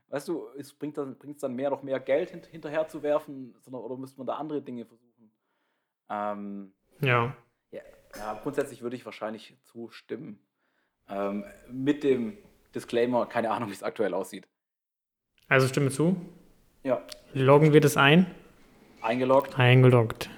weißt 0.10 0.28
du, 0.28 0.48
es 0.58 0.74
bringt 0.74 0.98
dann, 0.98 1.18
bringt 1.18 1.42
dann 1.42 1.56
mehr 1.56 1.70
noch 1.70 1.84
mehr 1.84 2.00
Geld 2.00 2.32
hint, 2.32 2.48
hinterher 2.48 2.88
zu 2.88 3.04
werfen, 3.04 3.56
sondern 3.62 3.82
oder 3.82 3.98
müsste 3.98 4.18
man 4.18 4.28
da 4.28 4.36
andere 4.36 4.62
Dinge 4.62 4.86
versuchen? 4.86 5.32
Ähm, 6.10 6.74
ja. 7.02 7.36
ja. 7.72 7.82
ja. 8.16 8.40
grundsätzlich 8.42 8.82
würde 8.82 8.96
ich 8.96 9.06
wahrscheinlich 9.06 9.58
zustimmen. 9.64 10.40
Ähm, 11.08 11.46
mit 11.72 12.04
dem 12.04 12.38
Disclaimer, 12.76 13.26
keine 13.26 13.52
Ahnung, 13.52 13.70
wie 13.70 13.74
es 13.74 13.84
aktuell 13.84 14.14
aussieht. 14.14 14.48
Also 15.48 15.68
stimme 15.68 15.90
zu? 15.90 16.18
Ja. 16.84 17.02
Loggen 17.34 17.74
wir 17.74 17.82
das 17.82 17.98
ein? 17.98 18.28
Eingeloggt. 19.02 19.58
Eingeloggt. 19.58 20.30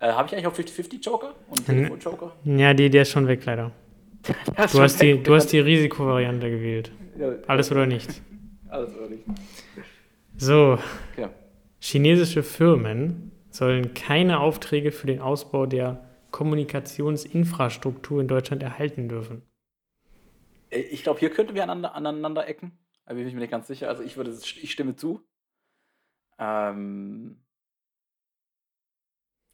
Äh, 0.00 0.12
Habe 0.12 0.28
ich 0.28 0.34
eigentlich 0.34 0.46
auch 0.46 0.54
50-50 0.54 1.02
Joker 1.02 1.34
und 1.48 1.66
Telefon 1.66 1.98
Joker? 1.98 2.36
Ja, 2.44 2.74
die, 2.74 2.90
der 2.90 3.02
ist 3.02 3.10
schon 3.10 3.26
weg, 3.26 3.44
leider. 3.44 3.72
Du 4.72 4.80
hast, 4.80 5.00
die, 5.00 5.22
du 5.22 5.34
hast 5.34 5.52
die 5.52 5.60
Risikovariante 5.60 6.50
gewählt. 6.50 6.92
Ja, 7.16 7.32
Alles 7.46 7.70
oder 7.70 7.86
nichts. 7.86 8.20
Alles 8.68 8.94
oder 8.96 9.08
nicht. 9.08 9.24
So. 10.36 10.78
Ja. 11.16 11.30
Chinesische 11.80 12.42
Firmen 12.42 13.30
sollen 13.50 13.94
keine 13.94 14.40
Aufträge 14.40 14.92
für 14.92 15.06
den 15.06 15.20
Ausbau 15.20 15.66
der 15.66 16.04
Kommunikationsinfrastruktur 16.30 18.20
in 18.20 18.28
Deutschland 18.28 18.62
erhalten 18.62 19.08
dürfen. 19.08 19.42
Äh, 20.70 20.80
ich 20.80 21.02
glaube, 21.02 21.20
hier 21.20 21.30
könnten 21.30 21.54
wir 21.54 21.62
aneinander, 21.62 21.94
aneinander 21.94 22.46
ecken. 22.46 22.78
Da 23.06 23.14
bin 23.14 23.26
ich 23.26 23.32
mir 23.34 23.40
nicht 23.40 23.50
ganz 23.50 23.66
sicher. 23.66 23.88
Also 23.88 24.02
ich 24.02 24.16
würde, 24.16 24.30
ich 24.30 24.70
stimme 24.70 24.96
zu. 24.96 25.22
Ähm, 26.38 27.38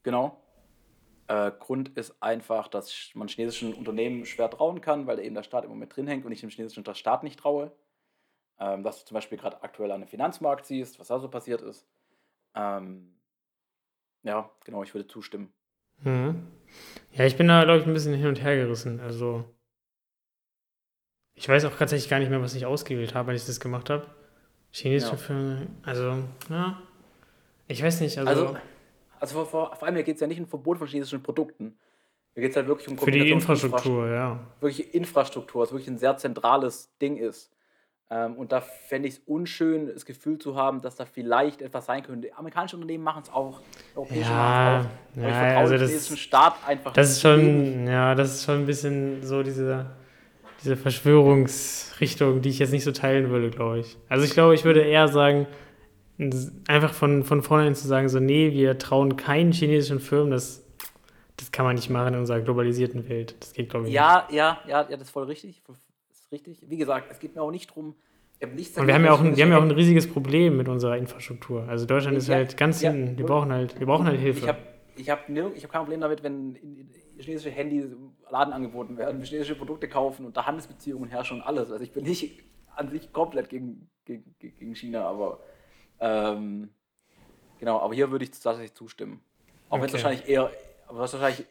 genau. 0.05 0.40
Äh, 1.27 1.51
Grund 1.59 1.88
ist 1.97 2.23
einfach, 2.23 2.69
dass 2.69 3.11
man 3.14 3.27
chinesischen 3.27 3.75
Unternehmen 3.75 4.25
schwer 4.25 4.51
trauen 4.51 4.81
kann, 4.81 5.07
weil 5.07 5.19
eben 5.19 5.35
der 5.35 5.43
Staat 5.43 5.64
immer 5.64 5.75
mit 5.75 5.97
drin 5.97 6.07
hängt 6.07 6.25
und 6.25 6.33
ich 6.33 6.40
dem 6.40 6.51
chinesischen 6.51 6.85
Staat 6.95 7.25
nicht 7.25 7.40
traue 7.40 7.73
ähm, 8.61 8.83
dass 8.83 9.01
du 9.01 9.07
zum 9.07 9.14
Beispiel 9.14 9.38
gerade 9.38 9.62
aktuell 9.62 9.90
an 9.90 10.01
den 10.01 10.09
Finanzmarkt 10.09 10.67
siehst, 10.67 10.99
was 10.99 11.09
da 11.09 11.19
so 11.19 11.29
passiert 11.29 11.62
ist. 11.62 11.87
Ähm, 12.55 13.14
ja, 14.23 14.51
genau, 14.64 14.83
ich 14.83 14.95
würde 14.95 15.09
zustimmen. 15.09 15.53
Mhm. 16.03 16.47
Ja, 17.12 17.25
ich 17.25 17.37
bin 17.37 17.49
da, 17.49 17.64
glaube 17.64 17.81
ich, 17.81 17.87
ein 17.87 17.93
bisschen 17.93 18.14
hin 18.14 18.29
und 18.29 18.43
her 18.43 18.57
gerissen. 18.57 19.01
Also, 19.01 19.45
ich 21.35 21.49
weiß 21.49 21.64
auch 21.64 21.77
tatsächlich 21.77 22.09
gar 22.09 22.21
nicht 22.21 22.31
mehr, 22.31 22.40
was 22.40 22.55
ich 22.55 22.67
ausgewählt 22.67 23.14
habe, 23.14 23.33
als 23.33 23.43
ich 23.43 23.47
das 23.47 23.61
gemacht 23.61 23.90
habe. 23.90 24.07
Chinesische 24.71 25.12
ja. 25.12 25.19
Filme, 25.19 25.67
also, 25.83 26.25
ja, 26.49 26.83
ich 27.69 27.83
weiß 27.83 28.01
nicht. 28.01 28.19
Also, 28.19 28.49
also, 28.49 28.59
also 29.20 29.35
vor, 29.35 29.46
vor, 29.46 29.77
vor 29.77 29.88
allem 29.88 29.96
geht 30.05 30.14
es 30.14 30.20
ja 30.20 30.27
nicht 30.27 30.40
um 30.40 30.46
Verbot 30.46 30.79
von 30.79 30.87
chinesischen 30.87 31.22
Produkten. 31.22 31.77
Hier 32.35 32.42
geht 32.42 32.50
es 32.50 32.57
halt 32.57 32.66
wirklich 32.66 32.88
um 32.88 32.98
Für 32.98 33.11
die 33.11 33.31
Infrastruktur, 33.31 34.09
ja. 34.09 34.40
Wirklich 34.61 34.94
Infrastruktur, 34.94 35.62
was 35.62 35.70
wirklich 35.70 35.88
ein 35.88 35.98
sehr 35.98 36.16
zentrales 36.16 36.90
Ding 37.00 37.16
ist. 37.16 37.55
Ähm, 38.11 38.35
und 38.35 38.53
da 38.53 38.61
fände 38.61 39.09
ich 39.09 39.14
es 39.14 39.20
unschön, 39.27 39.87
das 39.87 40.05
Gefühl 40.05 40.38
zu 40.38 40.57
haben, 40.57 40.83
dass 40.83 40.96
da 40.96 41.07
vielleicht 41.07 41.62
etwas 41.62 41.87
sein 41.87 42.03
könnte. 42.03 42.37
Amerikanische 42.37 42.77
Unternehmen 42.77 43.03
machen 43.03 43.22
es 43.22 43.33
auch, 43.33 43.61
europäische 43.94 44.31
ja, 44.31 44.37
machen 44.37 44.90
es 45.14 45.18
auch. 45.18 45.22
Ja, 45.22 45.29
ich 45.29 45.35
vertraue 45.35 45.57
also 45.57 45.79
dem 45.79 45.87
chinesischen 45.87 46.16
Staat 46.16 46.55
einfach. 46.66 46.92
Das 46.92 47.11
ist 47.11 47.22
schon, 47.22 47.87
ja, 47.87 48.14
das 48.14 48.35
ist 48.35 48.44
schon 48.44 48.57
ein 48.57 48.66
bisschen 48.66 49.22
so 49.22 49.42
diese, 49.42 49.87
diese 50.62 50.77
Verschwörungsrichtung, 50.77 52.42
die 52.42 52.50
ich 52.50 52.59
jetzt 52.59 52.72
nicht 52.72 52.85
so 52.85 52.92
teilen 52.92 53.31
würde, 53.31 53.50
glaube 53.50 53.79
ich. 53.79 53.96
Also 54.09 54.24
ich 54.24 54.33
glaube, 54.33 54.55
ich 54.55 54.64
würde 54.64 54.83
eher 54.83 55.09
sagen, 55.09 55.46
einfach 56.68 56.92
von, 56.92 57.24
von 57.24 57.42
vornherein 57.42 57.74
zu 57.74 57.88
sagen, 57.88 58.09
so, 58.09 58.20
nee, 58.20 58.53
wir 58.53 58.79
trauen 58.79 59.16
keinen 59.16 59.53
chinesischen 59.53 60.00
Firmen, 60.00 60.31
das, 60.31 60.64
das 61.37 61.50
kann 61.50 61.64
man 61.64 61.74
nicht 61.74 61.90
machen 61.90 62.14
in 62.14 62.20
unserer 62.20 62.40
globalisierten 62.40 63.09
Welt. 63.09 63.37
Das 63.40 63.53
geht, 63.53 63.70
glaube 63.70 63.88
ich, 63.88 63.92
ja, 63.92 64.27
nicht. 64.29 64.37
Ja, 64.37 64.59
ja, 64.66 64.87
ja, 64.88 64.96
das 64.96 65.03
ist 65.03 65.11
voll 65.11 65.24
richtig 65.24 65.62
richtig. 66.35 66.59
Wie 66.68 66.77
gesagt, 66.77 67.11
es 67.11 67.18
geht 67.18 67.35
mir 67.35 67.42
auch 67.42 67.50
nicht 67.50 67.70
darum, 67.70 67.94
nichts 68.55 68.77
Und 68.77 68.87
wir 68.87 68.94
haben 68.94 69.05
ja 69.05 69.12
auch 69.12 69.20
ein, 69.20 69.37
wir 69.37 69.44
haben 69.44 69.53
ja 69.53 69.59
auch 69.59 69.62
ein 69.62 69.70
riesiges 69.70 70.07
Problem 70.07 70.59
mit 70.59 70.68
unserer 70.68 70.98
Infrastruktur. 70.98 71.66
Also 71.66 71.87
Deutschland 71.87 72.18
ist 72.18 72.29
ja, 72.29 72.35
halt 72.35 72.57
ganz 72.59 72.83
ja, 72.83 72.90
hinten. 72.90 73.16
Wir 73.16 73.24
brauchen 73.24 73.50
halt, 73.50 73.79
wir 73.79 73.87
brauchen 73.87 74.07
halt 74.07 74.20
Hilfe. 74.20 74.40
Ich 74.40 74.48
habe 74.48 74.59
ich 74.96 75.11
hab, 75.11 75.29
ich 75.29 75.64
hab 75.64 75.72
kein 75.72 75.81
Problem 75.81 76.00
damit, 76.00 76.22
wenn 76.22 76.59
chinesische 77.18 77.50
Handys 77.50 77.87
Laden 78.31 78.53
angeboten 78.53 78.98
werden, 78.98 79.22
chinesische 79.22 79.55
Produkte 79.55 79.88
kaufen 79.88 80.27
und 80.27 80.37
da 80.37 80.46
Handelsbeziehungen 80.46 81.09
herrschen 81.09 81.38
und 81.38 81.42
alles. 81.42 81.70
Also 81.70 81.83
ich 81.83 81.92
bin 81.92 82.05
nicht 82.05 82.42
an 82.77 82.90
sich 82.90 83.12
komplett 83.12 83.48
gegen, 83.48 83.88
gegen, 84.05 84.35
gegen 84.38 84.74
China, 84.74 85.07
aber 85.07 85.40
ähm, 86.00 86.70
genau, 87.59 87.80
aber 87.80 87.94
hier 87.94 88.11
würde 88.11 88.24
ich 88.24 88.30
tatsächlich 88.30 88.74
zustimmen. 88.74 89.20
Auch 89.68 89.74
okay. 89.74 89.83
wenn 89.83 89.87
es 89.87 89.92
wahrscheinlich 89.94 90.28
eher, 90.28 90.50
was 90.88 91.12
wahrscheinlich 91.12 91.46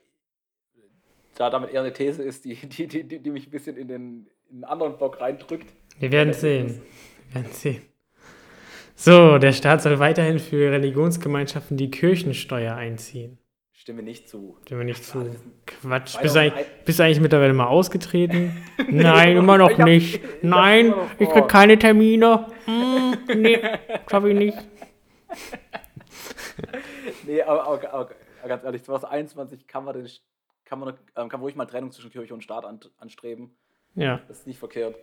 da 1.36 1.50
damit 1.50 1.72
eher 1.72 1.82
eine 1.82 1.94
These 1.94 2.24
ist, 2.24 2.46
die, 2.46 2.56
die, 2.56 2.88
die, 2.88 3.20
die 3.20 3.32
mich 3.32 3.48
ein 3.48 3.52
bisschen 3.52 3.78
in 3.78 3.88
den, 3.88 4.28
in 4.50 4.56
einen 4.58 4.64
anderen 4.66 4.98
Block 4.98 5.20
reindrückt. 5.20 5.74
Wir 6.00 6.12
werden 6.12 6.34
sehen. 6.34 6.82
Wir 7.32 7.42
werden 7.42 7.54
sehen. 7.54 7.82
So, 8.96 9.38
der 9.38 9.54
Staat 9.54 9.82
soll 9.82 10.00
weiterhin 10.00 10.40
für 10.40 10.72
Religionsgemeinschaften 10.72 11.78
die 11.78 11.90
Kirchensteuer 11.90 12.76
einziehen. 12.76 13.40
Stimme 13.74 14.04
nicht 14.04 14.30
zu. 14.30 14.58
Stimme 14.66 14.86
nicht 14.86 15.04
zu. 15.04 15.36
Quatsch. 15.66 16.18
Bist 16.22 16.36
du, 16.36 16.40
eigentlich, 16.40 16.66
bist 16.86 17.02
eigentlich 17.02 17.20
mittlerweile 17.20 17.54
mal 17.54 17.68
ausgetreten? 17.68 18.64
Nein, 18.90 19.36
immer 19.36 19.58
noch 19.58 19.78
nicht. 19.78 20.22
Nein, 20.42 20.94
ich 21.20 21.28
krieg 21.28 21.48
keine 21.48 21.78
Termine. 21.78 22.48
Hm, 22.66 23.18
nee, 23.36 23.60
schaff 24.10 24.24
ich 24.26 24.36
nicht. 24.36 24.58
nee, 27.28 27.42
aber, 27.42 27.64
aber, 27.64 27.94
aber, 27.94 28.10
ganz 28.48 28.64
ehrlich, 28.64 28.84
2021 28.84 29.68
kann 29.68 29.84
man, 29.84 29.96
den, 29.96 30.08
kann 30.64 30.80
man, 30.80 30.94
ähm, 31.18 31.28
kann 31.28 31.42
ruhig 31.42 31.56
mal 31.56 31.66
Trennung 31.66 31.92
zwischen 31.92 32.12
Kirche 32.12 32.34
und 32.34 32.44
Staat 32.44 32.66
anstreben. 33.00 33.52
Ja. 33.96 34.22
Das 34.28 34.40
ist 34.40 34.48
nicht 34.48 34.60
verkehrt. 34.60 34.96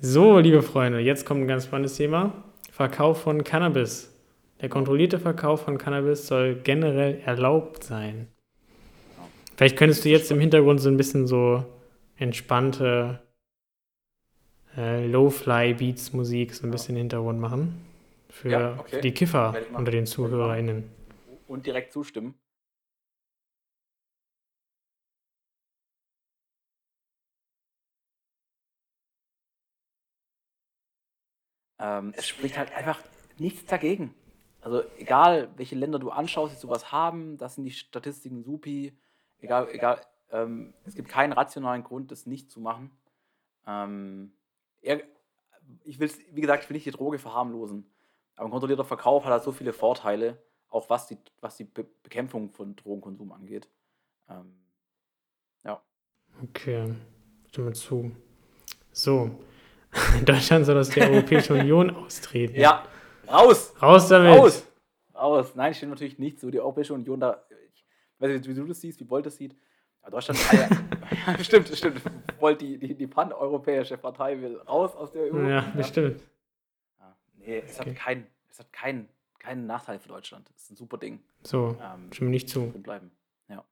So, 0.00 0.38
liebe 0.38 0.62
Freunde, 0.62 1.00
jetzt 1.00 1.26
kommt 1.26 1.42
ein 1.42 1.48
ganz 1.48 1.66
spannendes 1.66 1.96
Thema. 1.96 2.44
Verkauf 2.72 3.22
von 3.22 3.44
Cannabis. 3.44 4.15
Der 4.60 4.68
kontrollierte 4.70 5.18
Verkauf 5.18 5.62
von 5.62 5.76
Cannabis 5.76 6.26
soll 6.26 6.54
generell 6.56 7.20
erlaubt 7.20 7.84
sein. 7.84 8.28
Vielleicht 9.56 9.76
könntest 9.76 10.04
du 10.04 10.08
jetzt 10.08 10.30
im 10.30 10.40
Hintergrund 10.40 10.80
so 10.80 10.88
ein 10.88 10.96
bisschen 10.96 11.26
so 11.26 11.64
entspannte 12.16 13.22
äh, 14.76 15.06
Low-Fly-Beats-Musik 15.06 16.54
so 16.54 16.66
ein 16.66 16.70
bisschen 16.70 16.94
im 16.96 17.00
Hintergrund 17.00 17.40
machen. 17.40 17.84
Für, 18.30 18.50
ja, 18.50 18.76
okay. 18.78 18.96
für 18.96 19.00
die 19.02 19.12
Kiffer 19.12 19.54
unter 19.72 19.90
den 19.90 20.06
ZuhörerInnen. 20.06 20.84
Und 21.48 21.66
direkt 21.66 21.92
zustimmen. 21.92 22.34
Ähm, 31.78 32.12
es 32.16 32.26
spricht 32.26 32.56
halt 32.56 32.72
einfach 32.72 33.00
nichts 33.38 33.66
dagegen. 33.66 34.14
Also 34.66 34.82
egal, 34.98 35.48
welche 35.54 35.76
Länder 35.76 36.00
du 36.00 36.10
anschaust, 36.10 36.52
die 36.52 36.58
sowas 36.58 36.90
haben, 36.90 37.38
das 37.38 37.54
sind 37.54 37.62
die 37.62 37.70
Statistiken 37.70 38.42
supi. 38.42 38.98
Egal, 39.38 39.68
egal, 39.70 40.00
ähm, 40.32 40.74
es 40.84 40.96
gibt 40.96 41.08
keinen 41.08 41.32
rationalen 41.32 41.84
Grund, 41.84 42.10
das 42.10 42.26
nicht 42.26 42.50
zu 42.50 42.58
machen. 42.58 42.90
Ähm, 43.64 44.32
ich 45.84 46.00
will, 46.00 46.10
wie 46.32 46.40
gesagt, 46.40 46.64
ich 46.64 46.68
will 46.68 46.74
nicht 46.74 46.84
die 46.84 46.90
Droge 46.90 47.20
verharmlosen. 47.20 47.88
Aber 48.34 48.48
ein 48.48 48.50
kontrollierter 48.50 48.84
Verkauf 48.84 49.24
hat 49.24 49.30
halt 49.30 49.44
so 49.44 49.52
viele 49.52 49.72
Vorteile, 49.72 50.42
auch 50.68 50.90
was 50.90 51.06
die, 51.06 51.18
was 51.40 51.56
die 51.56 51.64
Be 51.64 51.86
Bekämpfung 52.02 52.50
von 52.50 52.74
Drogenkonsum 52.74 53.30
angeht. 53.30 53.68
Ähm, 54.28 54.52
ja. 55.62 55.80
Okay, 56.42 56.92
stimme 57.50 57.72
zu. 57.72 58.10
So, 58.90 59.30
Deutschland 60.24 60.66
soll 60.66 60.76
aus 60.76 60.88
der 60.88 61.08
Europäischen 61.08 61.52
Union 61.52 61.94
austreten. 61.94 62.56
Ja, 62.56 62.84
raus! 63.30 63.74
Raus 63.80 64.08
damit! 64.08 64.38
Raus! 64.38 64.66
Raus! 65.14 65.54
Nein, 65.54 65.74
stimmt 65.74 65.92
natürlich 65.92 66.18
nicht 66.18 66.40
so. 66.40 66.50
Die 66.50 66.60
Europäische 66.60 66.94
Union 66.94 67.20
da, 67.20 67.42
ich 67.74 67.84
weiß 68.18 68.30
nicht, 68.30 68.48
wie 68.48 68.54
du 68.54 68.66
das 68.66 68.80
siehst, 68.80 69.00
wie 69.00 69.04
Bolt 69.04 69.26
das 69.26 69.36
sieht. 69.36 69.56
Aber 70.02 70.12
Deutschland, 70.12 70.38
ja, 71.26 71.44
stimmt, 71.44 71.68
stimmt. 71.68 72.00
Bolt, 72.38 72.60
die, 72.60 72.78
die, 72.78 72.94
die 72.94 73.06
pan-europäische 73.06 73.98
Partei, 73.98 74.40
will 74.40 74.58
raus 74.68 74.94
aus 74.94 75.12
der 75.12 75.32
EU. 75.32 75.48
Ja, 75.48 75.60
bestimmt. 75.76 76.22
Ja, 76.98 77.16
nee, 77.38 77.62
es 77.66 77.80
okay. 77.80 77.90
hat, 77.90 77.96
kein, 77.96 78.26
es 78.48 78.58
hat 78.58 78.72
keinen 78.72 79.08
keinen 79.46 79.66
Nachteil 79.66 80.00
für 80.00 80.08
Deutschland. 80.08 80.48
Das 80.52 80.64
ist 80.64 80.72
ein 80.72 80.76
super 80.76 80.98
Ding. 80.98 81.20
So, 81.42 81.76
ähm, 81.80 82.12
stimme 82.12 82.30
nicht 82.30 82.48
zu. 82.48 82.66
Bleiben. 82.82 83.12
Ja. 83.48 83.64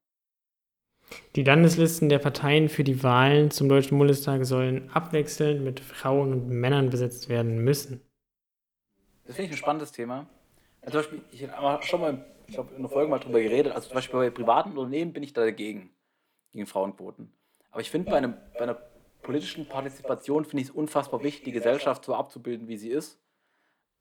Die 1.34 1.42
Landeslisten 1.42 2.08
der 2.08 2.20
Parteien 2.20 2.68
für 2.68 2.84
die 2.84 3.02
Wahlen 3.02 3.50
zum 3.50 3.68
Deutschen 3.68 3.98
Bundestag 3.98 4.44
sollen 4.44 4.88
abwechselnd 4.90 5.64
mit 5.64 5.80
Frauen 5.80 6.32
und 6.32 6.48
Männern 6.48 6.90
besetzt 6.90 7.28
werden 7.28 7.58
müssen. 7.58 8.00
Das 9.26 9.36
finde 9.36 9.50
ich 9.50 9.56
ein 9.56 9.58
spannendes 9.58 9.92
Thema. 9.92 10.26
Also 10.82 11.00
zum 11.00 11.18
Beispiel, 11.18 11.22
ich 11.32 11.48
habe 11.50 11.82
schon 11.82 12.00
mal 12.00 12.24
ich 12.46 12.54
glaube, 12.54 12.74
in 12.74 12.82
der 12.82 12.90
Folge 12.90 13.10
mal 13.10 13.18
drüber 13.18 13.40
geredet. 13.40 13.72
Also 13.72 13.88
zum 13.88 13.94
Beispiel 13.94 14.20
bei 14.20 14.30
privaten 14.30 14.76
Unternehmen 14.76 15.12
bin 15.12 15.22
ich 15.22 15.32
da 15.32 15.42
dagegen, 15.42 15.90
gegen 16.52 16.66
Frauenquoten. 16.66 17.32
Aber 17.70 17.80
ich 17.80 17.90
finde, 17.90 18.10
bei, 18.10 18.16
einem, 18.16 18.34
bei 18.54 18.60
einer 18.60 18.78
politischen 19.22 19.66
Partizipation 19.66 20.44
finde 20.44 20.62
ich 20.62 20.68
es 20.68 20.74
unfassbar 20.74 21.22
wichtig, 21.22 21.44
die 21.44 21.52
Gesellschaft 21.52 22.04
so 22.04 22.14
abzubilden, 22.14 22.68
wie 22.68 22.76
sie 22.76 22.90
ist. 22.90 23.18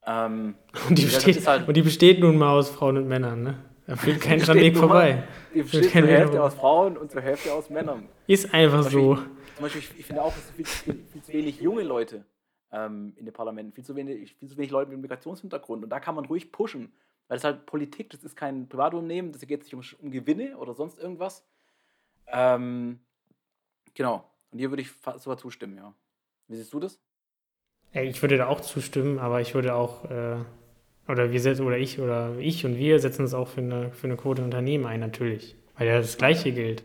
Ähm, 0.06 0.56
und, 0.90 0.98
die 0.98 1.06
besteht, 1.06 1.48
halt, 1.48 1.68
und 1.68 1.76
die 1.76 1.82
besteht 1.82 2.20
nun 2.20 2.38
mal 2.38 2.58
aus 2.58 2.70
Frauen 2.70 2.98
und 2.98 3.08
Männern, 3.08 3.42
ne? 3.42 3.64
Da 3.88 3.98
führt 3.98 4.22
kein 4.22 4.46
Weg 4.48 4.78
vorbei. 4.78 5.16
Mal, 5.16 5.28
die 5.54 5.62
besteht 5.62 5.92
zur 5.92 6.02
Hälfte 6.08 6.42
aus 6.42 6.54
Frauen 6.54 6.98
und 6.98 7.12
zur 7.12 7.22
Hälfte 7.22 7.54
aus 7.54 7.70
Männern. 7.70 8.08
Ist 8.28 8.54
einfach 8.54 8.84
so. 8.84 9.16
Zum 9.16 9.26
Beispiel, 9.62 9.84
ich 9.98 10.06
finde 10.06 10.22
auch, 10.22 10.34
es 10.36 10.56
sind 10.56 10.68
viel, 10.68 11.06
viel, 11.12 11.22
zu 11.22 11.34
wenig 11.34 11.60
junge 11.60 11.84
Leute 11.84 12.26
ähm, 12.74 13.14
in 13.16 13.26
den 13.26 13.34
Parlamenten, 13.34 13.72
viel 13.72 13.86
zu, 13.86 13.96
wenig, 13.96 14.36
viel 14.36 14.50
zu 14.50 14.58
wenig 14.58 14.72
Leute 14.72 14.90
mit 14.90 15.00
Migrationshintergrund. 15.00 15.84
Und 15.84 15.90
da 15.90 16.00
kann 16.00 16.16
man 16.16 16.26
ruhig 16.26 16.52
pushen. 16.52 16.92
Weil 17.28 17.38
es 17.38 17.44
halt 17.44 17.66
Politik, 17.66 18.10
das 18.10 18.24
ist 18.24 18.36
kein 18.36 18.68
Privatunternehmen, 18.68 19.32
das 19.32 19.42
geht 19.48 19.64
sich 19.64 19.74
um, 19.74 19.82
um 20.02 20.12
Gewinne 20.12 20.58
oder 20.58 20.74
sonst 20.74 21.00
irgendwas. 21.00 21.46
Ähm, 22.28 23.00
genau. 23.94 24.30
Und 24.52 24.60
hier 24.60 24.72
würde 24.72 24.82
ich 24.82 24.92
sogar 25.18 25.38
zustimmen, 25.38 25.78
ja. 25.78 25.94
Wie 26.48 26.56
siehst 26.56 26.74
du 26.74 26.80
das? 26.80 27.00
Ich 27.94 28.22
würde 28.22 28.38
da 28.38 28.48
auch 28.48 28.60
zustimmen, 28.60 29.20
aber 29.20 29.40
ich 29.40 29.54
würde 29.54 29.76
auch, 29.76 30.06
äh, 30.06 30.38
oder 31.08 31.32
wir 31.32 31.40
setzen, 31.40 31.66
oder 31.66 31.78
ich, 31.78 32.00
oder 32.00 32.38
ich 32.40 32.66
und 32.66 32.76
wir 32.76 33.00
setzen 33.00 33.24
es 33.24 33.34
auch 33.34 33.48
für 33.48 33.62
eine, 33.62 33.92
für 33.92 34.08
eine 34.08 34.18
Quote 34.18 34.44
Unternehmen 34.44 34.86
ein, 34.86 35.00
natürlich. 35.00 35.56
Weil 35.78 35.88
ja 35.88 35.98
das 35.98 36.18
Gleiche 36.18 36.52
gilt. 36.52 36.84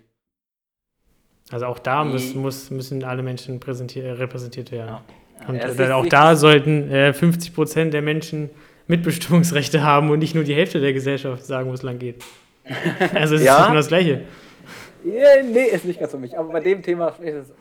Also 1.51 1.67
auch 1.67 1.79
da 1.79 2.05
muss, 2.05 2.35
muss, 2.35 2.71
müssen 2.71 3.03
alle 3.05 3.23
Menschen 3.23 3.59
repräsentiert 3.59 4.71
werden. 4.71 4.89
Ja. 4.89 5.05
Ja, 5.41 5.49
und 5.49 5.81
äh, 5.81 5.91
auch 5.93 6.07
da 6.07 6.37
sollten 6.37 6.91
äh, 6.91 7.13
50 7.13 7.55
Prozent 7.55 7.95
der 7.95 8.03
Menschen 8.03 8.51
Mitbestimmungsrechte 8.89 9.83
haben 9.83 10.11
und 10.11 10.19
nicht 10.19 10.35
nur 10.35 10.45
die 10.45 10.55
Hälfte 10.55 10.81
der 10.81 10.93
Gesellschaft 10.93 11.45
sagen, 11.45 11.69
wo 11.69 11.75
es 11.75 11.83
lang 11.83 11.99
geht. 11.99 12.25
Also 13.15 13.37
es 13.37 13.45
ja. 13.45 13.61
ist 13.61 13.67
immer 13.67 13.77
das 13.77 13.89
Gleiche. 13.89 14.25
Yeah, 15.05 15.43
nee, 15.43 15.67
ist 15.67 15.85
nicht 15.85 16.01
ganz 16.01 16.11
für 16.11 16.19
mich. 16.19 16.37
Aber 16.37 16.53
bei 16.53 16.61
dem 16.61 16.83
Thema 16.83 17.15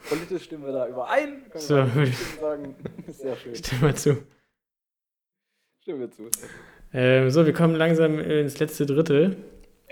politisch 0.09 0.43
stimmen 0.43 0.65
wir 0.65 0.73
da 0.73 0.87
überein. 0.87 1.43
Können 1.49 1.63
so, 1.63 1.75
wir 1.75 2.07
sagen, 2.41 2.75
sehr 3.07 3.35
schön. 3.37 3.55
Stimmen 3.55 3.81
wir 3.83 3.95
zu. 3.95 4.17
Stimmen 5.81 5.99
wir 6.01 6.11
zu. 6.11 6.23
Ähm, 6.93 7.29
so, 7.29 7.45
wir 7.45 7.53
kommen 7.53 7.75
langsam 7.75 8.19
ins 8.19 8.59
letzte 8.59 8.85
Drittel. 8.85 9.37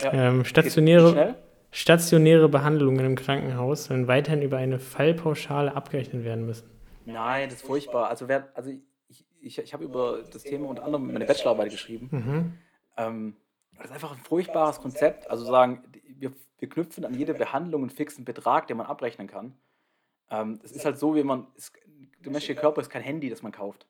Ja. 0.01 0.11
Ähm, 0.11 0.43
stationäre, 0.43 1.36
stationäre 1.71 2.49
Behandlungen 2.49 3.05
im 3.05 3.15
Krankenhaus 3.15 3.86
sollen 3.86 4.07
weiterhin 4.07 4.41
über 4.41 4.57
eine 4.57 4.79
Fallpauschale 4.79 5.73
abgerechnet 5.75 6.25
werden 6.25 6.45
müssen. 6.45 6.74
Nein, 7.06 7.49
das 7.49 7.60
ist 7.60 7.68
furchtbar. 7.68 8.10
Also, 8.10 8.28
wer, 8.28 8.49
also 8.56 8.72
ich, 9.45 9.60
ich 9.60 9.74
habe 9.74 9.84
über 9.84 10.24
das 10.32 10.43
Thema 10.43 10.68
unter 10.68 10.84
anderem 10.84 11.12
meine 11.12 11.26
Bachelorarbeit 11.26 11.72
geschrieben. 11.72 12.10
Mhm. 12.12 12.53
Ähm, 12.97 13.36
das 13.78 13.88
ist 13.88 13.91
einfach 13.91 14.12
ein 14.14 14.24
furchtbares 14.24 14.80
Konzept. 14.80 15.30
Also 15.30 15.45
sagen, 15.45 15.84
wir, 16.08 16.32
wir 16.58 16.70
knüpfen 16.70 17.06
an 17.06 17.14
jede 17.14 17.34
Behandlung 17.34 17.84
einen 17.84 17.89
fixen 17.89 18.26
Betrag, 18.26 18.68
den 18.68 18.78
man 18.78 18.88
abrechnen 18.88 19.28
kann. 19.28 19.53
Ähm, 20.32 20.60
es 20.64 20.72
ist 20.72 20.86
halt 20.86 20.97
so, 20.97 21.16
wie 21.16 21.24
man, 21.24 21.47
es, 21.56 21.72
der 22.24 22.32
menschliche 22.32 22.60
Körper 22.60 22.82
ist 22.82 22.89
kein 22.89 23.03
Handy, 23.03 23.30
das 23.30 23.43
man 23.43 23.51
kauft. 23.51 23.86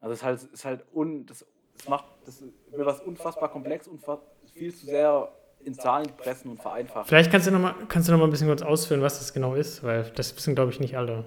Also 0.00 0.12
es 0.12 0.18
ist 0.18 0.24
halt, 0.24 0.42
ist 0.52 0.64
halt 0.64 0.84
un, 0.94 1.24
das, 1.26 1.46
das 1.76 1.88
macht, 1.88 2.04
das 2.26 2.42
wird 2.42 2.86
was 2.86 3.00
unfassbar 3.00 3.50
komplex 3.50 3.88
und 3.88 4.04
viel 4.52 4.74
zu 4.74 4.86
sehr 4.86 5.32
in 5.64 5.74
Zahlen 5.74 6.06
pressen 6.16 6.50
und 6.50 6.60
vereinfachen. 6.60 7.08
Vielleicht 7.08 7.30
kannst 7.30 7.46
du 7.46 7.50
noch 7.50 7.58
mal, 7.58 7.74
kannst 7.88 8.08
du 8.08 8.12
noch 8.12 8.18
mal 8.18 8.26
ein 8.26 8.30
bisschen 8.30 8.48
kurz 8.48 8.62
ausführen, 8.62 9.00
was 9.00 9.18
das 9.18 9.32
genau 9.32 9.54
ist, 9.54 9.82
weil 9.82 10.04
das 10.14 10.36
wissen, 10.36 10.54
glaube 10.54 10.70
ich, 10.70 10.80
nicht 10.80 10.96
alle. 10.96 11.24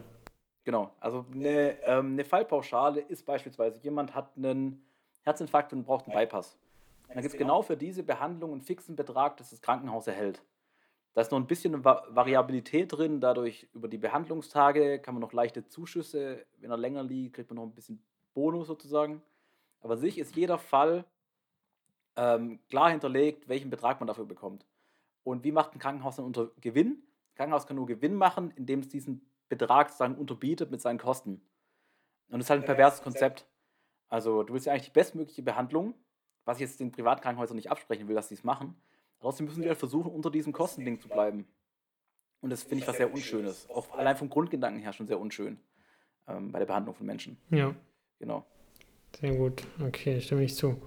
Genau, 0.69 0.91
also 0.99 1.25
eine, 1.33 1.81
ähm, 1.81 2.11
eine 2.11 2.23
Fallpauschale 2.23 3.01
ist 3.01 3.25
beispielsweise, 3.25 3.79
jemand 3.81 4.13
hat 4.13 4.37
einen 4.37 4.85
Herzinfarkt 5.23 5.73
und 5.73 5.83
braucht 5.83 6.05
einen 6.05 6.15
Bypass. 6.15 6.59
Dann 7.07 7.23
gibt 7.23 7.33
es 7.33 7.39
genau 7.39 7.63
für 7.63 7.75
diese 7.75 8.03
Behandlung 8.03 8.51
einen 8.51 8.61
fixen 8.61 8.95
Betrag, 8.95 9.37
das 9.37 9.49
das 9.49 9.63
Krankenhaus 9.63 10.05
erhält. 10.05 10.43
Da 11.15 11.21
ist 11.21 11.31
noch 11.31 11.39
ein 11.39 11.47
bisschen 11.47 11.83
Variabilität 11.83 12.93
drin, 12.95 13.19
dadurch 13.19 13.67
über 13.73 13.87
die 13.87 13.97
Behandlungstage 13.97 14.99
kann 14.99 15.15
man 15.15 15.21
noch 15.21 15.33
leichte 15.33 15.65
Zuschüsse, 15.65 16.45
wenn 16.59 16.69
er 16.69 16.77
länger 16.77 17.01
liegt, 17.01 17.37
kriegt 17.37 17.49
man 17.49 17.55
noch 17.55 17.63
ein 17.63 17.73
bisschen 17.73 18.03
Bonus 18.35 18.67
sozusagen. 18.67 19.23
Aber 19.81 19.97
sich 19.97 20.19
ist 20.19 20.35
jeder 20.35 20.59
Fall 20.59 21.03
ähm, 22.15 22.59
klar 22.69 22.91
hinterlegt, 22.91 23.49
welchen 23.49 23.71
Betrag 23.71 23.99
man 23.99 24.05
dafür 24.05 24.25
bekommt. 24.25 24.67
Und 25.23 25.43
wie 25.43 25.51
macht 25.51 25.73
ein 25.73 25.79
Krankenhaus 25.79 26.17
dann 26.17 26.25
unter 26.25 26.51
Gewinn? 26.61 26.89
Ein 27.31 27.35
Krankenhaus 27.37 27.65
kann 27.65 27.77
nur 27.77 27.87
Gewinn 27.87 28.13
machen, 28.13 28.51
indem 28.51 28.81
es 28.81 28.87
diesen 28.87 29.28
Betrag 29.49 29.89
sozusagen 29.89 30.15
unterbietet 30.15 30.71
mit 30.71 30.81
seinen 30.81 30.99
Kosten. 30.99 31.41
Und 32.29 32.39
das 32.39 32.45
ist 32.45 32.49
halt 32.49 32.61
ein 32.61 32.65
perverses 32.65 33.01
Konzept. 33.01 33.47
Also 34.07 34.43
du 34.43 34.53
willst 34.53 34.65
ja 34.65 34.73
eigentlich 34.73 34.85
die 34.85 34.91
bestmögliche 34.91 35.43
Behandlung, 35.43 35.95
was 36.45 36.57
ich 36.57 36.61
jetzt 36.61 36.79
den 36.79 36.91
Privatkrankenhäusern 36.91 37.55
nicht 37.55 37.71
absprechen 37.71 38.07
will, 38.07 38.15
dass 38.15 38.29
sie 38.29 38.35
es 38.35 38.43
machen. 38.43 38.75
Trotzdem 39.19 39.47
müssen 39.47 39.61
sie 39.61 39.67
halt 39.67 39.77
versuchen, 39.77 40.11
unter 40.11 40.31
diesem 40.31 40.53
Kostending 40.53 40.99
zu 40.99 41.09
bleiben. 41.09 41.47
Und 42.41 42.51
das 42.51 42.63
finde 42.63 42.83
ich 42.83 42.87
was 42.87 42.97
sehr 42.97 43.11
Unschönes. 43.11 43.69
Auch 43.69 43.91
allein 43.97 44.15
vom 44.15 44.29
Grundgedanken 44.29 44.81
her 44.81 44.93
schon 44.93 45.07
sehr 45.07 45.19
unschön 45.19 45.59
ähm, 46.27 46.51
bei 46.51 46.59
der 46.59 46.65
Behandlung 46.65 46.95
von 46.95 47.05
Menschen. 47.05 47.37
Ja. 47.49 47.75
Genau. 48.19 48.45
Sehr 49.19 49.35
gut. 49.35 49.63
Okay, 49.85 50.21
stimme 50.21 50.43
ich 50.43 50.55
zu. 50.55 50.81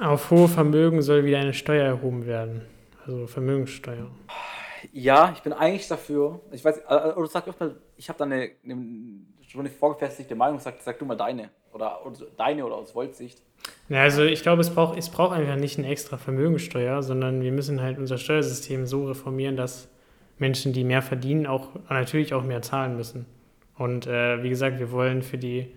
Auf 0.00 0.30
hohe 0.30 0.48
Vermögen 0.48 1.02
soll 1.02 1.24
wieder 1.24 1.38
eine 1.38 1.54
Steuer 1.54 1.84
erhoben 1.84 2.26
werden. 2.26 2.62
Also 3.04 3.26
Vermögenssteuer. 3.26 4.10
Ja, 4.92 5.32
ich 5.34 5.42
bin 5.42 5.52
eigentlich 5.52 5.88
dafür. 5.88 6.40
Ich 6.52 6.64
weiß, 6.64 6.78
äh, 6.88 7.12
oder 7.16 7.26
sag 7.26 7.46
mal, 7.60 7.76
ich 7.96 8.08
habe 8.08 8.18
da 8.18 8.24
eine, 8.24 8.50
eine, 8.64 8.76
schon 9.46 9.60
eine 9.60 9.70
vorgefestigte 9.70 10.34
Meinung, 10.34 10.58
sag, 10.58 10.80
sag 10.80 10.98
du 10.98 11.04
mal 11.04 11.16
deine. 11.16 11.50
Oder, 11.72 12.04
oder 12.06 12.16
deine 12.36 12.64
oder 12.64 12.76
aus 12.76 12.92
Voltsicht. 12.92 13.42
Ja, 13.88 14.02
also 14.02 14.22
ich 14.22 14.42
glaube, 14.42 14.60
es 14.60 14.70
braucht, 14.70 14.96
es 14.98 15.10
braucht 15.10 15.36
einfach 15.36 15.56
nicht 15.56 15.78
eine 15.78 15.88
extra 15.88 16.16
Vermögensteuer, 16.16 17.02
sondern 17.02 17.42
wir 17.42 17.52
müssen 17.52 17.80
halt 17.80 17.98
unser 17.98 18.18
Steuersystem 18.18 18.86
so 18.86 19.06
reformieren, 19.06 19.56
dass 19.56 19.88
Menschen, 20.38 20.72
die 20.72 20.84
mehr 20.84 21.02
verdienen, 21.02 21.46
auch 21.46 21.70
natürlich 21.88 22.34
auch 22.34 22.42
mehr 22.42 22.62
zahlen 22.62 22.96
müssen. 22.96 23.26
Und 23.76 24.06
äh, 24.06 24.42
wie 24.42 24.50
gesagt, 24.50 24.78
wir 24.78 24.92
wollen 24.92 25.22
für 25.22 25.38
die, 25.38 25.74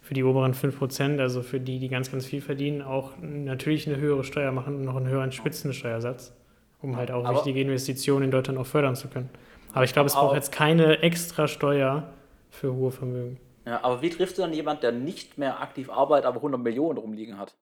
für 0.00 0.14
die 0.14 0.24
oberen 0.24 0.54
5%, 0.54 1.20
also 1.20 1.42
für 1.42 1.60
die, 1.60 1.78
die 1.78 1.88
ganz, 1.88 2.10
ganz 2.10 2.26
viel 2.26 2.40
verdienen, 2.40 2.82
auch 2.82 3.12
natürlich 3.20 3.86
eine 3.86 3.98
höhere 3.98 4.24
Steuer 4.24 4.52
machen 4.52 4.76
und 4.76 4.84
noch 4.84 4.96
einen 4.96 5.08
höheren 5.08 5.32
Spitzensteuersatz 5.32 6.34
um 6.82 6.96
halt 6.96 7.10
auch 7.10 7.24
aber, 7.24 7.36
wichtige 7.36 7.60
Investitionen 7.60 8.24
in 8.26 8.30
Deutschland 8.30 8.58
auch 8.58 8.66
fördern 8.66 8.96
zu 8.96 9.08
können. 9.08 9.30
Aber 9.72 9.84
ich 9.84 9.92
glaube, 9.92 10.06
es 10.06 10.14
braucht 10.14 10.34
jetzt 10.34 10.52
keine 10.52 11.02
extra 11.02 11.48
Steuer 11.48 12.12
für 12.50 12.74
hohe 12.74 12.90
Vermögen. 12.90 13.38
Ja, 13.66 13.82
aber 13.82 14.00
wie 14.00 14.10
trifft 14.10 14.38
du 14.38 14.42
dann 14.42 14.52
jemand, 14.52 14.82
der 14.82 14.92
nicht 14.92 15.38
mehr 15.38 15.60
aktiv 15.60 15.90
arbeitet, 15.90 16.26
aber 16.26 16.36
100 16.36 16.60
Millionen 16.60 16.98
rumliegen 16.98 17.36
hat? 17.36 17.56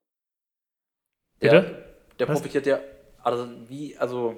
Der, 1.40 1.60
Bitte? 1.60 1.84
Der 2.18 2.28
Was? 2.28 2.38
profitiert 2.38 2.66
ja, 2.66 2.78
also 3.22 3.48
wie, 3.68 3.96
also, 3.96 4.36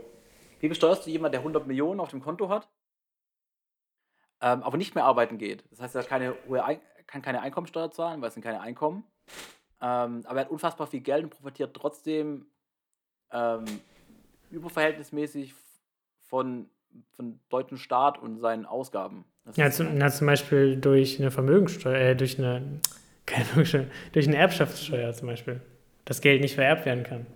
wie 0.61 0.69
besteuerst 0.69 1.05
du 1.07 1.11
jemanden, 1.11 1.33
der 1.33 1.41
100 1.41 1.67
Millionen 1.67 2.01
auf 2.01 2.09
dem 2.09 2.23
Konto 2.23 2.49
hat, 2.49 2.69
ähm, 4.41 4.63
aber 4.63 4.77
nicht 4.77 4.95
mehr 4.95 5.05
arbeiten 5.05 5.39
geht? 5.39 5.65
Das 5.71 5.81
heißt, 5.81 5.97
er 5.97 6.05
keine 6.05 6.37
kann 7.07 7.23
keine 7.23 7.41
Einkommensteuer 7.41 7.91
zahlen, 7.91 8.21
weil 8.21 8.29
es 8.29 8.35
sind 8.35 8.43
keine 8.43 8.61
Einkommen. 8.61 9.05
Ähm, 9.81 10.23
aber 10.27 10.41
er 10.41 10.45
hat 10.45 10.51
unfassbar 10.51 10.87
viel 10.87 11.01
Geld 11.01 11.25
und 11.25 11.31
profitiert 11.31 11.75
trotzdem 11.75 12.47
ähm, 13.31 13.65
überverhältnismäßig 14.51 15.55
von, 16.23 16.69
von 17.15 17.41
deutschen 17.49 17.79
Staat 17.79 18.19
und 18.19 18.39
seinen 18.39 18.67
Ausgaben. 18.67 19.25
Das 19.45 19.57
ja, 19.57 19.71
zum, 19.71 19.97
na, 19.97 20.09
zum 20.11 20.27
Beispiel 20.27 20.77
durch 20.77 21.21
eine 21.21 21.31
Vermögenssteuer, 21.31 21.97
äh, 21.97 22.17
durch 22.17 22.39
eine, 22.39 22.81
keine 23.27 23.45
Vermögenssteuer, 23.45 23.87
durch 24.13 24.27
eine 24.27 24.37
Erbschaftssteuer 24.37 25.13
zum 25.13 25.29
Beispiel. 25.29 25.61
Das 26.05 26.21
Geld 26.21 26.41
nicht 26.41 26.55
vererbt 26.55 26.87
werden 26.87 27.05
kann. 27.05 27.27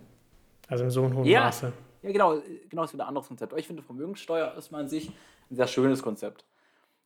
Also 0.67 0.83
in 0.85 0.89
so 0.89 1.03
einem 1.03 1.15
hohen 1.15 1.25
ja. 1.25 1.45
Maße. 1.45 1.73
Ja, 2.03 2.11
genau, 2.11 2.41
genau, 2.69 2.81
das 2.81 2.91
ist 2.91 2.93
wieder 2.93 3.05
ein 3.05 3.09
anderes 3.09 3.27
Konzept. 3.27 3.51
Aber 3.51 3.59
ich 3.59 3.67
finde, 3.67 3.83
Vermögenssteuer 3.83 4.55
ist 4.57 4.71
mal 4.71 4.79
an 4.79 4.89
sich 4.89 5.09
ein 5.49 5.55
sehr 5.55 5.67
schönes 5.67 6.01
Konzept. 6.01 6.45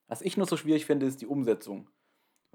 Was 0.08 0.22
ich 0.22 0.38
nur 0.38 0.46
so 0.46 0.56
schwierig 0.56 0.86
finde, 0.86 1.06
ist 1.06 1.22
die 1.22 1.28
Umsetzung 1.28 1.88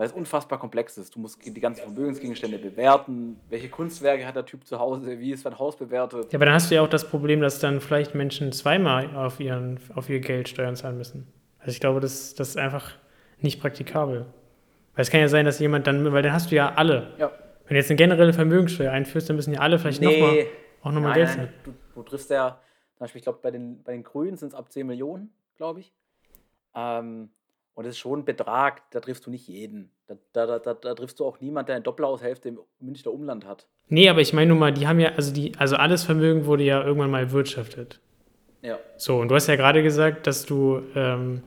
weil 0.01 0.07
es 0.07 0.14
unfassbar 0.14 0.59
komplex 0.59 0.96
ist. 0.96 1.14
Du 1.14 1.20
musst 1.20 1.44
die 1.44 1.61
ganzen 1.61 1.82
Vermögensgegenstände 1.82 2.57
bewerten. 2.57 3.38
Welche 3.51 3.68
Kunstwerke 3.68 4.26
hat 4.26 4.34
der 4.34 4.46
Typ 4.46 4.66
zu 4.66 4.78
Hause? 4.78 5.20
Wie 5.20 5.30
ist 5.30 5.42
sein 5.42 5.59
Haus 5.59 5.76
bewertet? 5.76 6.32
Ja, 6.32 6.38
aber 6.38 6.46
dann 6.46 6.55
hast 6.55 6.70
du 6.70 6.74
ja 6.76 6.80
auch 6.80 6.88
das 6.88 7.07
Problem, 7.07 7.42
dass 7.42 7.59
dann 7.59 7.82
vielleicht 7.82 8.14
Menschen 8.14 8.51
zweimal 8.53 9.14
auf, 9.14 9.40
ihren, 9.40 9.78
auf 9.94 10.09
ihr 10.09 10.20
Geld 10.20 10.48
Steuern 10.48 10.74
zahlen 10.74 10.96
müssen. 10.96 11.30
Also 11.59 11.72
ich 11.72 11.80
glaube, 11.80 12.01
das, 12.01 12.34
das 12.34 12.48
ist 12.48 12.57
einfach 12.57 12.92
nicht 13.42 13.61
praktikabel. 13.61 14.24
Weil 14.94 15.03
es 15.03 15.11
kann 15.11 15.20
ja 15.20 15.28
sein, 15.28 15.44
dass 15.44 15.59
jemand 15.59 15.86
dann, 15.86 16.11
weil 16.11 16.22
dann 16.22 16.32
hast 16.32 16.51
du 16.51 16.55
ja 16.55 16.72
alle. 16.76 17.12
Ja. 17.18 17.30
Wenn 17.66 17.74
du 17.74 17.76
jetzt 17.76 17.90
eine 17.90 17.98
generelle 17.98 18.32
Vermögenssteuer 18.32 18.92
einführst, 18.92 19.28
dann 19.28 19.36
müssen 19.36 19.53
ja 19.53 19.61
alle 19.61 19.78
vielleicht 19.78 20.01
nee. 20.01 20.18
noch 20.18 20.28
mal, 20.28 20.46
auch 20.80 20.92
nochmal 20.92 21.12
Geld 21.12 21.28
zahlen. 21.28 21.53
Du, 21.62 21.74
du 21.94 22.03
triffst 22.05 22.30
ja, 22.30 22.59
zum 22.94 23.01
Beispiel, 23.01 23.18
ich 23.18 23.24
glaube, 23.24 23.40
bei 23.42 23.51
den, 23.51 23.82
bei 23.82 23.92
den 23.92 24.03
Grünen 24.03 24.38
sind 24.38 24.48
es 24.48 24.55
ab 24.55 24.72
10 24.72 24.86
Millionen, 24.86 25.30
glaube 25.59 25.80
ich. 25.80 25.92
Ähm, 26.74 27.28
und 27.75 27.85
das 27.87 27.93
ist 27.93 27.99
schon 27.99 28.21
ein 28.21 28.25
Betrag, 28.25 28.91
da 28.91 29.01
triffst 29.01 29.27
du 29.27 29.31
nicht 29.31 29.47
jeden. 29.49 29.91
Da, 30.07 30.16
da, 30.47 30.59
da, 30.59 30.75
da 30.75 30.95
triffst 30.95 31.21
du 31.21 31.25
auch 31.25 31.41
niemanden, 31.41 31.66
der 31.68 31.77
eine 31.77 31.83
Doppelhaushälfte 31.83 32.49
im 32.49 32.59
Münchner 32.81 33.12
Umland 33.12 33.47
hat. 33.47 33.66
Nee, 33.89 34.09
aber 34.09 34.21
ich 34.21 34.33
meine 34.33 34.49
nur 34.49 34.59
mal, 34.59 34.73
die 34.73 34.87
haben 34.87 35.01
ja, 35.01 35.12
also 35.16 35.33
die, 35.33 35.53
also 35.59 35.77
alles 35.77 36.05
Vermögen 36.05 36.47
wurde 36.47 36.64
ja 36.64 36.83
irgendwann 36.85 37.11
mal 37.11 37.21
erwirtschaftet. 37.21 38.01
Ja. 38.62 38.79
So, 38.97 39.18
und 39.18 39.29
du 39.29 39.35
hast 39.35 39.47
ja 39.47 39.57
gerade 39.57 39.83
gesagt, 39.83 40.27
dass 40.27 40.45
du, 40.45 40.83
ähm, 40.95 41.43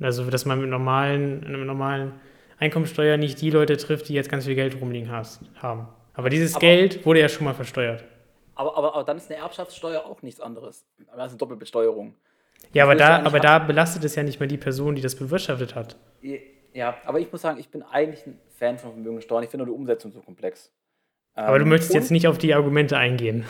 also 0.00 0.28
dass 0.30 0.44
man 0.44 0.60
mit 0.60 0.70
normalen, 0.70 1.40
mit 1.40 1.66
normalen 1.66 2.12
Einkommensteuer 2.58 3.16
nicht 3.16 3.40
die 3.40 3.50
Leute 3.50 3.76
trifft, 3.76 4.08
die 4.08 4.14
jetzt 4.14 4.30
ganz 4.30 4.44
viel 4.46 4.54
Geld 4.54 4.80
rumliegen 4.80 5.10
hast, 5.10 5.40
haben. 5.60 5.88
Aber 6.14 6.28
dieses 6.30 6.54
Aber- 6.54 6.60
Geld 6.60 7.04
wurde 7.04 7.20
ja 7.20 7.28
schon 7.28 7.44
mal 7.44 7.54
versteuert. 7.54 8.04
Aber, 8.54 8.76
aber, 8.76 8.94
aber 8.94 9.04
dann 9.04 9.16
ist 9.16 9.30
eine 9.30 9.40
Erbschaftssteuer 9.40 10.04
auch 10.04 10.22
nichts 10.22 10.40
anderes. 10.40 10.86
Das 10.98 11.26
ist 11.26 11.30
eine 11.30 11.36
Doppelbesteuerung. 11.38 12.14
Ja, 12.72 12.84
aber 12.84 12.94
du 12.94 12.98
da, 13.00 13.22
aber 13.24 13.40
da 13.40 13.58
belastet 13.58 14.04
es 14.04 14.14
ja 14.14 14.22
nicht 14.22 14.40
mehr 14.40 14.48
die 14.48 14.56
Person, 14.58 14.94
die 14.94 15.02
das 15.02 15.14
bewirtschaftet 15.16 15.74
hat. 15.74 15.96
Ja, 16.72 16.96
aber 17.04 17.20
ich 17.20 17.30
muss 17.30 17.42
sagen, 17.42 17.58
ich 17.58 17.68
bin 17.68 17.82
eigentlich 17.82 18.26
ein 18.26 18.38
Fan 18.48 18.78
von 18.78 18.92
Vermögensteuern. 18.92 19.42
Ich 19.44 19.50
finde 19.50 19.66
nur 19.66 19.74
die 19.74 19.78
Umsetzung 19.78 20.10
so 20.12 20.20
komplex. 20.20 20.72
Aber 21.34 21.58
du 21.58 21.64
Ähm, 21.64 21.70
möchtest 21.70 21.90
und- 21.92 22.00
jetzt 22.00 22.10
nicht 22.10 22.26
auf 22.28 22.38
die 22.38 22.54
Argumente 22.54 22.96
eingehen. 22.96 23.44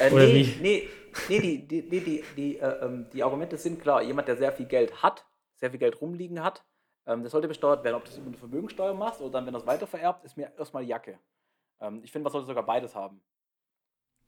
Äh, 0.00 0.10
Oder 0.10 0.26
nee, 0.26 0.34
wie? 0.58 0.62
nee, 0.62 0.88
nee, 1.28 1.38
die, 1.38 1.68
die, 1.68 1.88
die, 1.88 2.00
die, 2.00 2.24
die, 2.36 2.58
äh, 2.58 2.84
ähm, 2.84 3.06
die 3.12 3.22
Argumente 3.22 3.56
sind 3.58 3.80
klar. 3.80 4.02
Jemand, 4.02 4.26
der 4.28 4.36
sehr 4.36 4.50
viel 4.52 4.66
Geld 4.66 5.02
hat, 5.02 5.24
sehr 5.56 5.70
viel 5.70 5.78
Geld 5.78 6.00
rumliegen 6.00 6.42
hat, 6.42 6.64
ähm, 7.06 7.22
das 7.22 7.32
sollte 7.32 7.46
besteuert 7.48 7.84
werden. 7.84 7.96
Ob 7.96 8.04
du 8.04 8.10
das 8.10 8.18
über 8.18 8.28
eine 8.28 8.36
Vermögensteuer 8.38 8.94
machst 8.94 9.20
oder 9.20 9.30
dann, 9.32 9.46
wenn 9.46 9.52
das 9.54 9.66
weiter 9.66 9.86
vererbt, 9.86 10.24
ist 10.24 10.36
mir 10.36 10.50
erstmal 10.58 10.82
die 10.84 10.88
Jacke. 10.88 11.18
Ähm, 11.80 12.00
ich 12.02 12.10
finde, 12.10 12.24
man 12.24 12.32
sollte 12.32 12.46
sogar 12.48 12.64
beides 12.64 12.94
haben. 12.94 13.20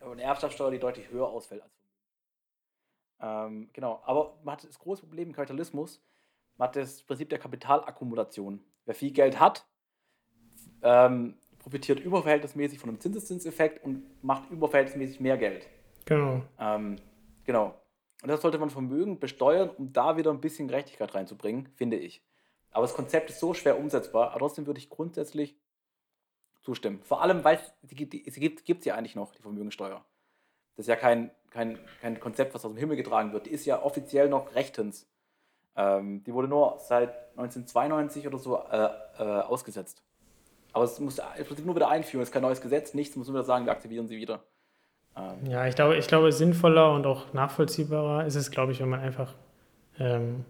Aber 0.01 0.13
eine 0.13 0.23
Erbschaftssteuer, 0.23 0.71
die 0.71 0.79
deutlich 0.79 1.11
höher 1.11 1.27
ausfällt 1.29 1.63
als 1.63 1.73
ähm, 3.21 3.69
Genau, 3.73 4.01
aber 4.05 4.39
man 4.45 4.55
hat 4.55 4.65
das 4.65 4.79
große 4.79 5.03
Problem 5.03 5.29
im 5.29 5.35
Kapitalismus, 5.35 6.03
man 6.57 6.69
hat 6.69 6.77
das 6.77 7.03
Prinzip 7.03 7.31
der 7.31 7.39
Kapitalakkumulation. 7.39 8.61
Wer 8.85 8.95
viel 8.95 9.13
Geld 9.13 9.41
hat, 9.41 9.67
ähm, 10.83 11.37
profitiert 11.59 12.01
überverhältnismäßig 12.01 12.79
von 12.79 12.91
einem 12.91 13.01
Zinseszinseffekt 13.01 13.85
und 13.85 14.23
macht 14.23 14.51
überverhältnismäßig 14.51 15.21
mehr 15.21 15.39
Geld. 15.39 15.67
Genau. 16.05 16.43
Ähm, 16.59 16.97
genau. 17.45 17.81
Und 18.23 18.29
das 18.29 18.43
sollte 18.43 18.59
man 18.59 18.71
Vermögen 18.71 19.19
besteuern, 19.19 19.71
um 19.71 19.93
da 19.93 20.17
wieder 20.17 20.31
ein 20.31 20.41
bisschen 20.41 20.69
Gerechtigkeit 20.69 21.15
reinzubringen, 21.15 21.69
finde 21.75 21.97
ich. 21.97 22.23
Aber 22.71 22.83
das 22.83 22.95
Konzept 22.95 23.31
ist 23.31 23.41
so 23.41 23.55
schwer 23.55 23.79
umsetzbar, 23.79 24.31
aber 24.31 24.41
trotzdem 24.41 24.67
würde 24.67 24.79
ich 24.79 24.91
grundsätzlich 24.91 25.57
zustimmen. 26.61 27.01
Vor 27.03 27.23
allem, 27.23 27.45
weil 27.45 27.57
es 27.57 27.73
die 27.83 27.95
gibt, 27.95 28.65
gibt's 28.65 28.87
ja 28.87 28.95
eigentlich 28.95 29.15
noch, 29.15 29.33
die 29.33 29.43
Vermögensteuer. 29.43 30.05
Das 30.77 30.85
ist 30.85 30.89
ja 30.89 30.97
kein, 30.97 31.31
kein, 31.51 31.79
kein 32.01 32.19
Konzept, 32.21 32.55
was 32.55 32.65
aus 32.65 32.73
dem 32.73 32.79
Himmel 32.79 32.97
getragen 32.97 33.33
wird. 33.33 33.47
Die 33.47 33.51
ist 33.51 33.65
ja 33.65 33.83
offiziell 33.83 34.29
noch 34.29 34.55
rechtens. 34.55 35.07
Ähm, 35.77 36.23
die 36.25 36.33
wurde 36.33 36.49
nur 36.49 36.79
seit 36.79 37.11
1992 37.37 38.27
oder 38.27 38.39
so 38.39 38.59
äh, 38.59 38.89
äh, 39.19 39.23
ausgesetzt. 39.23 40.03
Aber 40.73 40.85
es 40.85 40.99
muss 40.99 41.19
im 41.19 41.67
nur 41.67 41.77
wieder 41.77 41.89
einführen. 41.89 42.23
Es 42.23 42.29
ist 42.29 42.33
kein 42.33 42.43
neues 42.43 42.61
Gesetz, 42.61 42.95
nichts. 42.95 43.17
muss 43.17 43.29
nur 43.29 43.37
wieder 43.37 43.45
sagen, 43.45 43.65
wir 43.65 43.73
aktivieren 43.73 44.09
sie 44.09 44.17
wieder. 44.17 44.43
Ähm, 45.17 45.47
Ja, 45.49 45.67
ich 45.67 45.77
glaube, 45.77 45.97
ich 45.97 46.09
glaube, 46.09 46.33
sinnvoller 46.33 46.93
und 46.93 47.07
auch 47.07 47.33
nachvollziehbarer 47.33 48.27
ist 48.27 48.35
es, 48.35 48.51
glaube 48.51 48.73
ich, 48.73 48.81
wenn 48.81 48.89
man 48.89 49.01
einfach 49.01 49.35
ähm, 49.99 50.45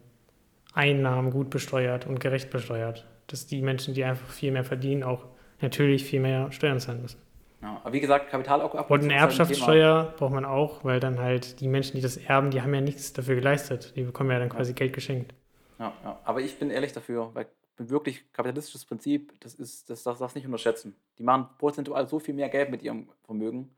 Einnahmen 0.73 1.31
gut 1.31 1.51
besteuert 1.51 2.07
und 2.07 2.21
gerecht 2.21 2.51
besteuert. 2.51 3.07
Dass 3.27 3.47
die 3.47 3.63
Menschen, 3.63 3.95
die 3.95 4.05
einfach 4.05 4.29
viel 4.29 4.53
mehr 4.53 4.65
verdienen, 4.65 5.03
auch 5.03 5.25
natürlich 5.61 6.05
viel 6.05 6.21
mehr 6.21 6.51
Steuern 6.53 6.81
zahlen 6.81 7.03
müssen. 7.03 7.21
Ja, 7.65 7.81
aber 7.83 7.95
wie 7.95 8.01
gesagt, 8.01 8.29
Kapitalakkumulation 8.29 8.99
Und 8.99 9.05
eine 9.05 9.15
halt 9.15 9.23
ein 9.23 9.29
Erbschaftssteuer 9.31 10.13
braucht 10.19 10.35
man 10.35 10.45
auch, 10.45 10.85
weil 10.85 11.01
dann 11.01 11.19
halt 11.19 11.61
die 11.61 11.67
Menschen, 11.69 11.97
die 11.97 12.03
das 12.03 12.19
erben, 12.19 12.51
die 12.51 12.61
haben 12.61 12.75
ja 12.75 12.83
nichts 12.83 13.15
dafür 13.15 13.37
geleistet. 13.37 13.95
Die 13.97 14.03
bekommen 14.03 14.31
ja 14.31 14.39
dann 14.39 14.51
quasi 14.51 14.75
Geld 14.75 14.93
geschenkt. 14.93 15.33
Ja, 15.79 15.95
ja. 16.05 16.21
Aber 16.25 16.43
ich 16.43 16.59
bin 16.59 16.69
ehrlich 16.71 16.93
dafür, 16.93 17.31
weil 17.33 17.47
ein 17.79 17.89
wirklich 17.89 18.31
kapitalistisches 18.35 18.85
Prinzip, 18.85 19.33
das 19.41 19.55
ist, 19.55 19.89
das 19.89 20.03
darf 20.03 20.19
das 20.19 20.35
nicht 20.35 20.45
unterschätzen. 20.45 20.95
Die 21.19 21.23
machen 21.23 21.47
prozentual 21.59 22.07
so 22.07 22.19
viel 22.19 22.35
mehr 22.35 22.51
Geld 22.51 22.71
mit 22.71 22.83
ihrem 22.83 23.09
Vermögen, 23.25 23.71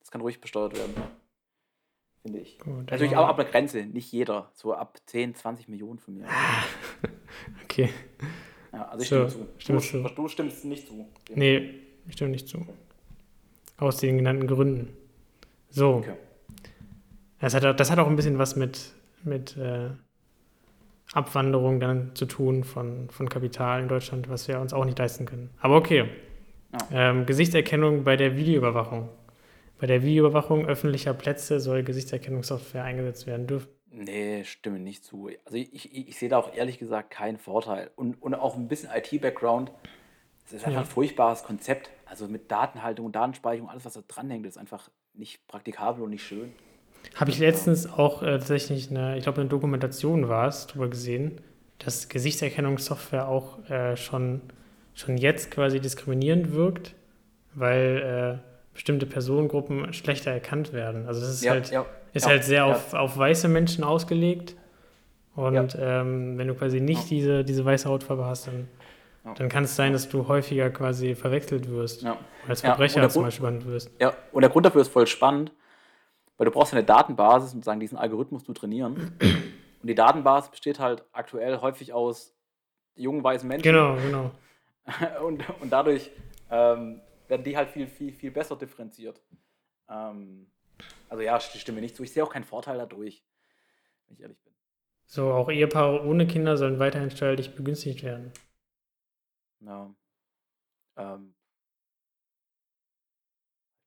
das 0.00 0.10
kann 0.10 0.20
ruhig 0.20 0.40
besteuert 0.40 0.76
werden. 0.76 0.94
Finde 2.22 2.40
ich. 2.40 2.58
Gut, 2.58 2.90
Natürlich 2.90 3.16
auch 3.16 3.28
ab 3.28 3.38
einer 3.38 3.48
Grenze, 3.48 3.84
nicht 3.86 4.10
jeder. 4.10 4.50
So 4.52 4.74
ab 4.74 4.98
10, 5.06 5.36
20 5.36 5.68
Millionen 5.68 6.00
von 6.00 6.14
mir. 6.14 6.26
Okay. 7.62 7.90
Ja, 8.72 8.88
also 8.88 9.02
ich 9.02 9.08
So, 9.08 9.28
stimme 9.28 9.28
zu. 9.28 9.48
stimmst 9.58 9.94
du. 9.94 10.02
du 10.02 10.28
stimmst 10.28 10.64
nicht 10.64 10.88
zu. 10.88 11.08
Nee, 11.34 11.74
ich 12.08 12.14
stimme 12.14 12.30
nicht 12.30 12.48
zu. 12.48 12.66
Aus 13.78 13.96
den 13.98 14.18
genannten 14.18 14.46
Gründen. 14.46 14.96
So. 15.70 15.96
Okay. 15.96 16.14
Das 17.40 17.54
hat, 17.54 17.64
auch- 17.64 17.76
das 17.76 17.90
hat 17.90 17.98
auch 17.98 18.08
ein 18.08 18.16
bisschen 18.16 18.38
was 18.38 18.56
mit, 18.56 18.92
mit 19.24 19.56
äh, 19.56 19.90
Abwanderung 21.12 21.80
dann 21.80 22.14
zu 22.14 22.26
tun 22.26 22.64
von, 22.64 23.08
von 23.10 23.28
Kapital 23.28 23.80
in 23.82 23.88
Deutschland, 23.88 24.28
was 24.28 24.48
wir 24.48 24.60
uns 24.60 24.72
auch 24.72 24.84
nicht 24.84 24.98
leisten 24.98 25.24
können. 25.26 25.50
Aber 25.60 25.76
okay. 25.76 26.08
Ähm, 26.92 27.24
Gesichtserkennung 27.24 28.04
bei 28.04 28.16
der 28.16 28.36
Videoüberwachung. 28.36 29.08
Bei 29.80 29.86
der 29.86 30.02
Videoüberwachung 30.02 30.66
öffentlicher 30.66 31.14
Plätze 31.14 31.60
soll 31.60 31.82
Gesichtserkennungssoftware 31.82 32.84
eingesetzt 32.84 33.26
werden 33.26 33.46
dürfen. 33.46 33.68
Nee, 33.90 34.44
stimme 34.44 34.78
nicht 34.78 35.02
zu. 35.04 35.30
Also 35.46 35.56
ich, 35.56 35.72
ich, 35.72 36.08
ich 36.08 36.18
sehe 36.18 36.28
da 36.28 36.36
auch 36.36 36.54
ehrlich 36.54 36.78
gesagt 36.78 37.10
keinen 37.10 37.38
Vorteil. 37.38 37.90
Und, 37.96 38.20
und 38.20 38.34
auch 38.34 38.56
ein 38.56 38.68
bisschen 38.68 38.90
IT-Background. 38.94 39.72
Es 40.48 40.54
ist 40.54 40.60
einfach 40.64 40.72
Ja. 40.72 40.80
ein 40.80 40.86
furchtbares 40.86 41.42
Konzept. 41.42 41.90
Also 42.06 42.26
mit 42.26 42.50
Datenhaltung 42.50 43.06
und 43.06 43.14
Datenspeicherung, 43.16 43.68
alles, 43.68 43.84
was 43.84 43.92
da 43.92 44.00
dranhängt, 44.08 44.46
ist 44.46 44.56
einfach 44.56 44.88
nicht 45.12 45.46
praktikabel 45.46 46.02
und 46.02 46.10
nicht 46.10 46.22
schön. 46.26 46.52
Habe 47.16 47.30
ich 47.30 47.38
letztens 47.38 47.86
auch 47.86 48.22
äh, 48.22 48.38
tatsächlich 48.38 48.90
eine, 48.90 49.18
ich 49.18 49.24
glaube, 49.24 49.40
eine 49.42 49.50
Dokumentation 49.50 50.28
war 50.28 50.48
es, 50.48 50.66
drüber 50.66 50.88
gesehen, 50.88 51.40
dass 51.78 52.08
Gesichtserkennungssoftware 52.08 53.28
auch 53.28 53.68
äh, 53.68 53.96
schon, 53.96 54.40
schon 54.94 55.18
jetzt 55.18 55.50
quasi 55.50 55.80
diskriminierend 55.80 56.52
wirkt, 56.52 56.94
weil 57.54 58.40
äh, 58.40 58.72
bestimmte 58.72 59.04
Personengruppen 59.06 59.92
schlechter 59.92 60.30
erkannt 60.30 60.72
werden. 60.72 61.06
Also 61.06 61.20
das 61.20 61.30
ist 61.30 61.48
halt, 61.48 61.70
ja, 61.70 61.84
ist 62.14 62.24
ja, 62.24 62.30
halt 62.30 62.44
sehr 62.44 62.66
ja. 62.66 62.72
auf, 62.72 62.94
auf 62.94 63.18
weiße 63.18 63.48
Menschen 63.48 63.84
ausgelegt. 63.84 64.56
Und 65.36 65.76
ähm, 65.78 66.36
wenn 66.38 66.48
du 66.48 66.54
quasi 66.54 66.80
nicht 66.80 67.02
Ja. 67.02 67.08
diese, 67.10 67.44
diese 67.44 67.64
weiße 67.64 67.88
Hautfarbe 67.88 68.24
hast, 68.24 68.46
dann, 68.48 68.68
Ja. 69.24 69.34
dann 69.34 69.48
kann 69.48 69.64
es 69.64 69.74
sein, 69.76 69.92
dass 69.92 70.08
du 70.08 70.28
häufiger 70.28 70.70
quasi 70.70 71.14
verwechselt 71.14 71.68
wirst. 71.68 72.02
Ja. 72.02 72.16
Als 72.46 72.62
Ja, 72.62 72.70
Verbrecher 72.70 73.00
der 73.00 73.10
zum 73.10 73.22
Grund- 73.22 73.26
Beispiel 73.28 73.42
behandelt 73.42 73.66
wirst. 73.66 73.90
Ja, 74.00 74.14
und 74.32 74.42
der 74.42 74.50
Grund 74.50 74.64
dafür 74.66 74.80
ist 74.80 74.88
voll 74.88 75.06
spannend, 75.06 75.52
weil 76.36 76.44
du 76.46 76.50
brauchst 76.50 76.72
eine 76.72 76.84
Datenbasis 76.84 77.52
und 77.54 77.64
sagen, 77.64 77.80
diesen 77.80 77.98
Algorithmus 77.98 78.44
zu 78.44 78.52
trainieren. 78.52 79.16
Und 79.80 79.86
die 79.88 79.94
Datenbasis 79.94 80.50
besteht 80.50 80.78
halt 80.78 81.04
aktuell 81.12 81.60
häufig 81.60 81.92
aus 81.92 82.34
jungen 82.96 83.22
weißen 83.22 83.46
Menschen. 83.48 83.62
Genau, 83.62 83.96
genau. 83.96 84.30
und, 85.24 85.44
und 85.60 85.70
dadurch 85.70 86.10
ähm, 86.50 87.00
werden 87.28 87.44
die 87.44 87.56
halt 87.56 87.68
viel, 87.70 87.86
viel, 87.86 88.12
viel 88.12 88.30
besser 88.30 88.56
differenziert. 88.56 89.20
Ähm, 89.90 90.46
also 91.08 91.22
ja, 91.22 91.36
ich 91.36 91.60
stimme 91.60 91.80
nicht 91.80 91.94
zu. 91.96 92.02
Ich 92.02 92.12
sehe 92.12 92.22
auch 92.24 92.30
keinen 92.32 92.44
Vorteil 92.44 92.78
dadurch, 92.78 93.22
wenn 94.06 94.14
ich 94.16 94.22
ehrlich 94.22 94.38
bin. 94.42 94.52
So, 95.06 95.32
auch 95.32 95.50
Ehepaare 95.50 96.04
ohne 96.06 96.26
Kinder 96.26 96.56
sollen 96.56 96.78
weiterhin 96.78 97.10
steuerlich 97.10 97.54
begünstigt 97.54 98.02
werden. 98.02 98.32
Ja. 99.60 99.94
Ähm, 100.96 101.34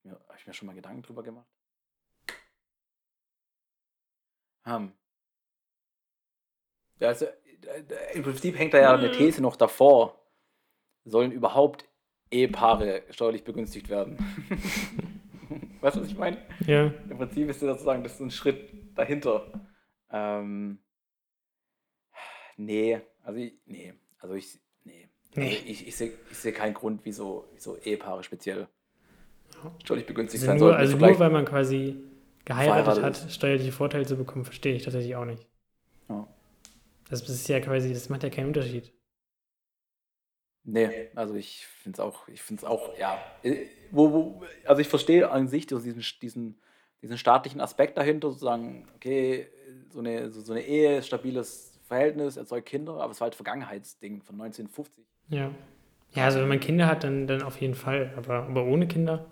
Habe 0.04 0.38
ich 0.38 0.46
mir 0.46 0.54
schon 0.54 0.66
mal 0.66 0.74
Gedanken 0.74 1.02
drüber 1.02 1.22
gemacht? 1.22 1.46
Ähm. 4.66 4.92
Ja, 6.98 7.08
also, 7.08 7.26
äh, 7.26 8.14
Im 8.14 8.22
Prinzip 8.22 8.58
hängt 8.58 8.74
da 8.74 8.78
ja 8.78 8.94
eine 8.94 9.10
These 9.10 9.42
noch 9.42 9.56
davor. 9.56 10.18
Sollen 11.04 11.32
überhaupt 11.32 11.88
Ehepaare 12.30 13.04
steuerlich 13.10 13.44
begünstigt 13.44 13.88
werden? 13.88 14.18
weißt 15.80 15.96
du, 15.96 16.00
was 16.00 16.08
ich 16.08 16.16
meine? 16.16 16.38
Ja, 16.66 16.86
Im 16.86 17.18
Prinzip 17.18 17.48
ist 17.48 17.62
das 17.62 17.70
sozusagen 17.70 18.02
das 18.02 18.14
ist 18.14 18.20
ein 18.20 18.30
Schritt 18.30 18.96
dahinter. 18.96 19.52
Ähm, 20.10 20.82
nee, 22.56 23.00
also 23.22 23.38
ich, 23.38 23.54
nee, 23.66 23.94
also 24.18 24.34
ich, 24.34 24.61
nee. 25.34 25.48
Also 25.50 25.66
ich, 25.66 25.88
ich 25.88 25.96
sehe 25.96 26.12
seh 26.30 26.52
keinen 26.52 26.74
Grund, 26.74 27.00
wieso, 27.04 27.48
wieso 27.54 27.76
Ehepaare 27.78 28.22
speziell 28.22 28.68
steuerlich 29.82 30.06
begünstigt 30.06 30.42
also 30.42 30.50
sein 30.50 30.58
nur, 30.58 30.68
sollten. 30.68 30.80
also 30.80 30.96
nur 30.96 31.18
weil 31.18 31.30
man 31.30 31.44
quasi 31.44 31.96
geheiratet 32.44 33.02
hat, 33.02 33.16
steuerliche 33.30 33.72
Vorteile 33.72 34.06
zu 34.06 34.16
bekommen, 34.16 34.44
verstehe 34.44 34.74
ich 34.74 34.82
tatsächlich 34.84 35.14
auch 35.16 35.24
nicht. 35.24 35.46
Ja. 36.08 36.26
Das 37.08 37.28
ist 37.28 37.48
ja 37.48 37.60
quasi, 37.60 37.92
das 37.92 38.08
macht 38.08 38.22
ja 38.22 38.30
keinen 38.30 38.48
Unterschied. 38.48 38.92
Nee, 40.64 41.08
also 41.14 41.34
ich 41.34 41.66
finde 41.66 41.96
es 41.96 42.00
auch, 42.00 42.28
ich 42.28 42.40
finde 42.40 42.60
es 42.62 42.64
auch, 42.64 42.96
ja. 42.96 43.20
äh, 43.42 43.66
Wo, 43.90 44.12
wo, 44.12 44.42
also 44.64 44.80
ich 44.80 44.88
verstehe 44.88 45.28
an 45.30 45.48
sich 45.48 45.66
diesen, 45.66 46.04
diesen, 46.22 46.60
diesen 47.02 47.18
staatlichen 47.18 47.60
Aspekt 47.60 47.98
dahinter, 47.98 48.30
sozusagen, 48.30 48.88
okay, 48.94 49.48
so 49.90 49.98
eine, 49.98 50.30
so, 50.30 50.40
so 50.40 50.52
eine 50.52 50.62
Ehe, 50.62 51.02
stabiles 51.02 51.80
Verhältnis, 51.82 52.36
erzeugt 52.36 52.68
Kinder, 52.68 52.94
aber 53.00 53.10
es 53.10 53.20
war 53.20 53.26
halt 53.26 53.34
Vergangenheitsding 53.34 54.22
von 54.22 54.40
1950. 54.40 55.04
Ja. 55.28 55.50
Ja, 56.14 56.24
also 56.24 56.40
wenn 56.40 56.48
man 56.48 56.60
Kinder 56.60 56.86
hat, 56.86 57.04
dann, 57.04 57.26
dann 57.26 57.42
auf 57.42 57.60
jeden 57.60 57.74
Fall. 57.74 58.12
Aber, 58.16 58.42
aber 58.44 58.64
ohne 58.64 58.86
Kinder? 58.86 59.24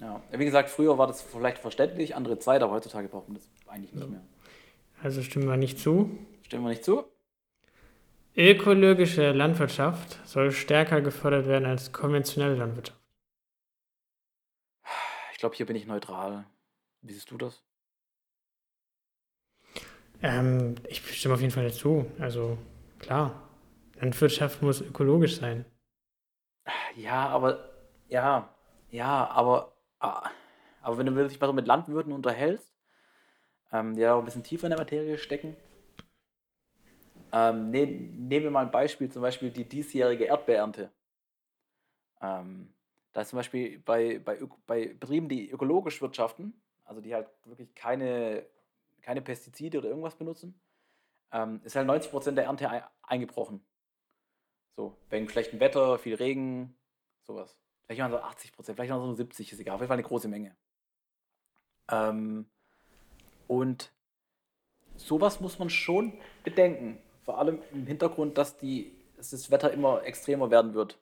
Ja, 0.00 0.20
wie 0.32 0.44
gesagt, 0.44 0.68
früher 0.68 0.98
war 0.98 1.06
das 1.06 1.22
vielleicht 1.22 1.58
verständlich, 1.58 2.14
andere 2.14 2.38
Zeit, 2.38 2.62
aber 2.62 2.72
heutzutage 2.72 3.08
braucht 3.08 3.28
man 3.28 3.36
das 3.36 3.48
eigentlich 3.66 3.92
nicht 3.92 4.02
Ja. 4.04 4.10
mehr. 4.10 4.20
Also 5.02 5.22
stimmen 5.22 5.48
wir 5.48 5.56
nicht 5.56 5.78
zu. 5.78 6.18
Stimmen 6.42 6.64
wir 6.64 6.70
nicht 6.70 6.84
zu? 6.84 7.04
Ökologische 8.36 9.30
Landwirtschaft 9.32 10.18
soll 10.26 10.50
stärker 10.50 11.00
gefördert 11.00 11.46
werden 11.46 11.66
als 11.66 11.92
konventionelle 11.92 12.56
Landwirtschaft. 12.56 12.98
Ich 15.32 15.38
glaube, 15.38 15.54
hier 15.54 15.66
bin 15.66 15.76
ich 15.76 15.86
neutral. 15.86 16.44
Wie 17.02 17.12
siehst 17.12 17.30
du 17.30 17.36
das? 17.38 17.62
Ähm, 20.22 20.76
ich 20.88 21.00
stimme 21.16 21.34
auf 21.34 21.40
jeden 21.40 21.52
Fall 21.52 21.64
dazu. 21.64 22.06
Also 22.18 22.58
klar, 22.98 23.42
Landwirtschaft 23.96 24.62
muss 24.62 24.80
ökologisch 24.80 25.36
sein. 25.36 25.64
Ja, 26.96 27.28
aber 27.28 27.70
ja, 28.08 28.48
ja, 28.90 29.28
aber, 29.28 29.76
ah, 30.00 30.30
aber 30.82 30.98
wenn 30.98 31.06
du 31.06 31.28
dich 31.28 31.40
mal 31.40 31.46
so 31.46 31.52
mit 31.52 31.66
Landwirten 31.66 32.12
unterhältst, 32.12 32.72
ähm, 33.72 33.94
die 33.96 34.06
auch 34.06 34.18
ein 34.18 34.24
bisschen 34.24 34.44
tiefer 34.44 34.66
in 34.66 34.70
der 34.70 34.78
Materie 34.78 35.18
stecken, 35.18 35.56
ähm, 37.32 37.70
ne, 37.70 37.86
nehmen 37.86 38.44
wir 38.44 38.50
mal 38.50 38.64
ein 38.64 38.70
Beispiel, 38.70 39.10
zum 39.10 39.22
Beispiel 39.22 39.50
die 39.50 39.68
diesjährige 39.68 40.24
Erdbeerernte. 40.24 40.90
Ähm, 42.20 42.72
da 43.12 43.22
ist 43.22 43.30
zum 43.30 43.38
Beispiel 43.38 43.80
bei, 43.80 44.20
bei, 44.20 44.38
bei 44.66 44.94
Betrieben, 44.94 45.28
die 45.28 45.50
ökologisch 45.50 46.00
wirtschaften, 46.00 46.54
also 46.84 47.00
die 47.00 47.14
halt 47.14 47.28
wirklich 47.44 47.74
keine, 47.74 48.46
keine 49.02 49.22
Pestizide 49.22 49.78
oder 49.78 49.88
irgendwas 49.88 50.16
benutzen, 50.16 50.60
ähm, 51.32 51.60
ist 51.64 51.74
halt 51.74 51.88
90% 51.88 52.32
der 52.32 52.44
Ernte 52.44 52.84
eingebrochen. 53.02 53.64
So, 54.76 54.96
wegen 55.10 55.28
schlechtem 55.28 55.60
Wetter, 55.60 55.98
viel 55.98 56.14
Regen, 56.14 56.74
sowas. 57.22 57.56
Vielleicht 57.84 58.00
waren 58.00 58.10
so 58.10 58.18
80 58.18 58.52
Prozent, 58.52 58.76
vielleicht 58.76 58.90
waren 58.90 59.00
so 59.00 59.14
70, 59.14 59.52
ist 59.52 59.60
egal. 59.60 59.74
Auf 59.74 59.80
jeden 59.80 59.88
Fall 59.88 59.98
eine 59.98 60.06
große 60.06 60.28
Menge. 60.28 60.56
Ähm, 61.90 62.46
und 63.46 63.92
sowas 64.96 65.40
muss 65.40 65.58
man 65.58 65.70
schon 65.70 66.14
bedenken. 66.42 66.98
Vor 67.22 67.38
allem 67.38 67.60
im 67.72 67.86
Hintergrund, 67.86 68.38
dass, 68.38 68.56
die, 68.56 68.92
dass 69.16 69.30
das 69.30 69.50
Wetter 69.50 69.70
immer 69.72 70.02
extremer 70.04 70.50
werden 70.50 70.74
wird 70.74 70.98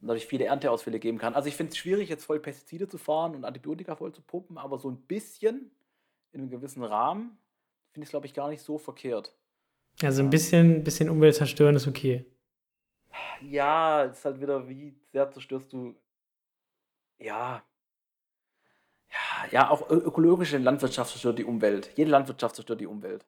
und 0.00 0.08
dadurch 0.08 0.26
viele 0.26 0.44
Ernteausfälle 0.44 0.98
geben 0.98 1.18
kann. 1.18 1.34
Also 1.34 1.48
ich 1.48 1.56
finde 1.56 1.70
es 1.70 1.78
schwierig, 1.78 2.08
jetzt 2.08 2.24
voll 2.24 2.40
Pestizide 2.40 2.88
zu 2.88 2.98
fahren 2.98 3.34
und 3.34 3.44
Antibiotika 3.44 3.96
voll 3.96 4.12
zu 4.12 4.22
pumpen, 4.22 4.58
aber 4.58 4.78
so 4.78 4.90
ein 4.90 5.00
bisschen 5.02 5.70
in 6.32 6.40
einem 6.40 6.50
gewissen 6.50 6.82
Rahmen 6.82 7.38
finde 7.92 8.04
ich 8.04 8.08
es, 8.08 8.10
glaube 8.10 8.26
ich, 8.26 8.34
gar 8.34 8.48
nicht 8.48 8.62
so 8.62 8.78
verkehrt. 8.78 9.34
Also 10.02 10.22
ein 10.22 10.30
bisschen, 10.30 10.84
bisschen 10.84 11.10
Umwelt 11.10 11.34
zerstören 11.34 11.76
ist 11.76 11.86
okay. 11.86 12.24
Ja, 13.42 14.04
es 14.04 14.18
ist 14.18 14.24
halt 14.24 14.40
wieder, 14.40 14.68
wie 14.68 14.94
sehr 15.12 15.30
zerstörst 15.30 15.72
du. 15.72 15.94
Ja. 17.18 17.62
Ja, 19.10 19.48
ja 19.50 19.70
auch 19.70 19.90
ökologische 19.90 20.58
Landwirtschaft 20.58 21.10
zerstört 21.10 21.38
die 21.38 21.44
Umwelt. 21.44 21.90
Jede 21.96 22.10
Landwirtschaft 22.10 22.56
zerstört 22.56 22.80
die 22.80 22.86
Umwelt. 22.86 23.26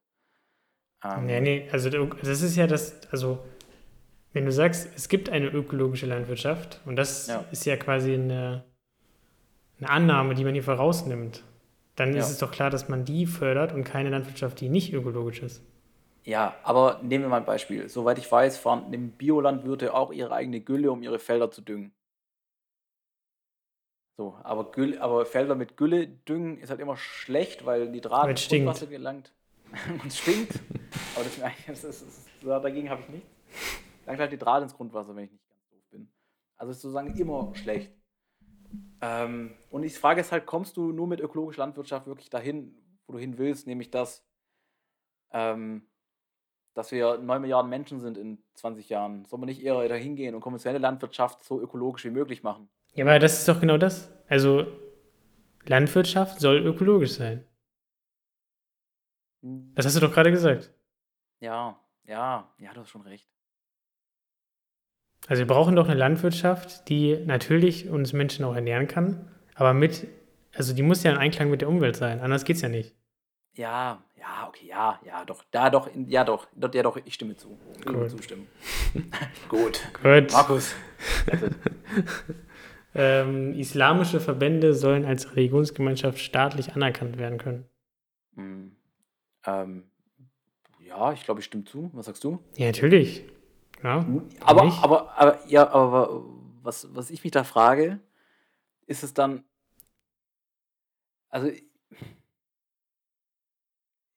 Ähm, 1.04 1.26
nee, 1.26 1.40
nee, 1.40 1.68
also 1.72 1.90
das 1.90 2.42
ist 2.42 2.56
ja 2.56 2.66
das, 2.66 3.00
also 3.10 3.40
wenn 4.32 4.44
du 4.44 4.52
sagst, 4.52 4.88
es 4.96 5.08
gibt 5.08 5.28
eine 5.30 5.46
ökologische 5.46 6.06
Landwirtschaft 6.06 6.80
und 6.84 6.96
das 6.96 7.26
ja. 7.26 7.44
ist 7.50 7.66
ja 7.66 7.76
quasi 7.76 8.14
eine, 8.14 8.64
eine 9.78 9.90
Annahme, 9.90 10.34
die 10.34 10.44
man 10.44 10.54
hier 10.54 10.62
vorausnimmt, 10.62 11.42
dann 11.96 12.14
ja. 12.14 12.20
ist 12.20 12.30
es 12.30 12.38
doch 12.38 12.52
klar, 12.52 12.70
dass 12.70 12.88
man 12.88 13.04
die 13.04 13.26
fördert 13.26 13.72
und 13.72 13.84
keine 13.84 14.10
Landwirtschaft, 14.10 14.60
die 14.60 14.68
nicht 14.68 14.92
ökologisch 14.92 15.42
ist. 15.42 15.62
Ja, 16.24 16.54
aber 16.62 17.00
nehmen 17.02 17.24
wir 17.24 17.28
mal 17.28 17.38
ein 17.38 17.44
Beispiel. 17.44 17.88
Soweit 17.88 18.18
ich 18.18 18.30
weiß, 18.30 18.58
fahren 18.58 18.90
Biolandwirte 19.18 19.92
auch 19.92 20.12
ihre 20.12 20.32
eigene 20.32 20.60
Gülle, 20.60 20.92
um 20.92 21.02
ihre 21.02 21.18
Felder 21.18 21.50
zu 21.50 21.62
düngen. 21.62 21.92
So, 24.16 24.38
aber, 24.44 24.70
Gülle, 24.70 25.00
aber 25.00 25.26
Felder 25.26 25.54
mit 25.54 25.76
Gülle 25.76 26.06
düngen 26.06 26.58
ist 26.58 26.70
halt 26.70 26.80
immer 26.80 26.96
schlecht, 26.96 27.64
weil 27.64 27.88
Nitrat 27.88 28.28
ins 28.28 28.48
Grundwasser 28.48 28.86
gelangt. 28.86 29.32
und 30.02 30.06
es 30.06 30.18
stinkt. 30.18 30.60
aber 31.16 31.24
das, 31.24 31.36
das, 31.66 31.82
das, 31.82 32.04
das 32.42 32.62
dagegen 32.62 32.90
habe 32.90 33.02
ich 33.02 33.08
nichts. 33.08 33.28
Langt 34.06 34.20
halt 34.20 34.30
Nitrat 34.30 34.62
ins 34.62 34.74
Grundwasser, 34.74 35.16
wenn 35.16 35.24
ich 35.24 35.32
nicht 35.32 35.48
ganz 35.48 35.66
doof 35.70 35.82
bin. 35.90 36.12
Also 36.56 36.70
ist 36.70 36.82
sozusagen 36.82 37.16
immer 37.16 37.52
schlecht. 37.54 37.90
Ähm, 39.00 39.54
und 39.70 39.82
ich 39.82 39.98
frage 39.98 40.20
es 40.20 40.30
halt, 40.30 40.46
kommst 40.46 40.76
du 40.76 40.92
nur 40.92 41.06
mit 41.06 41.20
ökologischer 41.20 41.62
Landwirtschaft 41.62 42.06
wirklich 42.06 42.30
dahin, 42.30 42.76
wo 43.06 43.14
du 43.14 43.18
hin 43.18 43.38
willst, 43.38 43.66
nämlich 43.66 43.90
dass 43.90 44.24
ähm, 45.32 45.86
dass 46.74 46.92
wir 46.92 47.18
9 47.18 47.40
Milliarden 47.40 47.70
Menschen 47.70 48.00
sind 48.00 48.16
in 48.16 48.38
20 48.54 48.88
Jahren. 48.88 49.24
Sollen 49.26 49.42
wir 49.42 49.46
nicht 49.46 49.62
eher 49.62 49.88
dahin 49.88 50.16
gehen 50.16 50.34
und 50.34 50.40
konventionelle 50.40 50.80
Landwirtschaft 50.80 51.44
so 51.44 51.60
ökologisch 51.60 52.04
wie 52.04 52.10
möglich 52.10 52.42
machen? 52.42 52.68
Ja, 52.94 53.04
aber 53.04 53.18
das 53.18 53.38
ist 53.38 53.48
doch 53.48 53.60
genau 53.60 53.78
das. 53.78 54.10
Also 54.28 54.66
Landwirtschaft 55.64 56.40
soll 56.40 56.58
ökologisch 56.58 57.12
sein. 57.12 57.44
Das 59.42 59.86
hast 59.86 59.96
du 59.96 60.00
doch 60.00 60.12
gerade 60.12 60.30
gesagt. 60.30 60.70
Ja, 61.40 61.78
ja, 62.04 62.48
ja, 62.58 62.72
du 62.72 62.80
hast 62.80 62.90
schon 62.90 63.02
recht. 63.02 63.28
Also 65.26 65.40
wir 65.40 65.46
brauchen 65.46 65.76
doch 65.76 65.88
eine 65.88 65.98
Landwirtschaft, 65.98 66.88
die 66.88 67.16
natürlich 67.24 67.88
uns 67.88 68.12
Menschen 68.12 68.44
auch 68.44 68.54
ernähren 68.54 68.88
kann, 68.88 69.30
aber 69.54 69.72
mit, 69.72 70.08
also 70.54 70.74
die 70.74 70.82
muss 70.82 71.02
ja 71.02 71.12
in 71.12 71.18
Einklang 71.18 71.50
mit 71.50 71.60
der 71.60 71.68
Umwelt 71.68 71.96
sein, 71.96 72.20
anders 72.20 72.44
geht 72.44 72.56
es 72.56 72.62
ja 72.62 72.68
nicht. 72.68 72.96
Ja, 73.54 74.02
ja, 74.22 74.46
okay, 74.48 74.66
ja, 74.66 75.00
ja, 75.04 75.24
doch, 75.24 75.42
da 75.50 75.68
doch, 75.68 75.90
ja 76.06 76.22
doch, 76.22 76.46
ja 76.72 76.82
doch, 76.82 76.96
ich 77.04 77.14
stimme 77.14 77.36
zu. 77.36 77.58
Ich 77.80 77.86
will 77.86 78.08
zustimmen. 78.08 78.46
Gut. 79.48 79.80
Gut. 80.00 80.32
Markus. 80.32 80.74
ähm, 82.94 83.54
islamische 83.54 84.20
Verbände 84.20 84.74
sollen 84.74 85.04
als 85.04 85.34
Religionsgemeinschaft 85.34 86.20
staatlich 86.20 86.74
anerkannt 86.74 87.18
werden 87.18 87.38
können. 87.38 87.64
Hm. 88.36 88.76
Ähm, 89.44 89.90
ja, 90.78 91.12
ich 91.12 91.24
glaube, 91.24 91.40
ich 91.40 91.46
stimme 91.46 91.64
zu. 91.64 91.90
Was 91.92 92.06
sagst 92.06 92.22
du? 92.22 92.38
Ja, 92.56 92.66
natürlich. 92.66 93.24
Ja, 93.82 94.06
hm, 94.06 94.28
aber, 94.40 94.62
aber, 94.82 95.18
aber, 95.18 95.48
ja, 95.48 95.68
aber 95.68 96.22
was, 96.62 96.94
was 96.94 97.10
ich 97.10 97.24
mich 97.24 97.32
da 97.32 97.42
frage, 97.42 97.98
ist 98.86 99.02
es 99.02 99.14
dann, 99.14 99.42
also 101.28 101.50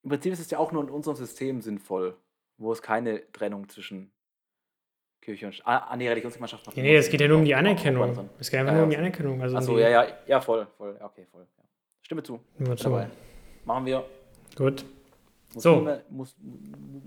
im 0.06 0.10
Prinzip 0.10 0.34
ist 0.34 0.40
es 0.40 0.52
ja 0.52 0.60
auch 0.60 0.72
nur 0.72 0.84
in 0.84 0.90
unserem 0.90 1.18
System 1.18 1.62
sinnvoll, 1.62 2.16
wo 2.58 2.72
es 2.72 2.84
keine 2.84 3.24
Trennung 3.32 3.68
zwischen 3.70 4.12
Kirche 5.20 5.48
und 5.48 5.60
ah, 5.66 5.78
ah 5.90 5.98
nee, 5.98 6.08
Religionsgemeinschaft 6.08 6.64
macht. 6.64 6.78
Ja, 6.78 6.84
nee, 6.84 6.96
es 6.96 7.10
geht 7.10 7.22
ja 7.22 7.28
nur 7.28 7.40
um 7.40 7.46
die 7.46 7.56
Anerkennung. 7.56 8.30
Es 8.40 8.52
geht 8.52 8.60
einfach 8.60 8.74
ja, 8.74 8.78
nur 8.78 8.84
um 8.84 8.92
die 8.92 8.98
Anerkennung. 8.98 9.42
Also 9.42 9.58
Achso, 9.58 9.80
ja, 9.80 9.90
ja, 9.90 10.08
ja, 10.28 10.40
voll, 10.40 10.68
voll, 10.78 10.96
okay, 11.02 11.26
voll. 11.32 11.48
Ja. 11.58 11.64
Stimme 12.04 12.22
zu. 12.22 12.40
Stimme 12.54 12.76
zu. 12.76 12.90
Machen 13.66 13.86
wir. 13.88 14.06
Gut. 14.56 14.86
Muslime, 15.56 16.04
so. 16.08 16.16
Mus, 16.16 16.36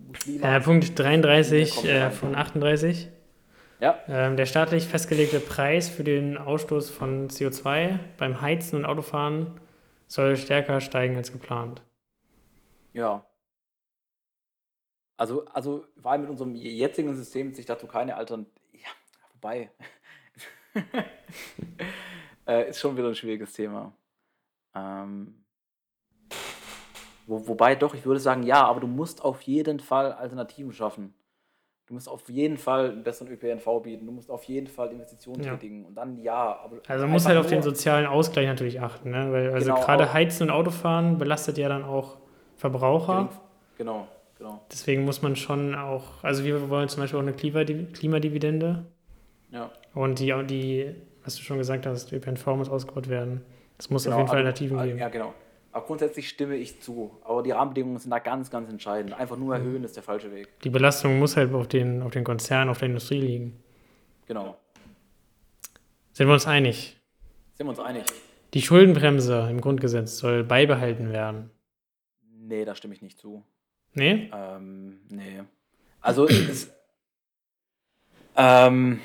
Muslime. 0.09 0.57
Äh, 0.57 0.61
Punkt 0.61 0.99
33 0.99 1.85
äh, 1.85 2.11
von 2.11 2.35
38. 2.35 3.09
Ja. 3.79 3.97
Ähm, 4.09 4.37
der 4.37 4.47
staatlich 4.47 4.89
festgelegte 4.89 5.39
Preis 5.39 5.89
für 5.89 6.03
den 6.03 6.37
Ausstoß 6.37 6.91
von 6.91 7.29
CO2 7.29 8.01
beim 8.17 8.41
Heizen 8.41 8.75
und 8.75 8.85
Autofahren 8.87 9.61
soll 10.09 10.37
stärker 10.37 10.81
steigen 10.81 11.17
als 11.17 11.31
geplant. 11.31 11.83
Ja. 12.99 13.25
Also, 15.17 15.45
also 15.47 15.87
vor 16.01 16.13
allem 16.13 16.23
mit 16.23 16.31
unserem 16.31 16.55
jetzigen 16.55 17.15
System 17.15 17.55
sich 17.55 17.65
dazu 17.65 17.87
keine 17.87 18.17
Alternative. 18.17 18.53
Ja, 18.73 18.89
wobei. 19.33 19.71
äh, 22.47 22.69
ist 22.69 22.81
schon 22.81 22.97
wieder 22.97 23.09
ein 23.09 23.15
schwieriges 23.15 23.53
Thema. 23.53 23.93
Ähm, 24.75 25.45
wo, 27.27 27.47
wobei 27.47 27.77
doch, 27.77 27.95
ich 27.95 28.05
würde 28.05 28.21
sagen, 28.21 28.43
ja, 28.43 28.65
aber 28.65 28.81
du 28.81 28.87
musst 28.89 29.23
auf 29.25 29.43
jeden 29.43 29.81
Fall 29.81 30.13
Alternativen 30.13 30.73
schaffen. 30.73 31.15
Du 31.87 31.95
musst 31.95 32.09
auf 32.09 32.29
jeden 32.29 32.59
Fall 32.59 32.91
einen 32.91 33.03
besseren 33.03 33.33
ÖPNV 33.33 33.83
bieten. 33.83 34.07
Du 34.07 34.13
musst 34.13 34.31
auf 34.31 34.45
jeden 34.45 34.67
Fall 34.67 34.91
Investitionen 34.91 35.43
ja. 35.43 35.55
tätigen. 35.55 35.85
Und 35.87 35.95
dann 35.95 36.19
ja. 36.19 36.61
Aber 36.63 36.81
also 36.87 37.05
man 37.05 37.13
muss 37.13 37.27
halt 37.27 37.39
auf 37.39 37.47
den 37.47 37.63
sozialen 37.63 38.07
Ausgleich 38.07 38.47
natürlich 38.47 38.81
achten. 38.81 39.11
Ne? 39.11 39.33
Weil 39.33 39.53
also 39.53 39.73
genau, 39.73 39.85
gerade 39.85 40.13
Heizen 40.13 40.45
und 40.45 40.51
Autofahren 40.51 41.17
belastet 41.17 41.59
ja 41.59 41.69
dann 41.69 41.85
auch 41.85 42.19
Verbraucher. 42.59 43.31
Genau, 43.79 44.09
genau. 44.37 44.61
Deswegen 44.71 45.05
muss 45.05 45.23
man 45.23 45.37
schon 45.37 45.75
auch, 45.75 46.23
also 46.23 46.45
wir 46.45 46.69
wollen 46.69 46.89
zum 46.89 47.03
Beispiel 47.03 47.19
auch 47.19 47.23
eine 47.23 47.33
Klimadividende. 47.33 48.85
Ja. 49.51 49.71
Und 49.95 50.19
die, 50.19 50.35
die, 50.47 50.95
was 51.25 51.37
du 51.37 51.43
schon 51.43 51.59
gesagt 51.59 51.87
hast, 51.87 52.13
ÖPNV 52.13 52.47
muss 52.49 52.69
ausgebaut 52.69 53.09
werden. 53.09 53.43
Es 53.79 53.91
muss 53.91 54.05
genau, 54.05 54.17
auf 54.17 54.21
jeden 54.21 54.29
Fall 54.29 54.39
Alternativen 54.39 54.83
geben. 54.83 54.99
Ja, 54.99 55.09
genau. 55.09 55.33
Aber 55.71 55.87
grundsätzlich 55.87 56.29
stimme 56.29 56.57
ich 56.57 56.83
zu. 56.83 57.13
Aber 57.25 57.43
die 57.43 57.53
Rahmenbedingungen 57.53 57.99
sind 57.99 58.11
da 58.11 58.19
ganz, 58.19 58.51
ganz 58.51 58.69
entscheidend. 58.69 59.13
Einfach 59.15 59.37
nur 59.37 59.55
erhöhen 59.55 59.79
mhm. 59.79 59.85
ist 59.85 59.95
der 59.95 60.03
falsche 60.03 60.33
Weg. 60.33 60.49
Die 60.65 60.71
Belastung 60.71 61.19
muss 61.21 61.37
halt 61.37 61.55
auf 61.55 61.69
den, 61.69 62.03
auf 62.03 62.11
den 62.11 62.25
Konzern, 62.25 62.69
auf 62.69 62.79
der 62.79 62.89
Industrie 62.89 63.21
liegen. 63.21 63.63
Genau. 64.27 64.57
Sind 66.13 66.27
wir 66.27 66.35
uns 66.35 66.47
einig? 66.47 66.99
Sind 67.55 67.67
wir 67.67 67.71
uns 67.71 67.79
einig. 67.79 68.05
Die 68.55 68.63
Schuldenbremse 68.63 69.47
im 69.49 69.61
Grundgesetz 69.61 70.19
soll 70.19 70.43
beibehalten 70.43 71.13
werden. 71.13 71.51
Nee, 72.49 72.65
da 72.65 72.75
stimme 72.75 72.95
ich 72.95 73.03
nicht 73.03 73.19
zu. 73.19 73.45
Nee? 73.93 74.31
Ähm, 74.33 75.03
nee. 75.11 75.43
Also, 76.01 76.27
es, 76.27 76.73
ähm, 78.37 79.01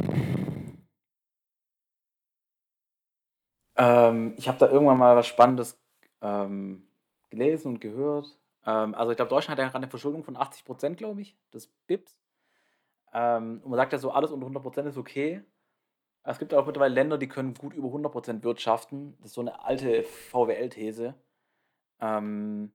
ähm, 3.75 4.33
ich 4.37 4.47
habe 4.47 4.57
da 4.59 4.69
irgendwann 4.69 4.97
mal 4.97 5.17
was 5.17 5.27
Spannendes 5.27 5.77
ähm, 6.21 6.87
gelesen 7.29 7.73
und 7.73 7.81
gehört. 7.81 8.27
Ähm, 8.65 8.95
also, 8.95 9.11
ich 9.11 9.17
glaube, 9.17 9.29
Deutschland 9.29 9.59
hat 9.59 9.65
ja 9.65 9.69
gerade 9.69 9.83
eine 9.83 9.89
Verschuldung 9.89 10.23
von 10.23 10.37
80 10.37 10.63
Prozent, 10.63 10.97
glaube 10.97 11.21
ich, 11.21 11.35
des 11.53 11.67
BIPs. 11.85 12.17
Ähm, 13.13 13.59
und 13.61 13.71
man 13.71 13.77
sagt 13.77 13.91
ja 13.91 13.99
so, 13.99 14.11
alles 14.11 14.31
unter 14.31 14.45
100 14.45 14.63
Prozent 14.63 14.87
ist 14.87 14.97
okay. 14.97 15.43
Es 16.23 16.39
gibt 16.39 16.53
auch 16.53 16.65
mittlerweile 16.65 16.93
Länder, 16.93 17.17
die 17.17 17.27
können 17.27 17.53
gut 17.55 17.73
über 17.73 17.87
100 17.87 18.09
Prozent 18.09 18.43
wirtschaften. 18.45 19.17
Das 19.17 19.31
ist 19.31 19.33
so 19.35 19.41
eine 19.41 19.61
alte 19.65 20.03
VWL-These. 20.03 21.13
Ähm, 21.99 22.71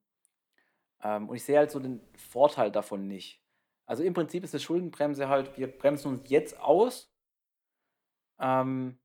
und 1.03 1.35
ich 1.35 1.45
sehe 1.45 1.59
halt 1.59 1.71
so 1.71 1.79
den 1.79 2.01
Vorteil 2.17 2.71
davon 2.71 3.07
nicht. 3.07 3.41
Also 3.87 4.03
im 4.03 4.15
Prinzip 4.15 4.45
ist 4.45 4.55
eine 4.55 4.61
Schuldenbremse 4.61 5.29
halt, 5.29 5.57
wir 5.57 5.67
bremsen 5.67 6.09
uns 6.09 6.29
jetzt 6.29 6.61
aus. 6.61 7.11
Ähm, 8.39 8.99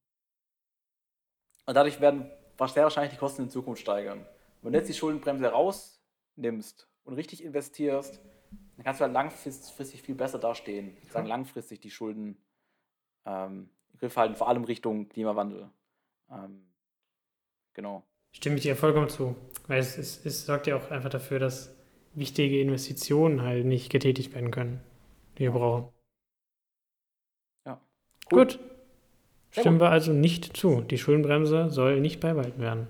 und 1.65 1.73
dadurch 1.73 2.01
werden 2.01 2.29
sehr 2.65 2.83
wahrscheinlich 2.83 3.13
die 3.13 3.19
Kosten 3.19 3.43
in 3.43 3.49
Zukunft 3.49 3.81
steigern. 3.81 4.25
Wenn 4.61 4.73
du 4.73 4.79
jetzt 4.79 4.89
die 4.89 4.93
Schuldenbremse 4.93 5.47
rausnimmst 5.47 6.87
und 7.03 7.13
richtig 7.13 7.43
investierst, 7.43 8.21
dann 8.75 8.83
kannst 8.83 9.01
du 9.01 9.05
halt 9.05 9.13
langfristig 9.13 10.01
viel 10.01 10.15
besser 10.15 10.39
dastehen. 10.39 10.97
Ich 11.03 11.11
sage 11.11 11.27
langfristig 11.27 11.79
die 11.79 11.91
Schulden 11.91 12.37
ähm, 13.25 13.69
im 13.91 13.99
Griff 13.99 14.17
halten, 14.17 14.35
vor 14.35 14.47
allem 14.47 14.63
Richtung 14.63 15.09
Klimawandel. 15.09 15.69
Ähm, 16.31 16.67
genau. 17.73 18.03
Stimme 18.31 18.55
ich 18.55 18.63
dir 18.63 18.75
vollkommen 18.75 19.09
zu. 19.09 19.35
Weil 19.67 19.79
es, 19.79 19.97
es, 19.97 20.25
es 20.25 20.45
sorgt 20.45 20.67
ja 20.67 20.75
auch 20.75 20.91
einfach 20.91 21.09
dafür, 21.09 21.39
dass 21.39 21.73
wichtige 22.13 22.59
Investitionen 22.59 23.41
halt 23.41 23.65
nicht 23.65 23.89
getätigt 23.89 24.33
werden 24.33 24.51
können, 24.51 24.81
die 25.37 25.43
wir 25.43 25.51
brauchen. 25.51 25.89
Ja. 27.65 27.81
Cool. 28.31 28.45
Gut. 28.45 28.59
Stimmen 29.51 29.79
wir 29.79 29.89
also 29.89 30.11
nicht 30.13 30.57
zu. 30.57 30.81
Die 30.81 30.97
Schuldenbremse 30.97 31.69
soll 31.69 31.99
nicht 31.99 32.19
beibehalten 32.19 32.59
werden. 32.59 32.87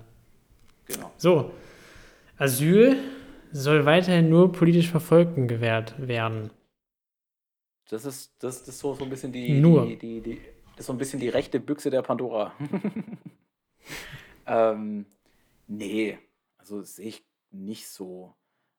Genau. 0.86 1.10
So. 1.18 1.50
Asyl 2.38 2.96
soll 3.52 3.84
weiterhin 3.84 4.28
nur 4.28 4.50
politisch 4.50 4.90
Verfolgten 4.90 5.46
gewährt 5.46 5.94
werden. 5.98 6.50
Das 7.88 8.04
ist, 8.04 8.32
das, 8.38 8.60
das 8.60 8.68
ist 8.68 8.78
so, 8.78 8.94
so 8.94 9.04
ein 9.04 9.10
bisschen 9.10 9.30
die, 9.30 9.60
Nur. 9.60 9.86
die, 9.86 9.96
die, 9.96 10.20
die, 10.20 10.40
das 10.72 10.80
ist 10.80 10.86
so 10.86 10.92
ein 10.92 10.98
bisschen 10.98 11.20
die 11.20 11.28
rechte 11.28 11.60
Büchse 11.60 11.90
der 11.90 12.02
Pandora. 12.02 12.54
ähm, 14.46 15.06
nee, 15.66 16.18
also 16.58 16.82
sehe 16.82 17.08
ich 17.08 17.24
nicht 17.50 17.86
so. 17.86 18.34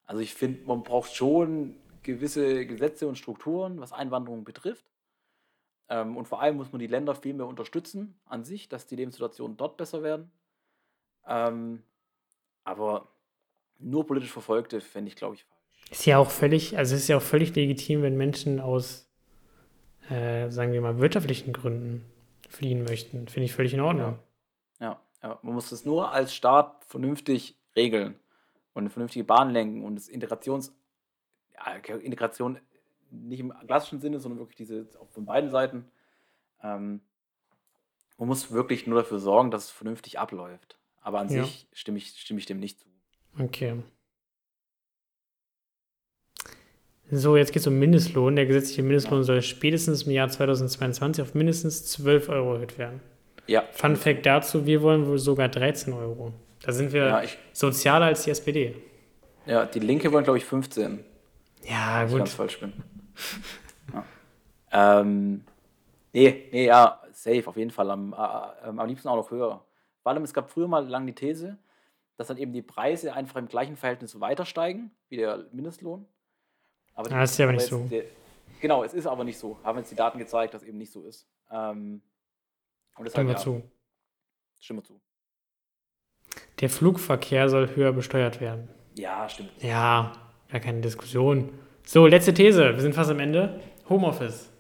Also 0.05 0.21
ich 0.21 0.33
finde, 0.33 0.65
man 0.65 0.83
braucht 0.83 1.13
schon 1.15 1.75
gewisse 2.03 2.65
Gesetze 2.65 3.07
und 3.07 3.17
Strukturen, 3.17 3.79
was 3.79 3.91
Einwanderung 3.91 4.43
betrifft. 4.43 4.85
Ähm, 5.89 6.17
und 6.17 6.27
vor 6.27 6.41
allem 6.41 6.57
muss 6.57 6.71
man 6.71 6.79
die 6.79 6.87
Länder 6.87 7.15
viel 7.15 7.33
mehr 7.33 7.47
unterstützen 7.47 8.19
an 8.25 8.43
sich, 8.43 8.69
dass 8.69 8.87
die 8.87 8.95
Lebenssituationen 8.95 9.57
dort 9.57 9.77
besser 9.77 10.03
werden. 10.03 10.31
Ähm, 11.27 11.83
aber 12.63 13.07
nur 13.79 14.05
politisch 14.05 14.31
Verfolgte 14.31 14.81
fände 14.81 15.09
ich, 15.09 15.15
glaube 15.15 15.35
ich, 15.35 15.43
falsch. 15.43 15.91
Ist 15.91 16.05
ja 16.05 16.17
auch 16.17 16.31
völlig, 16.31 16.77
also 16.77 16.95
es 16.95 17.01
ist 17.01 17.07
ja 17.07 17.17
auch 17.17 17.21
völlig 17.21 17.53
legitim, 17.55 18.01
wenn 18.01 18.17
Menschen 18.17 18.59
aus, 18.59 19.07
äh, 20.09 20.49
sagen 20.49 20.71
wir 20.71 20.81
mal, 20.81 20.99
wirtschaftlichen 20.99 21.53
Gründen 21.53 22.05
fliehen 22.49 22.83
möchten. 22.83 23.27
Finde 23.27 23.45
ich 23.45 23.53
völlig 23.53 23.73
in 23.73 23.81
Ordnung. 23.81 24.19
Ja. 24.79 24.87
ja, 24.87 25.29
ja. 25.29 25.39
Man 25.41 25.53
muss 25.53 25.69
das 25.69 25.85
nur 25.85 26.11
als 26.11 26.33
Staat 26.33 26.85
vernünftig 26.85 27.55
regeln 27.75 28.19
und 28.75 28.83
eine 28.83 28.89
vernünftige 28.91 29.25
Bahn 29.25 29.49
lenken 29.49 29.83
und 29.83 29.95
das 29.95 30.07
Integrations, 30.09 30.75
ja, 31.55 31.95
Integration 31.95 32.59
nicht 33.09 33.39
im 33.39 33.53
klassischen 33.65 34.01
Sinne, 34.01 34.19
sondern 34.19 34.39
wirklich 34.39 34.57
diese 34.57 34.87
auch 34.99 35.09
von 35.09 35.25
beiden 35.25 35.49
Seiten. 35.49 35.85
Ähm, 36.61 37.01
man 38.17 38.27
muss 38.27 38.51
wirklich 38.51 38.85
nur 38.85 39.01
dafür 39.01 39.19
sorgen, 39.19 39.49
dass 39.49 39.65
es 39.65 39.71
vernünftig 39.71 40.19
abläuft. 40.19 40.77
Aber 41.01 41.19
an 41.19 41.29
Ja. 41.29 41.43
sich 41.43 41.67
stimme 41.71 41.97
ich, 41.97 42.19
stimme 42.19 42.39
ich 42.39 42.45
dem 42.45 42.59
nicht 42.59 42.79
zu. 42.79 42.87
Okay. 43.39 43.81
So, 47.11 47.37
jetzt 47.37 47.53
geht 47.53 47.61
es 47.61 47.67
um 47.67 47.77
Mindestlohn. 47.77 48.35
Der 48.35 48.45
gesetzliche 48.45 48.81
Mindestlohn 48.83 49.23
soll 49.23 49.41
spätestens 49.41 50.03
im 50.03 50.11
Jahr 50.11 50.27
2022 50.27 51.21
auf 51.21 51.35
mindestens 51.35 51.85
12 51.91 52.29
Euro 52.29 52.55
erhöht 52.55 52.77
werden. 52.77 52.99
Ja. 53.47 53.63
Fun 53.71 53.95
Fact 53.95 54.25
dazu, 54.25 54.65
wir 54.65 54.81
wollen 54.81 55.05
wohl 55.05 55.19
sogar 55.19 55.47
13 55.47 55.93
Euro. 55.93 56.33
Da 56.65 56.71
sind 56.71 56.91
wir 56.91 57.05
Ja, 57.05 57.21
ich, 57.21 57.37
sozialer 57.53 58.07
als 58.07 58.23
die 58.23 58.31
SPD. 58.31 58.75
ja, 59.45 59.65
die 59.65 59.79
Linke 59.79 60.11
wollen, 60.11 60.23
glaube 60.23 60.39
ich, 60.39 60.45
15. 60.45 61.03
Ja, 61.63 61.99
wenn 62.01 62.07
ich 62.07 62.17
ganz 62.17 62.29
gut. 62.31 62.37
falsch 62.37 62.59
bin. 62.59 62.73
ja. 63.93 65.01
ähm, 65.01 65.45
nee, 66.11 66.49
nee, 66.51 66.65
ja, 66.65 67.01
safe, 67.11 67.47
auf 67.47 67.55
jeden 67.55 67.71
Fall. 67.71 67.91
Am, 67.91 68.13
äh, 68.13 68.67
ähm, 68.67 68.79
am 68.79 68.87
liebsten 68.87 69.07
auch 69.07 69.15
noch 69.15 69.29
höher. 69.29 69.63
Vor 70.01 70.11
allem, 70.11 70.23
es 70.23 70.33
gab 70.33 70.49
früher 70.49 70.67
mal 70.67 70.87
lang 70.87 71.05
die 71.05 71.13
These, 71.13 71.57
dass 72.17 72.27
dann 72.27 72.37
eben 72.37 72.51
die 72.51 72.63
Preise 72.63 73.13
einfach 73.13 73.35
im 73.35 73.47
gleichen 73.47 73.75
Verhältnis 73.75 74.19
weiter 74.19 74.45
steigen, 74.45 74.91
wie 75.09 75.17
der 75.17 75.45
Mindestlohn. 75.51 76.07
Aber 76.95 77.09
das 77.09 77.31
ist 77.31 77.37
ja 77.37 77.45
aber 77.45 77.53
nicht 77.53 77.67
so. 77.67 77.85
Der, 77.85 78.05
genau, 78.59 78.83
es 78.83 78.93
ist 78.93 79.05
aber 79.05 79.23
nicht 79.23 79.37
so. 79.37 79.57
Haben 79.63 79.77
jetzt 79.79 79.91
die 79.91 79.95
Daten 79.95 80.17
gezeigt, 80.17 80.53
dass 80.53 80.63
eben 80.63 80.77
nicht 80.77 80.91
so 80.91 81.03
ist. 81.03 81.27
Ähm, 81.51 82.01
und 82.97 83.05
deshalb, 83.05 83.11
Stimmen 83.11 83.27
wir 83.27 83.33
ja, 83.33 83.39
zu. 83.39 83.63
Stimme 84.59 84.81
zu. 84.81 84.99
Der 86.61 86.69
Flugverkehr 86.69 87.49
soll 87.49 87.75
höher 87.75 87.91
besteuert 87.91 88.39
werden. 88.41 88.69
Ja, 88.95 89.27
stimmt. 89.27 89.51
Ja, 89.59 90.13
gar 90.49 90.61
keine 90.61 90.81
Diskussion. 90.81 91.49
So, 91.83 92.07
letzte 92.07 92.33
These. 92.33 92.73
Wir 92.73 92.81
sind 92.81 92.95
fast 92.95 93.11
am 93.11 93.19
Ende. 93.19 93.59
Homeoffice. 93.89 94.51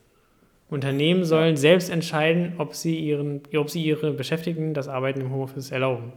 Unternehmen 0.69 1.23
sollen 1.23 1.57
selbst 1.57 1.89
entscheiden, 1.89 2.55
ob 2.57 2.73
sie, 2.73 2.99
ihren, 2.99 3.43
ob 3.55 3.69
sie 3.69 3.83
ihre 3.83 4.11
Beschäftigten 4.11 4.73
das 4.73 4.87
Arbeiten 4.87 5.21
im 5.21 5.31
Homeoffice 5.31 5.71
erlauben. 5.71 6.13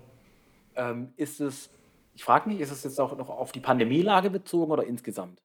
Ähm, 0.74 1.12
ist 1.16 1.40
es, 1.40 1.70
ich 2.14 2.24
frage 2.24 2.48
mich, 2.48 2.60
ist 2.60 2.72
es 2.72 2.82
jetzt 2.82 2.98
auch 3.00 3.16
noch 3.16 3.28
auf 3.28 3.52
die 3.52 3.60
Pandemielage 3.60 4.30
bezogen 4.30 4.72
oder 4.72 4.84
insgesamt? 4.84 5.40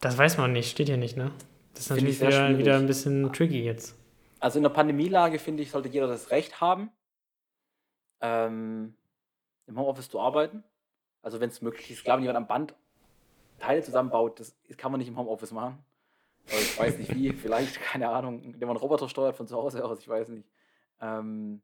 Das 0.00 0.18
weiß 0.18 0.36
man 0.36 0.52
nicht, 0.52 0.70
steht 0.70 0.88
hier 0.88 0.98
nicht, 0.98 1.16
ne? 1.16 1.30
Das 1.72 1.84
ist 1.84 1.90
natürlich 1.90 2.20
wieder, 2.20 2.58
wieder 2.58 2.76
ein 2.76 2.86
bisschen 2.86 3.32
tricky 3.32 3.64
jetzt. 3.64 3.96
Also 4.38 4.58
in 4.58 4.62
der 4.62 4.70
Pandemielage, 4.70 5.38
finde 5.38 5.62
ich, 5.62 5.70
sollte 5.70 5.88
jeder 5.88 6.06
das 6.06 6.30
Recht 6.30 6.60
haben, 6.60 6.90
ähm, 8.20 8.94
im 9.66 9.78
Homeoffice 9.78 10.08
zu 10.08 10.20
arbeiten. 10.20 10.64
Also 11.22 11.40
wenn 11.40 11.50
es 11.50 11.62
möglich 11.62 11.90
ist. 11.90 12.04
Klar, 12.04 12.16
wenn 12.16 12.24
jemand 12.24 12.38
am 12.38 12.46
Band 12.46 12.74
Teile 13.58 13.82
zusammenbaut, 13.82 14.40
das 14.40 14.54
kann 14.76 14.92
man 14.92 14.98
nicht 14.98 15.08
im 15.08 15.16
Homeoffice 15.16 15.52
machen. 15.52 15.78
Aber 16.46 16.58
ich 16.58 16.78
weiß 16.78 16.98
nicht 16.98 17.14
wie, 17.14 17.32
vielleicht, 17.32 17.80
keine 17.80 18.10
Ahnung, 18.10 18.42
indem 18.42 18.68
man 18.68 18.76
einen 18.76 18.82
Roboter 18.82 19.08
steuert 19.08 19.36
von 19.36 19.46
zu 19.46 19.56
Hause 19.56 19.84
aus, 19.84 20.00
ich 20.00 20.08
weiß 20.08 20.28
nicht. 20.28 20.48
Ähm, 21.00 21.62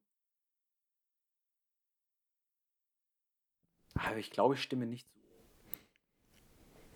aber 3.95 4.17
ich 4.17 4.31
glaube, 4.31 4.55
ich 4.55 4.63
stimme 4.63 4.87
nicht 4.87 5.07
zu. 5.11 5.21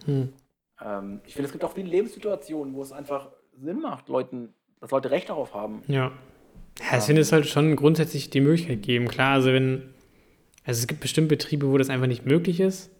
Hm. 0.07 0.33
Ähm, 0.81 1.21
ich 1.25 1.35
finde, 1.35 1.47
es 1.47 1.53
gibt 1.53 1.65
auch 1.65 1.73
viele 1.73 1.89
Lebenssituationen, 1.89 2.75
wo 2.75 2.83
es 2.83 2.93
einfach 2.93 3.31
Sinn 3.53 3.81
macht, 3.81 4.09
Leuten, 4.09 4.55
dass 4.81 4.91
Leute 4.91 5.11
Recht 5.11 5.29
darauf 5.29 5.55
haben. 5.55 5.83
Ja. 5.87 6.13
Ja, 6.81 6.99
ich 6.99 7.05
finde, 7.05 7.23
es 7.23 7.29
sollte 7.29 7.49
schon 7.49 7.77
grundsätzlich 7.77 8.31
die 8.31 8.41
Möglichkeit 8.41 8.83
geben. 8.83 9.09
Klar, 9.09 9.35
also 9.35 9.53
wenn, 9.53 9.83
also 10.65 10.81
es 10.81 10.87
gibt 10.87 11.01
bestimmt 11.01 11.29
Betriebe, 11.29 11.71
wo 11.71 11.79
das 11.79 11.89
einfach 11.91 12.07
nicht 12.09 12.27
möglich 12.27 12.61
ist, 12.61 12.91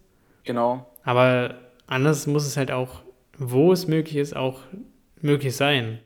Genau. 0.45 0.87
aber 1.03 1.57
anders 1.87 2.27
muss 2.27 2.47
es 2.47 2.57
halt 2.57 2.71
auch, 2.71 3.03
wo 3.39 3.73
es 3.73 3.87
möglich 3.89 4.17
ist, 4.17 4.37
auch 4.37 4.61
möglich 5.21 5.57
sein. 5.57 5.99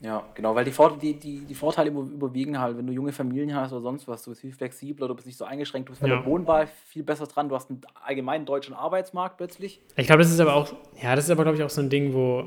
Ja, 0.00 0.22
genau, 0.34 0.54
weil 0.54 0.64
die, 0.66 0.70
Vor 0.70 0.98
die, 0.98 1.14
die, 1.18 1.40
die 1.40 1.54
Vorteile 1.54 1.88
über- 1.90 2.02
überwiegen 2.02 2.58
halt, 2.58 2.76
wenn 2.76 2.86
du 2.86 2.92
junge 2.92 3.12
Familien 3.12 3.54
hast 3.54 3.72
oder 3.72 3.80
sonst 3.80 4.06
was, 4.06 4.22
du 4.22 4.30
bist 4.30 4.42
viel 4.42 4.52
flexibler, 4.52 5.08
du 5.08 5.14
bist 5.14 5.26
nicht 5.26 5.38
so 5.38 5.44
eingeschränkt, 5.46 5.88
du 5.88 5.92
bist 5.92 6.02
bei 6.02 6.08
Ja. 6.08 6.16
der 6.16 6.26
Wohnwahl 6.26 6.68
viel 6.88 7.02
besser 7.02 7.26
dran, 7.26 7.48
du 7.48 7.54
hast 7.54 7.70
einen 7.70 7.80
allgemeinen 8.04 8.44
deutschen 8.44 8.74
Arbeitsmarkt 8.74 9.38
plötzlich. 9.38 9.80
Ich 9.96 10.06
glaube, 10.06 10.22
das 10.22 10.30
ist 10.30 10.40
aber 10.40 10.54
auch, 10.54 10.74
ja, 11.02 11.16
das 11.16 11.24
ist 11.26 11.30
aber, 11.30 11.44
glaube 11.44 11.56
ich, 11.56 11.64
auch 11.64 11.70
so 11.70 11.80
ein 11.80 11.88
Ding, 11.90 12.12
wo, 12.12 12.44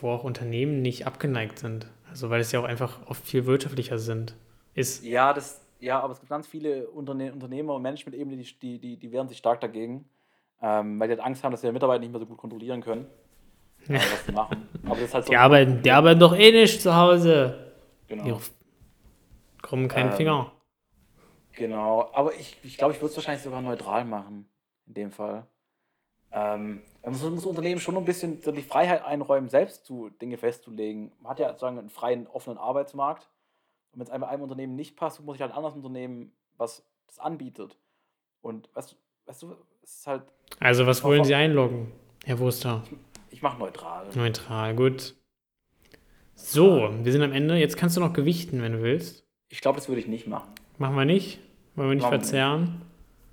wo 0.00 0.10
auch 0.10 0.24
Unternehmen 0.24 0.82
nicht 0.82 1.06
abgeneigt 1.06 1.58
sind. 1.60 1.86
Also, 2.10 2.30
weil 2.30 2.40
es 2.40 2.52
ja 2.52 2.60
auch 2.60 2.64
einfach 2.64 2.98
oft 3.06 3.26
viel 3.26 3.46
wirtschaftlicher 3.46 3.98
sind. 3.98 4.36
Ist. 4.74 5.04
Ja, 5.04 5.32
das, 5.32 5.60
ja, 5.80 6.00
aber 6.00 6.12
es 6.12 6.20
gibt 6.20 6.30
ganz 6.30 6.46
viele 6.46 6.88
Unterne 6.88 7.32
Unternehmer 7.32 7.74
und 7.74 7.82
Management-Ebene, 7.82 8.36
die, 8.36 8.58
die, 8.58 8.78
die, 8.78 8.96
die 8.96 9.12
wehren 9.12 9.28
sich 9.28 9.38
stark 9.38 9.60
dagegen, 9.60 10.08
ähm, 10.62 10.98
weil 11.00 11.08
die 11.08 11.14
halt 11.14 11.24
Angst 11.24 11.42
haben, 11.44 11.52
dass 11.52 11.64
ihre 11.64 11.72
Mitarbeiter 11.72 12.00
nicht 12.00 12.10
mehr 12.12 12.20
so 12.20 12.26
gut 12.26 12.38
kontrollieren 12.38 12.80
können, 12.82 13.06
was 13.86 14.26
sie 14.26 14.32
machen. 14.32 14.68
Aber 14.84 14.94
das 14.94 15.04
ist 15.04 15.14
halt 15.14 15.24
so. 15.26 15.30
Die 15.30 15.36
arbeiten, 15.36 15.82
die 15.82 15.90
arbeiten 15.90 16.20
doch 16.20 16.36
eh 16.36 16.52
nicht 16.52 16.80
zu 16.80 16.94
Hause. 16.94 17.72
genau. 18.06 18.24
Die 18.24 18.34
krummen 19.62 19.88
keinen 19.88 20.10
Ähm, 20.10 20.16
Finger. 20.16 20.52
Genau, 21.52 22.08
aber 22.12 22.32
ich 22.34 22.52
glaube, 22.52 22.66
ich, 22.68 22.76
glaub, 22.78 22.90
ich 22.92 22.98
würde 22.98 23.10
es 23.10 23.16
wahrscheinlich 23.16 23.42
sogar 23.42 23.60
neutral 23.60 24.04
machen, 24.04 24.48
in 24.86 24.94
dem 24.94 25.10
Fall. 25.10 25.44
Ähm, 26.30 26.82
man 27.02 27.12
muss, 27.12 27.22
muss 27.22 27.46
Unternehmen 27.46 27.80
schon 27.80 27.96
ein 27.96 28.04
bisschen 28.04 28.40
so 28.42 28.52
die 28.52 28.62
Freiheit 28.62 29.04
einräumen, 29.04 29.48
selbst 29.48 29.84
zu 29.86 30.10
Dinge 30.20 30.36
festzulegen. 30.36 31.12
Man 31.20 31.30
hat 31.30 31.38
ja 31.38 31.48
sozusagen 31.48 31.78
einen 31.78 31.90
freien, 31.90 32.26
offenen 32.26 32.58
Arbeitsmarkt. 32.58 33.28
Und 33.92 34.00
wenn 34.00 34.06
es 34.06 34.10
einem, 34.10 34.24
einem 34.24 34.42
Unternehmen 34.42 34.76
nicht 34.76 34.96
passt, 34.96 35.22
muss 35.24 35.36
ich 35.36 35.40
halt 35.42 35.52
ein 35.52 35.56
anderes 35.56 35.74
Unternehmen, 35.76 36.32
was 36.56 36.84
das 37.06 37.18
anbietet. 37.18 37.76
Und 38.42 38.68
weißt, 38.74 38.92
du- 38.92 38.96
weißt 39.26 39.42
du, 39.42 39.56
es 39.82 39.98
ist 39.98 40.06
halt, 40.06 40.22
Also, 40.60 40.86
was 40.86 41.02
wollen 41.04 41.24
Sie 41.24 41.34
einloggen, 41.34 41.92
Herr 42.24 42.38
Wurster? 42.38 42.82
ich 43.30 43.42
mache 43.42 43.58
neutral. 43.58 44.06
Neutral, 44.14 44.74
gut. 44.74 45.14
So, 46.34 46.90
wir 47.02 47.12
sind 47.12 47.22
am 47.22 47.32
Ende. 47.32 47.56
Jetzt 47.56 47.76
kannst 47.76 47.96
du 47.96 48.00
noch 48.00 48.12
gewichten, 48.12 48.62
wenn 48.62 48.72
du 48.72 48.82
willst. 48.82 49.26
Ich 49.48 49.60
glaube, 49.60 49.76
das 49.76 49.88
würde 49.88 50.00
ich 50.00 50.06
nicht 50.06 50.26
machen. 50.26 50.50
Machen 50.78 50.94
wir 50.96 51.04
nicht. 51.04 51.40
Wollen 51.74 51.88
wir 51.88 51.94
nicht 51.96 52.02
Machen 52.02 52.12
wir 52.12 52.18
nicht. 52.18 52.26
verzerren. 52.28 52.82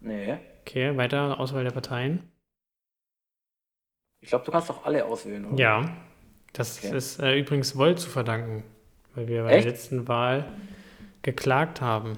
Nee. 0.02 0.38
Okay, 0.62 0.98
weiter. 0.98 1.40
Auswahl 1.40 1.64
der 1.64 1.72
Parteien. 1.72 2.32
Ich 4.26 4.30
glaube, 4.30 4.44
du 4.44 4.52
kannst 4.52 4.70
doch 4.70 4.84
alle 4.86 5.06
auswählen, 5.06 5.46
oder? 5.46 5.56
Ja, 5.62 5.96
das 6.54 6.80
Okay. 6.84 6.98
ist 6.98 7.20
äh, 7.20 7.38
übrigens 7.38 7.78
Volt 7.78 8.00
zu 8.00 8.10
verdanken, 8.10 8.64
weil 9.14 9.28
wir 9.28 9.44
bei 9.44 9.52
Echt? 9.52 9.66
der 9.66 9.72
letzten 9.72 10.08
Wahl 10.08 10.46
geklagt 11.22 11.80
haben, 11.80 12.18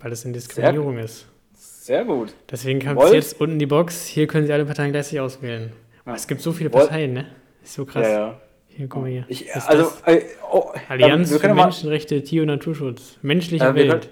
weil 0.00 0.12
es 0.12 0.24
eine 0.26 0.34
Diskriminierung 0.34 0.98
ist. 0.98 1.26
Sehr 1.54 2.04
gut. 2.04 2.34
Deswegen 2.50 2.80
kommt 2.80 2.96
Volt? 2.96 3.14
jetzt 3.14 3.40
unten 3.40 3.58
die 3.58 3.64
Box. 3.64 4.04
Hier 4.04 4.26
können 4.26 4.46
Sie 4.46 4.52
alle 4.52 4.66
Parteien 4.66 4.92
gleichzeitig 4.92 5.20
auswählen. 5.20 5.72
Ja. 6.04 6.14
Es 6.14 6.26
gibt 6.26 6.42
so 6.42 6.52
viele 6.52 6.70
Volt- 6.70 6.88
Parteien, 6.88 7.14
ne? 7.14 7.26
Ist 7.62 7.72
so 7.74 7.86
krass. 7.86 8.06
Ja, 8.06 8.12
ja. 8.12 8.40
Hier, 8.68 8.86
guck 8.88 9.00
mal 9.02 9.10
hier. 9.10 9.24
Ich, 9.28 9.54
also, 9.54 9.84
das? 9.84 10.02
äh, 10.14 10.26
oh, 10.52 10.70
Allianz 10.90 11.32
für 11.32 11.38
können, 11.38 11.54
Menschenrechte, 11.56 12.22
Tier- 12.22 12.42
und 12.42 12.48
Naturschutz. 12.48 13.18
Menschliche 13.22 13.64
Äh, 13.64 13.74
wir 13.74 13.88
Welt. 13.92 14.10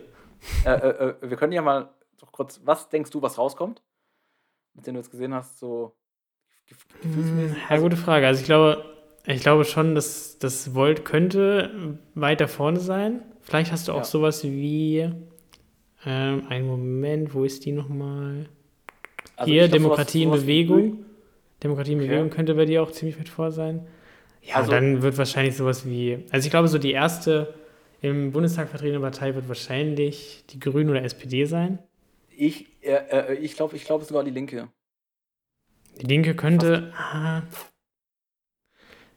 äh, 0.64 0.70
äh, 0.70 1.09
äh, 1.11 1.14
wir 1.20 1.36
können 1.36 1.53
ja 1.53 1.61
mal 1.61 1.90
doch 2.18 2.32
kurz, 2.32 2.62
was 2.64 2.88
denkst 2.88 3.11
du, 3.11 3.20
was 3.20 3.36
rauskommt? 3.36 3.82
Mit 4.72 4.86
dem 4.86 4.95
du 4.95 5.01
jetzt 5.01 5.11
gesehen 5.11 5.34
hast, 5.34 5.59
so 5.59 5.95
gefühlsmäßig? 7.03 7.57
Ja, 7.71 7.77
gute 7.79 7.97
Frage. 7.97 8.27
Also 8.27 8.41
ich 8.41 8.47
glaube, 8.47 8.85
ich 9.27 9.41
glaube 9.41 9.65
schon, 9.65 9.95
dass 9.95 10.39
das 10.39 10.75
Volt 10.75 11.05
könnte 11.05 11.99
weiter 12.15 12.49
vorne 12.49 12.81
sein. 12.81 13.23
Vielleicht 13.41 13.73
hast 13.73 13.89
du 13.89 13.93
auch 13.93 13.99
Ja. 13.99 14.05
sowas 14.05 14.45
wie 14.45 15.11
ähm, 16.07 16.43
einen 16.49 16.67
Moment, 16.67 17.35
wo 17.35 17.45
ist 17.45 17.65
die 17.65 17.73
nochmal? 17.73 18.47
Also 19.37 19.51
Hier, 19.53 19.69
Demokratie 19.69 20.23
in 20.25 20.31
Bewegung. 20.31 21.05
Demokratie 21.62 21.93
in 21.93 21.99
Okay. 21.99 22.09
Bewegung 22.09 22.31
könnte 22.31 22.55
bei 22.55 22.67
dir 22.67 22.83
auch 22.83 22.91
ziemlich 22.93 23.19
weit 23.19 23.29
vor 23.29 23.51
sein. 23.53 23.87
Ja, 24.43 24.57
Also- 24.57 24.71
dann 24.71 25.01
wird 25.03 25.17
wahrscheinlich 25.17 25.57
sowas 25.57 25.87
wie, 25.87 26.19
also 26.31 26.45
ich 26.45 26.51
glaube, 26.51 26.69
so 26.69 26.77
die 26.79 26.93
erste 26.93 27.55
im 28.03 28.33
Bundestag 28.33 28.69
vertretene 28.69 29.01
Partei 29.01 29.35
wird 29.35 29.49
wahrscheinlich 29.49 30.45
die 30.51 30.61
Grünen 30.61 30.91
oder 30.91 31.03
SPD 31.03 31.47
sein. 31.47 31.79
Ich, 32.37 32.67
äh, 32.83 32.93
äh, 33.11 33.35
ich 33.37 33.57
glaube, 33.57 33.77
ich 33.77 33.85
glaube 33.87 34.05
sogar 34.05 34.25
die 34.25 34.31
Linke. 34.31 34.69
Die 36.01 36.07
Linke 36.07 36.34
könnte, 36.34 36.92
ah, 36.97 37.42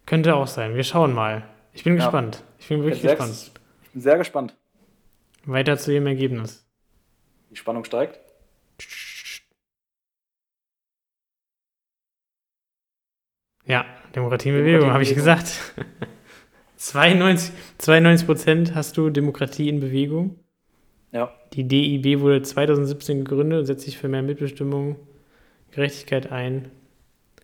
könnte 0.06 0.36
auch 0.36 0.48
sein. 0.48 0.76
Wir 0.76 0.84
schauen 0.84 1.14
mal. 1.14 1.48
Ich 1.74 1.84
bin 1.84 1.94
Ja. 1.98 2.04
gespannt. 2.06 2.44
Ich 2.60 2.68
bin 2.70 2.84
wirklich 2.84 3.02
gespannt. 3.02 3.52
Ich 3.84 3.90
bin 3.92 4.02
sehr 4.02 4.18
gespannt. 4.18 4.56
Weiter 5.46 5.78
zu 5.78 5.94
ihrem 5.94 6.08
Ergebnis. 6.08 6.66
Die 7.50 7.56
Spannung 7.56 7.84
steigt. 7.84 8.20
Ja, 13.66 13.86
Demokratie 14.16 14.50
in 14.50 14.56
Demokratie 14.56 14.92
habe 14.92 15.04
ich 15.04 15.14
gesagt. 15.14 15.74
92, 16.78 17.52
92 17.80 18.26
Prozent 18.28 18.76
hast 18.76 18.98
du 18.98 19.10
Demokratie 19.10 19.68
in 19.68 19.80
Bewegung. 19.80 20.40
Ja. 21.12 21.34
Die 21.54 21.68
DIB 21.68 22.22
wurde 22.22 22.42
2017 22.44 23.26
gegründet 23.26 23.60
und 23.60 23.66
setzt 23.66 23.84
sich 23.86 23.98
für 23.98 24.08
mehr 24.08 24.22
Mitbestimmung, 24.22 24.96
Gerechtigkeit 25.78 26.32
ein. 26.32 26.72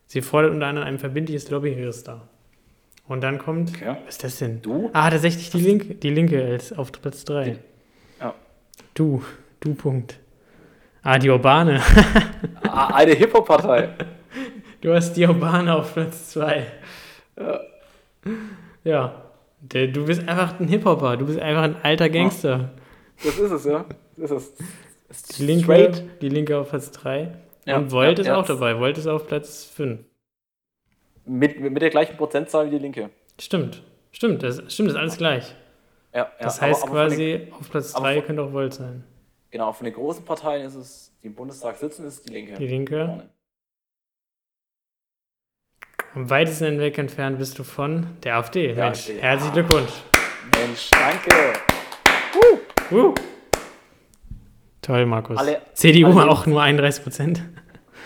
Sie 0.07 0.21
fordert 0.23 0.51
unter 0.53 0.65
anderem 0.65 0.87
ein 0.87 0.97
verbindliches 0.97 1.51
Lobbyregister. 1.51 2.27
Und 3.07 3.21
dann 3.21 3.37
kommt, 3.37 3.69
Okay. 3.75 3.95
was 4.05 4.15
ist 4.15 4.23
das 4.23 4.37
denn? 4.39 4.59
Du? 4.63 4.89
Ah, 4.91 5.11
tatsächlich 5.11 5.51
die 5.51 5.59
Linke, 5.61 5.93
die 5.93 6.09
Linke 6.09 6.43
als 6.43 6.73
auf 6.73 6.91
Platz 6.91 7.25
3. 7.25 7.59
Ja. 8.19 8.33
Du, 8.95 9.21
du 9.59 9.75
Punkt. 9.75 10.19
Ah, 11.03 11.19
die 11.19 11.29
Urbane. 11.29 11.79
Ah, 12.63 12.95
Eine 12.95 13.11
Hip-Hop-Partei. 13.13 13.89
Du 14.81 14.95
hast 14.95 15.13
die 15.13 15.27
Urbane 15.27 15.75
auf 15.75 15.93
Platz 15.93 16.29
2. 16.31 16.65
Ja. 17.39 17.59
Ja. 18.83 19.21
Du 19.61 20.05
bist 20.05 20.27
einfach 20.27 20.59
ein 20.59 20.67
Hip-Hopper. 20.67 21.17
Du 21.17 21.27
bist 21.27 21.39
einfach 21.39 21.61
ein 21.63 21.75
alter 21.83 22.09
Gangster. 22.09 22.71
Das 23.23 23.37
ist 23.37 23.51
es, 23.51 23.65
ja. 23.65 23.85
Das 24.17 24.31
ist 24.31 24.59
es. 25.09 25.27
Die 25.37 25.45
Linke, 25.45 25.91
die 26.19 26.29
Linke 26.29 26.57
auf 26.57 26.69
Platz 26.71 26.89
3. 26.89 27.31
Ja, 27.65 27.77
Und 27.77 27.91
Volt 27.91 28.17
ja, 28.17 28.21
ist 28.21 28.27
ja. 28.27 28.35
auch 28.37 28.45
dabei. 28.45 28.77
Volt 28.79 28.97
ist 28.97 29.07
auf 29.07 29.27
Platz 29.27 29.65
5. 29.65 29.99
Mit, 31.25 31.59
mit 31.59 31.81
der 31.81 31.89
gleichen 31.89 32.17
Prozentzahl 32.17 32.65
wie 32.67 32.71
die 32.71 32.79
Linke. 32.79 33.09
Stimmt. 33.39 33.81
Stimmt, 34.11 34.43
das, 34.43 34.57
stimmt, 34.71 34.89
das 34.89 34.95
ist 34.95 34.99
alles 34.99 35.17
gleich. 35.17 35.55
Ja, 36.13 36.31
Das 36.39 36.61
heißt 36.61 36.83
aber, 36.83 36.91
aber 36.91 37.09
von 37.09 37.17
den, 37.17 37.39
quasi, 37.47 37.53
auf 37.59 37.71
Platz 37.71 37.95
aber 37.95 38.05
3 38.05 38.15
von- 38.17 38.25
könnte 38.27 38.43
auch 38.43 38.53
Volt 38.53 38.73
sein. 38.73 39.03
Genau, 39.49 39.71
von 39.73 39.85
den 39.85 39.93
großen 39.93 40.23
Parteien 40.25 40.65
ist 40.65 40.75
es, 40.75 41.11
die 41.23 41.27
im 41.27 41.35
Bundestag 41.35 41.77
sitzen, 41.77 42.05
ist 42.05 42.27
die 42.27 42.33
Linke. 42.33 42.53
Die 42.55 42.67
Linke. 42.67 43.29
Am 46.13 46.29
weitesten 46.29 46.65
hinweg 46.65 46.97
entfernt 46.99 47.39
bist 47.39 47.57
du 47.57 47.63
von 47.63 48.05
der 48.23 48.35
AfD. 48.35 48.73
Der 48.73 48.85
Mensch, 48.85 48.99
AfD. 49.09 49.19
herzlichen 49.21 49.53
Glückwunsch. 49.53 49.91
Mensch, 50.59 50.89
danke. 50.91 51.53
Uh. 52.91 53.13
Toll, 54.81 55.05
Markus. 55.07 55.37
Alle- 55.37 55.61
CDU 55.73 56.19
alle- 56.19 56.29
auch 56.29 56.45
nur 56.45 56.61
31 56.61 57.03
Prozent. 57.03 57.41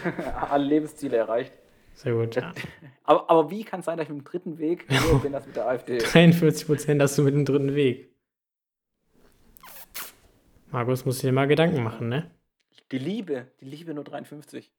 Alle 0.49 0.65
Lebensziele 0.65 1.17
erreicht. 1.17 1.53
Sehr 1.95 2.13
gut. 2.13 2.35
Ja. 2.35 2.53
Aber, 3.03 3.29
aber 3.29 3.49
wie 3.49 3.63
kann 3.63 3.79
es 3.79 3.85
sein, 3.85 3.97
dass 3.97 4.07
ich 4.07 4.13
mit 4.13 4.19
dem 4.19 4.29
dritten 4.29 4.57
Weg 4.59 4.85
höher 4.89 5.19
bin 5.19 5.33
als 5.33 5.47
mit 5.47 5.55
der 5.55 5.67
AfD? 5.67 5.97
43 5.97 6.67
Prozent 6.67 7.01
hast 7.01 7.17
du 7.17 7.23
mit 7.23 7.33
dem 7.33 7.45
dritten 7.45 7.73
Weg. 7.73 8.13
Markus 10.71 11.05
muss 11.05 11.19
dir 11.19 11.31
mal 11.31 11.47
Gedanken 11.47 11.81
machen, 11.81 12.09
ne? 12.09 12.29
Die 12.91 12.97
Liebe, 12.99 13.47
die 13.61 13.65
Liebe 13.65 13.93
nur 13.93 14.03
53. 14.03 14.71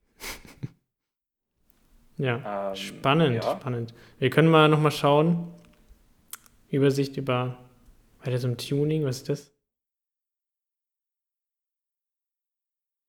Ja. 2.18 2.70
Ähm, 2.70 2.76
Spannend, 2.76 3.36
ja. 3.36 3.58
spannend. 3.58 3.94
Wir 4.18 4.28
können 4.28 4.50
mal 4.50 4.68
nochmal 4.68 4.92
schauen. 4.92 5.52
Übersicht 6.68 7.16
über 7.16 7.58
weiter 8.22 8.38
zum 8.38 8.56
Tuning, 8.58 9.04
was 9.04 9.18
ist 9.18 9.28
das? 9.30 9.57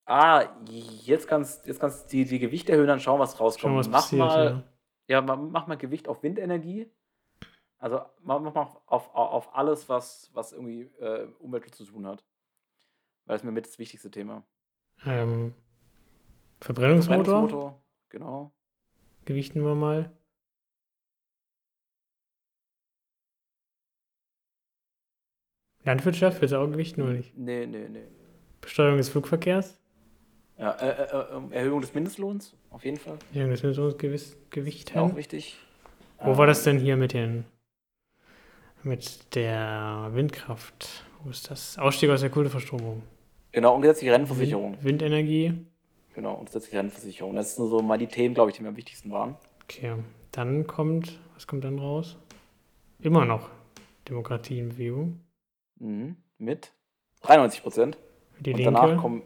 Ah, 0.09 0.49
jetzt 0.67 1.27
kannst 1.27 1.67
jetzt 1.67 1.79
kannst 1.79 2.11
die, 2.11 2.25
die 2.25 2.39
Gewichte 2.39 2.71
erhöhen, 2.71 2.87
dann 2.87 2.99
schauen, 2.99 3.19
was 3.19 3.39
rauskommt. 3.39 3.61
Schauen, 3.61 3.77
was 3.77 3.87
mach 3.89 3.99
passiert. 4.01 4.19
mal, 4.19 4.45
ja. 5.07 5.17
ja, 5.17 5.21
ma- 5.21 5.35
mach 5.35 5.67
mal 5.67 5.77
Gewicht 5.77 6.07
auf 6.07 6.23
Windenergie. 6.23 6.89
Also 7.77 8.01
mach, 8.23 8.39
mal 8.39 8.49
auf, 8.55 8.81
auf, 8.87 9.13
auf 9.13 9.55
alles, 9.55 9.87
was, 9.87 10.31
was 10.33 10.51
irgendwie 10.51 10.81
äh, 10.99 11.27
Umwelt 11.37 11.75
zu 11.75 11.85
tun 11.85 12.07
hat. 12.07 12.25
Weil 13.25 13.35
das 13.35 13.41
ist 13.41 13.45
mir 13.45 13.51
mit 13.51 13.67
das 13.67 13.77
wichtigste 13.77 14.09
Thema. 14.09 14.43
Ähm, 15.05 15.53
Verbrennungsmotor, 16.59 17.23
Verbrennungsmotor, 17.25 17.83
genau. 18.09 18.51
gewichten 19.25 19.63
wir 19.63 19.75
mal. 19.75 20.11
Landwirtschaft 25.83 26.41
wird 26.41 26.51
auch 26.53 26.67
gewichten 26.67 27.03
oder 27.03 27.13
nicht? 27.13 27.37
Nee, 27.37 27.67
nee, 27.67 27.87
nee. 27.87 28.07
Besteuerung 28.59 28.97
des 28.97 29.09
Flugverkehrs? 29.09 29.79
Ja, 30.59 30.71
äh, 30.73 30.89
äh, 30.89 31.53
äh, 31.53 31.55
Erhöhung 31.55 31.79
des 31.81 31.93
Mindestlohns, 31.93 32.53
auf 32.69 32.83
jeden 32.83 32.97
Fall. 32.97 33.17
Müssen 33.33 33.73
wir 33.75 33.83
uns 33.83 33.97
gewiss, 33.97 34.35
gewichten. 34.49 34.99
Auch 34.99 35.15
wichtig. 35.15 35.57
Wo 36.19 36.35
war 36.37 36.41
Ähm, 36.45 36.47
das 36.47 36.63
denn 36.63 36.79
hier 36.79 36.97
mit 36.97 37.13
den 37.13 37.45
mit 38.83 39.35
der 39.35 40.09
Windkraft? 40.13 41.05
Wo 41.23 41.29
ist 41.29 41.49
das? 41.49 41.77
Ausstieg 41.77 42.09
aus 42.09 42.21
der 42.21 42.29
Kohleverstromung. 42.29 43.03
Genau, 43.51 43.75
und 43.75 43.81
gesetzliche 43.81 44.13
Rentenversicherung. 44.13 44.73
Wind, 44.73 44.83
Windenergie. 44.83 45.53
Genau, 46.13 46.33
und 46.35 46.45
gesetzliche 46.45 46.77
Rentenversicherung. 46.77 47.35
Das 47.35 47.55
sind 47.55 47.67
so 47.69 47.81
mal 47.81 47.97
die 47.97 48.07
Themen, 48.07 48.35
glaube 48.35 48.51
ich, 48.51 48.57
die 48.57 48.63
mir 48.63 48.69
am 48.69 48.77
wichtigsten 48.77 49.11
waren. 49.11 49.35
Okay. 49.63 49.95
Dann 50.31 50.67
kommt, 50.67 51.19
was 51.33 51.47
kommt 51.47 51.63
dann 51.63 51.79
raus? 51.79 52.17
Immer 52.99 53.25
noch 53.25 53.49
Demokratie 54.07 54.59
in 54.59 54.69
Bewegung. 54.69 55.21
Mhm. 55.79 56.17
Mit 56.37 56.73
93 57.21 57.63
Prozent. 57.63 57.97
Die 58.39 58.51
Und 58.51 58.57
Linke. 58.57 58.73
danach 58.73 59.01
kommen. 59.01 59.23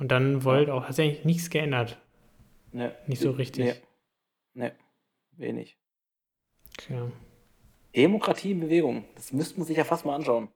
Und 0.00 0.08
dann 0.08 0.44
Volt 0.44 0.70
auch. 0.70 0.84
Hat 0.84 0.94
sich 0.94 1.06
eigentlich 1.08 1.24
nichts 1.24 1.50
geändert. 1.50 2.00
Ne, 2.72 2.96
Nicht 3.06 3.20
so 3.20 3.30
richtig. 3.32 3.82
Nee, 4.54 4.68
nee, 4.68 4.72
wenig. 5.32 5.78
Okay. 6.78 7.12
Demokratie 7.94 8.52
in 8.52 8.60
Bewegung. 8.60 9.04
Das 9.14 9.32
müsste 9.32 9.58
man 9.58 9.66
sich 9.66 9.76
ja 9.76 9.84
fast 9.84 10.04
mal 10.04 10.14
anschauen. 10.14 10.48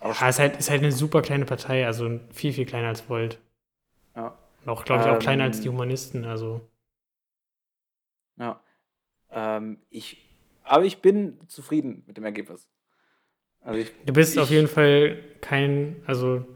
Aber 0.00 0.14
Ja, 0.14 0.28
ist 0.28 0.38
halt, 0.38 0.56
ist 0.58 0.70
halt 0.70 0.82
eine 0.82 0.92
super 0.92 1.22
kleine 1.22 1.44
Partei, 1.44 1.84
also 1.84 2.20
viel, 2.32 2.52
viel 2.52 2.66
kleiner 2.66 2.88
als 2.88 3.08
Volt. 3.08 3.40
Ja. 4.14 4.38
Und 4.62 4.68
auch, 4.68 4.84
glaube 4.84 5.02
ich, 5.02 5.08
auch 5.08 5.18
kleiner 5.18 5.44
als 5.44 5.56
Ähm, 5.58 5.62
die 5.64 5.68
Humanisten. 5.70 6.24
Also, 6.24 6.60
Ja. 8.36 8.62
Ähm, 9.30 9.82
ich, 9.90 10.24
aber 10.62 10.84
ich 10.84 11.02
bin 11.02 11.40
zufrieden 11.48 12.04
mit 12.06 12.16
dem 12.16 12.24
Ergebnis. 12.24 12.68
Also 13.60 13.80
ich, 13.80 13.92
du 14.04 14.12
bist 14.12 14.34
ich, 14.34 14.40
auf 14.40 14.50
jeden 14.50 14.68
Fall 14.68 15.22
kein, 15.40 16.02
also, 16.06 16.46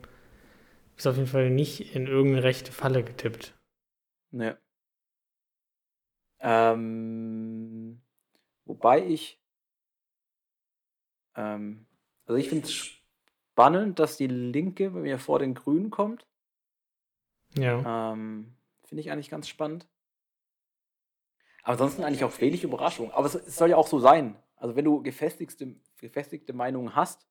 bist 0.95 1.07
auf 1.07 1.17
jeden 1.17 1.29
Fall 1.29 1.51
nicht 1.51 1.95
in 1.95 2.07
irgendeine 2.07 2.45
rechte 2.45 2.73
Falle 2.73 3.03
getippt. 3.03 3.55
Ne. 4.31 4.59
Ähm, 6.41 8.01
wobei 8.65 9.07
ich, 9.07 9.41
ähm, 11.37 11.87
also 12.27 12.37
ich 12.39 12.49
finde 12.49 12.67
es 12.67 12.73
spannend, 13.53 13.99
dass 13.99 14.17
die 14.17 14.27
Linke 14.27 14.91
bei 14.91 15.01
mir 15.01 15.19
vor 15.19 15.39
den 15.39 15.55
Grünen 15.55 15.91
kommt. 15.91 16.27
Ja. 17.57 18.13
Ähm, 18.13 18.57
finde 18.85 19.01
ich 19.03 19.11
eigentlich 19.11 19.31
ganz 19.31 19.49
spannend. 19.49 19.87
Aber 21.63 21.73
ansonsten 21.73 22.03
eigentlich 22.03 22.25
auch 22.25 22.41
wenig 22.41 22.65
Überraschung. 22.65 23.13
Aber 23.13 23.27
es, 23.27 23.35
es 23.35 23.57
soll 23.57 23.71
ja 23.71 23.77
auch 23.77 23.87
so 23.87 24.01
sein. 24.01 24.37
Also 24.63 24.77
wenn 24.77 24.85
du 24.85 25.03
gefestigte, 25.03 25.75
gefestigte 25.99 26.53
Meinungen 26.53 26.95
hast 26.95 27.27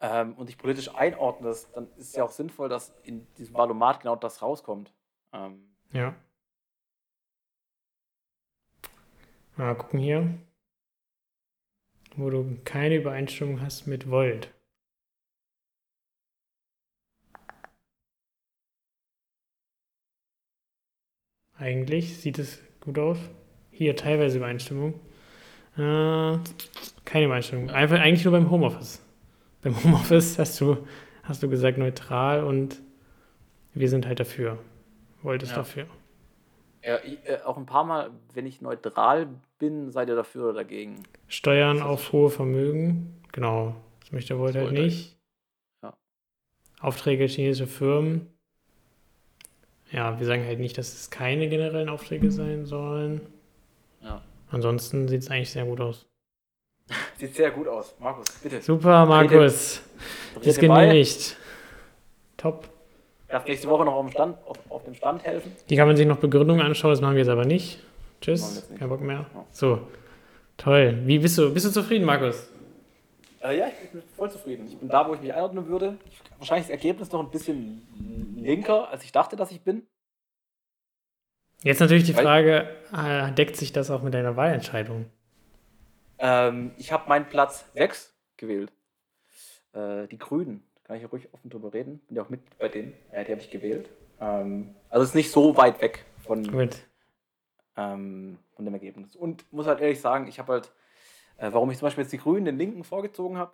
ähm, 0.00 0.32
und 0.36 0.48
dich 0.48 0.56
politisch 0.56 0.88
einordnest, 0.94 1.68
dann 1.74 1.86
ist 1.98 2.08
es 2.08 2.16
ja 2.16 2.24
auch 2.24 2.30
sinnvoll, 2.30 2.70
dass 2.70 2.94
in 3.02 3.26
diesem 3.34 3.54
Valomat 3.54 4.00
genau 4.00 4.16
das 4.16 4.40
rauskommt. 4.40 4.94
Ähm, 5.34 5.68
ja. 5.92 6.16
Mal 9.56 9.76
gucken 9.76 10.00
hier, 10.00 10.38
wo 12.16 12.30
du 12.30 12.56
keine 12.64 12.96
Übereinstimmung 12.96 13.60
hast 13.60 13.86
mit 13.86 14.10
Volt. 14.10 14.54
Eigentlich 21.58 22.16
sieht 22.16 22.38
es 22.38 22.62
gut 22.80 22.98
aus. 22.98 23.18
Hier 23.70 23.94
teilweise 23.94 24.38
Übereinstimmung. 24.38 24.98
Äh, 25.76 26.38
keine 27.04 27.26
Übereinstimmung. 27.26 27.70
Einfach 27.70 27.98
eigentlich 28.00 28.24
nur 28.24 28.32
beim 28.32 28.50
Homeoffice. 28.50 29.02
Beim 29.62 29.82
Homeoffice 29.84 30.38
hast 30.38 30.60
du, 30.60 30.86
hast 31.22 31.42
du 31.42 31.48
gesagt 31.48 31.78
neutral 31.78 32.44
und 32.44 32.80
wir 33.74 33.88
sind 33.88 34.06
halt 34.06 34.20
dafür. 34.20 34.58
Wolltest 35.22 35.52
Ja. 35.52 35.58
dafür. 35.58 35.86
Ja, 36.82 36.98
ich, 37.04 37.18
äh, 37.28 37.40
auch 37.44 37.56
ein 37.56 37.66
paar 37.66 37.84
Mal, 37.84 38.10
wenn 38.32 38.46
ich 38.46 38.60
neutral 38.62 39.28
bin, 39.58 39.90
seid 39.90 40.08
ihr 40.08 40.14
dafür 40.14 40.44
oder 40.44 40.54
dagegen. 40.54 41.02
Steuern 41.26 41.82
auf 41.82 42.12
hohe 42.12 42.30
Vermögen. 42.30 43.20
Genau. 43.32 43.74
Das 44.00 44.12
möchte 44.12 44.34
er 44.34 44.38
wollte 44.38 44.60
halt 44.60 44.72
nicht. 44.72 45.16
Ja. 45.82 45.94
Aufträge 46.80 47.26
chinesische 47.26 47.66
Firmen. 47.66 48.28
Ja, 49.90 50.18
wir 50.18 50.26
sagen 50.26 50.44
halt 50.44 50.60
nicht, 50.60 50.78
dass 50.78 50.92
es 50.94 51.10
keine 51.10 51.48
generellen 51.48 51.88
Aufträge 51.88 52.30
sein 52.30 52.66
sollen. 52.66 53.20
Ansonsten 54.50 55.08
sieht 55.08 55.22
es 55.22 55.30
eigentlich 55.30 55.50
sehr 55.50 55.64
gut 55.64 55.80
aus. 55.80 56.06
Sieht 57.18 57.34
sehr 57.34 57.50
gut 57.50 57.66
aus. 57.66 57.94
Markus, 57.98 58.28
bitte. 58.42 58.62
Super, 58.62 59.06
Markus. 59.06 59.82
Das 60.34 60.56
Rede 60.58 60.68
bei. 60.68 60.86
genehmigt. 60.86 61.36
Top. 62.36 62.68
Darf 63.28 63.44
nächste 63.44 63.68
Woche 63.68 63.84
noch 63.84 63.94
auf 63.94 64.06
dem 64.06 64.12
Stand, 64.12 64.38
auf, 64.46 64.56
auf 64.68 64.84
dem 64.84 64.94
Stand 64.94 65.24
helfen? 65.24 65.50
Hier 65.66 65.76
kann 65.76 65.88
man 65.88 65.96
sich 65.96 66.06
noch 66.06 66.18
Begründungen 66.18 66.64
anschauen, 66.64 66.92
das 66.92 67.00
machen 67.00 67.14
wir 67.14 67.22
jetzt 67.22 67.28
aber 67.30 67.44
nicht. 67.44 67.80
Tschüss, 68.20 68.68
kein 68.78 68.88
Bock 68.88 69.00
mehr. 69.00 69.26
Ja. 69.34 69.44
So, 69.50 69.80
toll. 70.56 70.98
Wie 71.04 71.18
bist 71.18 71.36
du? 71.38 71.52
Bist 71.52 71.66
du 71.66 71.70
zufrieden, 71.70 72.04
Markus? 72.04 72.48
Äh, 73.42 73.58
ja, 73.58 73.66
ich 73.68 73.90
bin 73.90 74.02
voll 74.16 74.30
zufrieden. 74.30 74.66
Ich 74.68 74.76
bin 74.76 74.88
da, 74.88 75.08
wo 75.08 75.14
ich 75.14 75.20
mich 75.20 75.32
einordnen 75.34 75.66
würde. 75.66 75.98
Ich, 76.06 76.20
wahrscheinlich 76.38 76.66
das 76.66 76.70
Ergebnis 76.70 77.10
noch 77.12 77.20
ein 77.20 77.30
bisschen 77.30 77.82
linker, 78.36 78.88
als 78.90 79.02
ich 79.04 79.12
dachte, 79.12 79.36
dass 79.36 79.50
ich 79.50 79.60
bin. 79.62 79.82
Jetzt 81.62 81.80
natürlich 81.80 82.04
die 82.04 82.16
Weil- 82.16 82.24
Frage, 82.24 82.76
äh, 82.92 83.32
deckt 83.32 83.56
sich 83.56 83.72
das 83.72 83.90
auch 83.90 84.02
mit 84.02 84.14
deiner 84.14 84.36
Wahlentscheidung? 84.36 85.06
Ähm, 86.18 86.72
ich 86.78 86.92
habe 86.92 87.08
meinen 87.08 87.28
Platz 87.28 87.64
6 87.74 88.14
gewählt. 88.36 88.72
Äh, 89.72 90.06
die 90.08 90.18
Grünen. 90.18 90.62
Da 90.82 90.88
kann 90.88 90.96
ich 90.96 91.02
ja 91.02 91.08
ruhig 91.08 91.28
offen 91.32 91.50
drüber 91.50 91.72
reden. 91.74 91.98
Bin 92.06 92.16
ja 92.16 92.22
auch 92.22 92.28
mit 92.28 92.40
bei 92.58 92.68
denen. 92.68 92.94
Ja, 93.12 93.24
die 93.24 93.32
habe 93.32 93.40
ich 93.40 93.50
gewählt. 93.50 93.90
Ähm, 94.20 94.74
also 94.88 95.02
es 95.02 95.10
ist 95.10 95.14
nicht 95.14 95.30
so 95.30 95.56
weit 95.56 95.80
weg 95.82 96.04
von, 96.24 96.70
ähm, 97.76 98.38
von 98.54 98.64
dem 98.64 98.74
Ergebnis. 98.74 99.16
Und 99.16 99.50
muss 99.52 99.66
halt 99.66 99.80
ehrlich 99.80 100.00
sagen, 100.00 100.26
ich 100.28 100.38
habe 100.38 100.52
halt, 100.54 100.72
äh, 101.36 101.52
warum 101.52 101.70
ich 101.70 101.78
zum 101.78 101.86
Beispiel 101.86 102.04
jetzt 102.04 102.12
die 102.12 102.18
Grünen 102.18 102.46
den 102.46 102.58
Linken 102.58 102.84
vorgezogen 102.84 103.36
habe, 103.36 103.52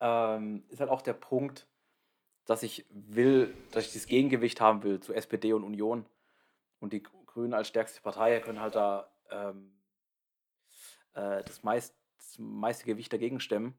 ähm, 0.00 0.62
ist 0.68 0.80
halt 0.80 0.90
auch 0.90 1.02
der 1.02 1.12
Punkt, 1.12 1.66
dass 2.46 2.62
ich 2.62 2.86
will, 2.90 3.52
dass 3.72 3.86
ich 3.86 3.92
das 3.92 4.06
Gegengewicht 4.06 4.60
haben 4.60 4.82
will 4.82 5.00
zu 5.00 5.12
SPD 5.12 5.52
und 5.52 5.64
Union. 5.64 6.06
Und 6.80 6.92
die 6.92 7.02
Grünen 7.02 7.54
als 7.54 7.68
stärkste 7.68 8.00
Partei 8.00 8.40
können 8.40 8.60
halt 8.60 8.74
da 8.74 9.10
ähm, 9.30 9.72
äh, 11.14 11.42
das, 11.44 11.62
meist, 11.62 11.94
das 12.16 12.38
meiste 12.38 12.84
Gewicht 12.84 13.12
dagegen 13.12 13.40
stemmen. 13.40 13.78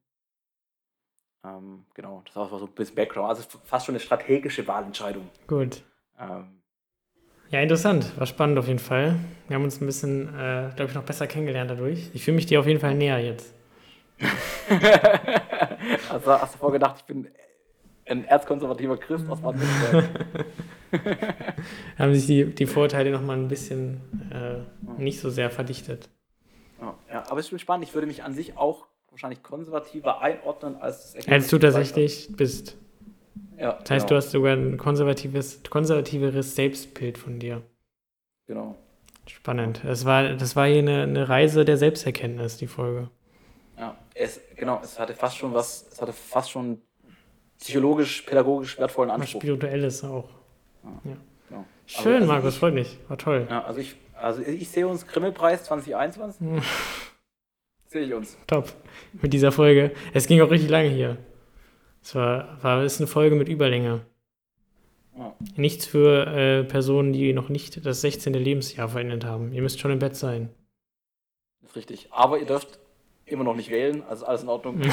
Ähm, 1.43 1.85
genau, 1.93 2.21
das 2.25 2.35
war 2.35 2.49
so 2.49 2.65
ein 2.65 2.73
bisschen 2.73 2.95
Background. 2.95 3.29
Also 3.29 3.43
fast 3.63 3.85
schon 3.85 3.93
eine 3.93 4.01
strategische 4.01 4.67
Wahlentscheidung. 4.67 5.29
Gut. 5.47 5.83
Ähm, 6.19 6.61
Ja, 7.49 7.61
interessant. 7.61 8.17
War 8.19 8.25
spannend 8.25 8.59
auf 8.59 8.67
jeden 8.67 8.79
Fall. 8.79 9.15
Wir 9.47 9.55
haben 9.55 9.63
uns 9.63 9.81
ein 9.81 9.85
bisschen, 9.85 10.27
äh, 10.29 10.71
glaube 10.75 10.89
ich, 10.89 10.95
noch 10.95 11.03
besser 11.03 11.27
kennengelernt 11.27 11.71
dadurch. 11.71 12.09
Ich 12.13 12.23
fühle 12.25 12.35
mich 12.35 12.45
dir 12.45 12.59
auf 12.59 12.67
jeden 12.67 12.81
Fall 12.81 12.95
näher 12.95 13.19
jetzt. 13.19 13.53
also 16.09 16.31
hast 16.33 16.55
du 16.55 16.59
vorgedacht, 16.59 16.97
ich 16.99 17.05
bin 17.05 17.29
ein 18.09 18.25
erzkonservativer 18.25 18.97
Christ 18.97 19.29
aus 19.29 19.41
Baden-Württemberg. 19.41 20.25
Haben 21.97 22.13
sich 22.15 22.25
die, 22.25 22.45
die 22.45 22.65
Vorteile 22.65 23.11
nochmal 23.11 23.37
ein 23.37 23.47
bisschen 23.47 24.01
äh, 24.31 25.01
nicht 25.01 25.19
so 25.19 25.29
sehr 25.29 25.49
verdichtet. 25.49 26.09
ja, 26.81 26.95
ja, 27.09 27.23
aber 27.29 27.39
es 27.39 27.45
ist 27.45 27.49
schon 27.49 27.59
spannend. 27.59 27.87
Ich 27.87 27.93
würde 27.93 28.07
mich 28.07 28.23
an 28.23 28.33
sich 28.33 28.57
auch 28.57 28.87
wahrscheinlich 29.11 29.43
konservativer 29.43 30.21
einordnen 30.21 30.77
als 30.77 31.15
Als 31.27 31.49
du 31.49 31.57
tatsächlich 31.57 32.29
bist. 32.35 32.77
Ja, 33.57 33.73
Das 33.73 33.91
heißt, 33.91 34.07
genau, 34.07 34.09
du 34.09 34.15
hast 34.15 34.31
sogar 34.31 34.55
ein 34.55 34.77
konservatives, 34.77 35.61
konservativeres 35.69 36.55
Selbstbild 36.55 37.17
von 37.17 37.39
dir. 37.39 37.61
Genau. 38.47 38.75
Spannend. 39.27 39.81
Das 39.83 40.05
war, 40.05 40.33
das 40.33 40.55
war 40.55 40.65
hier 40.67 40.79
eine, 40.79 41.03
eine 41.03 41.29
Reise 41.29 41.65
der 41.65 41.77
Selbsterkenntnis, 41.77 42.57
die 42.57 42.67
Folge. 42.67 43.09
Ja, 43.77 43.95
es, 44.15 44.41
genau, 44.55 44.79
es 44.83 44.97
hatte 44.97 45.13
fast 45.13 45.37
schon 45.37 45.53
was, 45.53 45.87
es 45.91 46.01
hatte 46.01 46.13
fast 46.13 46.51
schon 46.51 46.81
psychologisch, 47.59 48.21
pädagogisch 48.23 48.77
wertvollen 48.79 49.09
Was 49.09 49.21
Anspruch. 49.21 49.41
Spirituelles 49.41 50.03
auch. 50.03 50.29
Genau. 51.03 51.65
Schön, 51.85 52.15
also 52.15 52.27
Markus, 52.27 52.57
freut 52.57 52.73
mich. 52.73 52.97
War 53.07 53.17
toll. 53.17 53.47
Ja, 53.49 53.63
also 53.63 53.79
ich, 53.79 53.95
also 54.15 54.41
ich 54.41 54.69
sehe 54.69 54.87
uns 54.87 55.05
Grimmelpreis 55.07 55.63
2021. 55.65 56.39
Hm. 56.41 56.61
sehe 57.87 58.03
ich 58.03 58.13
uns. 58.13 58.37
Top. 58.47 58.73
Mit 59.21 59.33
dieser 59.33 59.51
Folge. 59.51 59.91
Es 60.13 60.27
ging 60.27 60.41
auch 60.41 60.51
richtig 60.51 60.69
lange 60.69 60.89
hier. 60.89 61.17
Es 62.01 62.15
war, 62.15 62.63
war 62.63 62.83
ist 62.83 62.99
eine 62.99 63.07
Folge 63.07 63.35
mit 63.35 63.49
Überlänge. 63.49 64.01
Ja. 65.17 65.35
Nichts 65.57 65.85
für 65.85 66.27
äh, 66.27 66.63
Personen, 66.63 67.11
die 67.11 67.33
noch 67.33 67.49
nicht 67.49 67.85
das 67.85 68.01
16. 68.01 68.33
Lebensjahr 68.33 68.87
verändert 68.87 69.25
haben. 69.25 69.51
Ihr 69.51 69.61
müsst 69.61 69.79
schon 69.79 69.91
im 69.91 69.99
Bett 69.99 70.15
sein. 70.15 70.49
Ist 71.65 71.75
richtig. 71.75 72.07
Aber 72.11 72.39
ihr 72.39 72.45
dürft 72.45 72.79
immer 73.25 73.43
noch 73.43 73.55
nicht 73.55 73.69
wählen, 73.69 74.03
also 74.07 74.25
alles 74.25 74.43
in 74.43 74.49
Ordnung. 74.49 74.81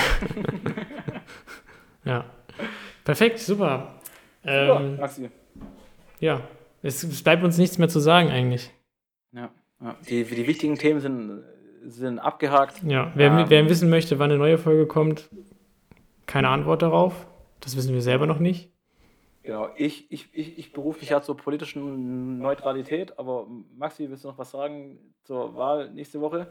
Ja. 2.06 2.24
Perfekt, 3.06 3.38
super. 3.38 3.94
Ja, 4.44 4.80
Ähm, 4.80 4.96
Maxi. 4.96 5.30
ja, 6.20 6.40
es, 6.82 7.02
es 7.04 7.22
bleibt 7.22 7.42
uns 7.44 7.56
nichts 7.56 7.78
mehr 7.78 7.88
zu 7.88 8.00
sagen 8.00 8.28
eigentlich. 8.30 8.70
Ja, 9.32 9.48
ja. 9.80 9.96
Die, 10.08 10.24
die 10.24 10.46
wichtigen 10.46 10.74
Themen 10.76 11.00
sind, 11.00 11.42
sind 11.84 12.18
abgehakt. 12.18 12.82
Ja, 12.82 13.12
wer, 13.14 13.30
Ähm. 13.30 13.44
wer 13.48 13.68
wissen 13.68 13.88
möchte, 13.90 14.18
wann 14.18 14.30
eine 14.30 14.38
neue 14.38 14.58
Folge 14.58 14.86
kommt, 14.86 15.28
keine 16.26 16.48
Antwort 16.48 16.82
darauf. 16.82 17.26
Das 17.60 17.76
wissen 17.76 17.94
wir 17.94 18.02
selber 18.02 18.26
noch 18.26 18.40
nicht. 18.40 18.70
Genau. 19.44 19.68
Ich, 19.76 20.10
ich, 20.10 20.28
ich, 20.32 20.58
ich 20.58 20.72
berufe 20.72 20.98
mich 21.00 21.10
ja 21.10 21.22
zur 21.22 21.36
politischen 21.36 22.38
Neutralität, 22.38 23.16
aber 23.20 23.46
Maxi, 23.76 24.10
willst 24.10 24.24
du 24.24 24.28
noch 24.28 24.38
was 24.38 24.50
sagen 24.50 24.98
zur 25.22 25.54
Wahl 25.54 25.90
nächste 25.92 26.20
Woche? 26.20 26.48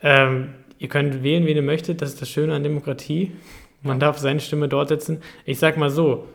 Ähm, 0.00 0.54
ihr 0.78 0.88
könnt 0.88 1.24
wählen, 1.24 1.44
wen 1.44 1.56
ihr 1.56 1.62
möchtet. 1.62 2.00
Das 2.00 2.10
ist 2.10 2.22
das 2.22 2.30
Schöne 2.30 2.54
an 2.54 2.62
Demokratie. 2.62 3.32
Man 3.82 4.00
darf 4.00 4.18
seine 4.18 4.40
Stimme 4.40 4.68
dort 4.68 4.88
setzen. 4.88 5.22
Ich 5.44 5.58
sag 5.58 5.76
mal 5.76 5.90
so: 5.90 6.26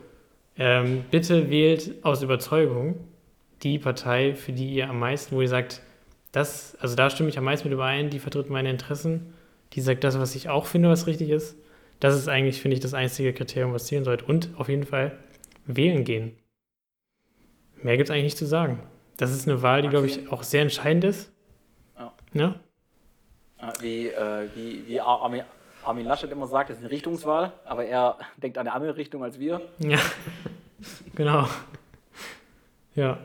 ähm, 0.56 1.04
Bitte 1.10 1.50
wählt 1.50 2.04
aus 2.04 2.22
Überzeugung 2.22 2.96
die 3.62 3.78
Partei, 3.78 4.34
für 4.34 4.52
die 4.52 4.72
ihr 4.74 4.88
am 4.88 4.98
meisten, 4.98 5.36
wo 5.36 5.40
ihr 5.40 5.48
sagt, 5.48 5.82
das, 6.32 6.76
also 6.80 6.96
da 6.96 7.10
stimme 7.10 7.28
ich 7.28 7.38
am 7.38 7.44
meisten 7.44 7.68
mit 7.68 7.74
überein, 7.74 8.10
die 8.10 8.18
vertritt 8.18 8.50
meine 8.50 8.70
Interessen, 8.70 9.34
die 9.74 9.80
sagt 9.80 10.02
das, 10.02 10.18
was 10.18 10.34
ich 10.34 10.48
auch 10.48 10.66
finde, 10.66 10.88
was 10.88 11.06
richtig 11.06 11.30
ist. 11.30 11.56
Das 12.00 12.16
ist 12.16 12.28
eigentlich, 12.28 12.60
finde 12.60 12.74
ich, 12.74 12.80
das 12.80 12.94
einzige 12.94 13.32
Kriterium, 13.32 13.72
was 13.72 13.86
zählen 13.86 14.04
sollte. 14.04 14.24
Und 14.24 14.50
auf 14.56 14.68
jeden 14.68 14.84
Fall 14.84 15.16
wählen 15.66 16.04
gehen. 16.04 16.36
Mehr 17.80 17.96
gibt 17.96 18.08
es 18.08 18.10
eigentlich 18.10 18.24
nicht 18.24 18.38
zu 18.38 18.46
sagen. 18.46 18.80
Das 19.16 19.30
ist 19.30 19.48
eine 19.48 19.62
Wahl, 19.62 19.82
die, 19.82 19.88
glaube 19.88 20.06
ich, 20.06 20.30
auch 20.32 20.42
sehr 20.42 20.62
entscheidend 20.62 21.04
ist. 21.04 21.30
Ja. 21.96 22.12
Ja? 22.32 22.54
Ja, 23.60 23.72
Wie, 23.80 24.08
äh, 24.08 24.48
wie, 24.56 24.88
wie 24.88 25.00
Armin, 25.00 25.42
Armin 25.84 26.06
Laschet 26.06 26.30
immer 26.30 26.46
sagt, 26.46 26.70
das 26.70 26.78
ist 26.78 26.82
eine 26.84 26.90
Richtungswahl, 26.92 27.52
aber 27.64 27.84
er 27.84 28.18
denkt 28.36 28.58
an 28.58 28.66
eine 28.66 28.74
andere 28.74 28.96
Richtung 28.96 29.22
als 29.24 29.38
wir. 29.38 29.60
Ja, 29.78 29.98
genau. 31.14 31.46
Ja. 32.94 33.18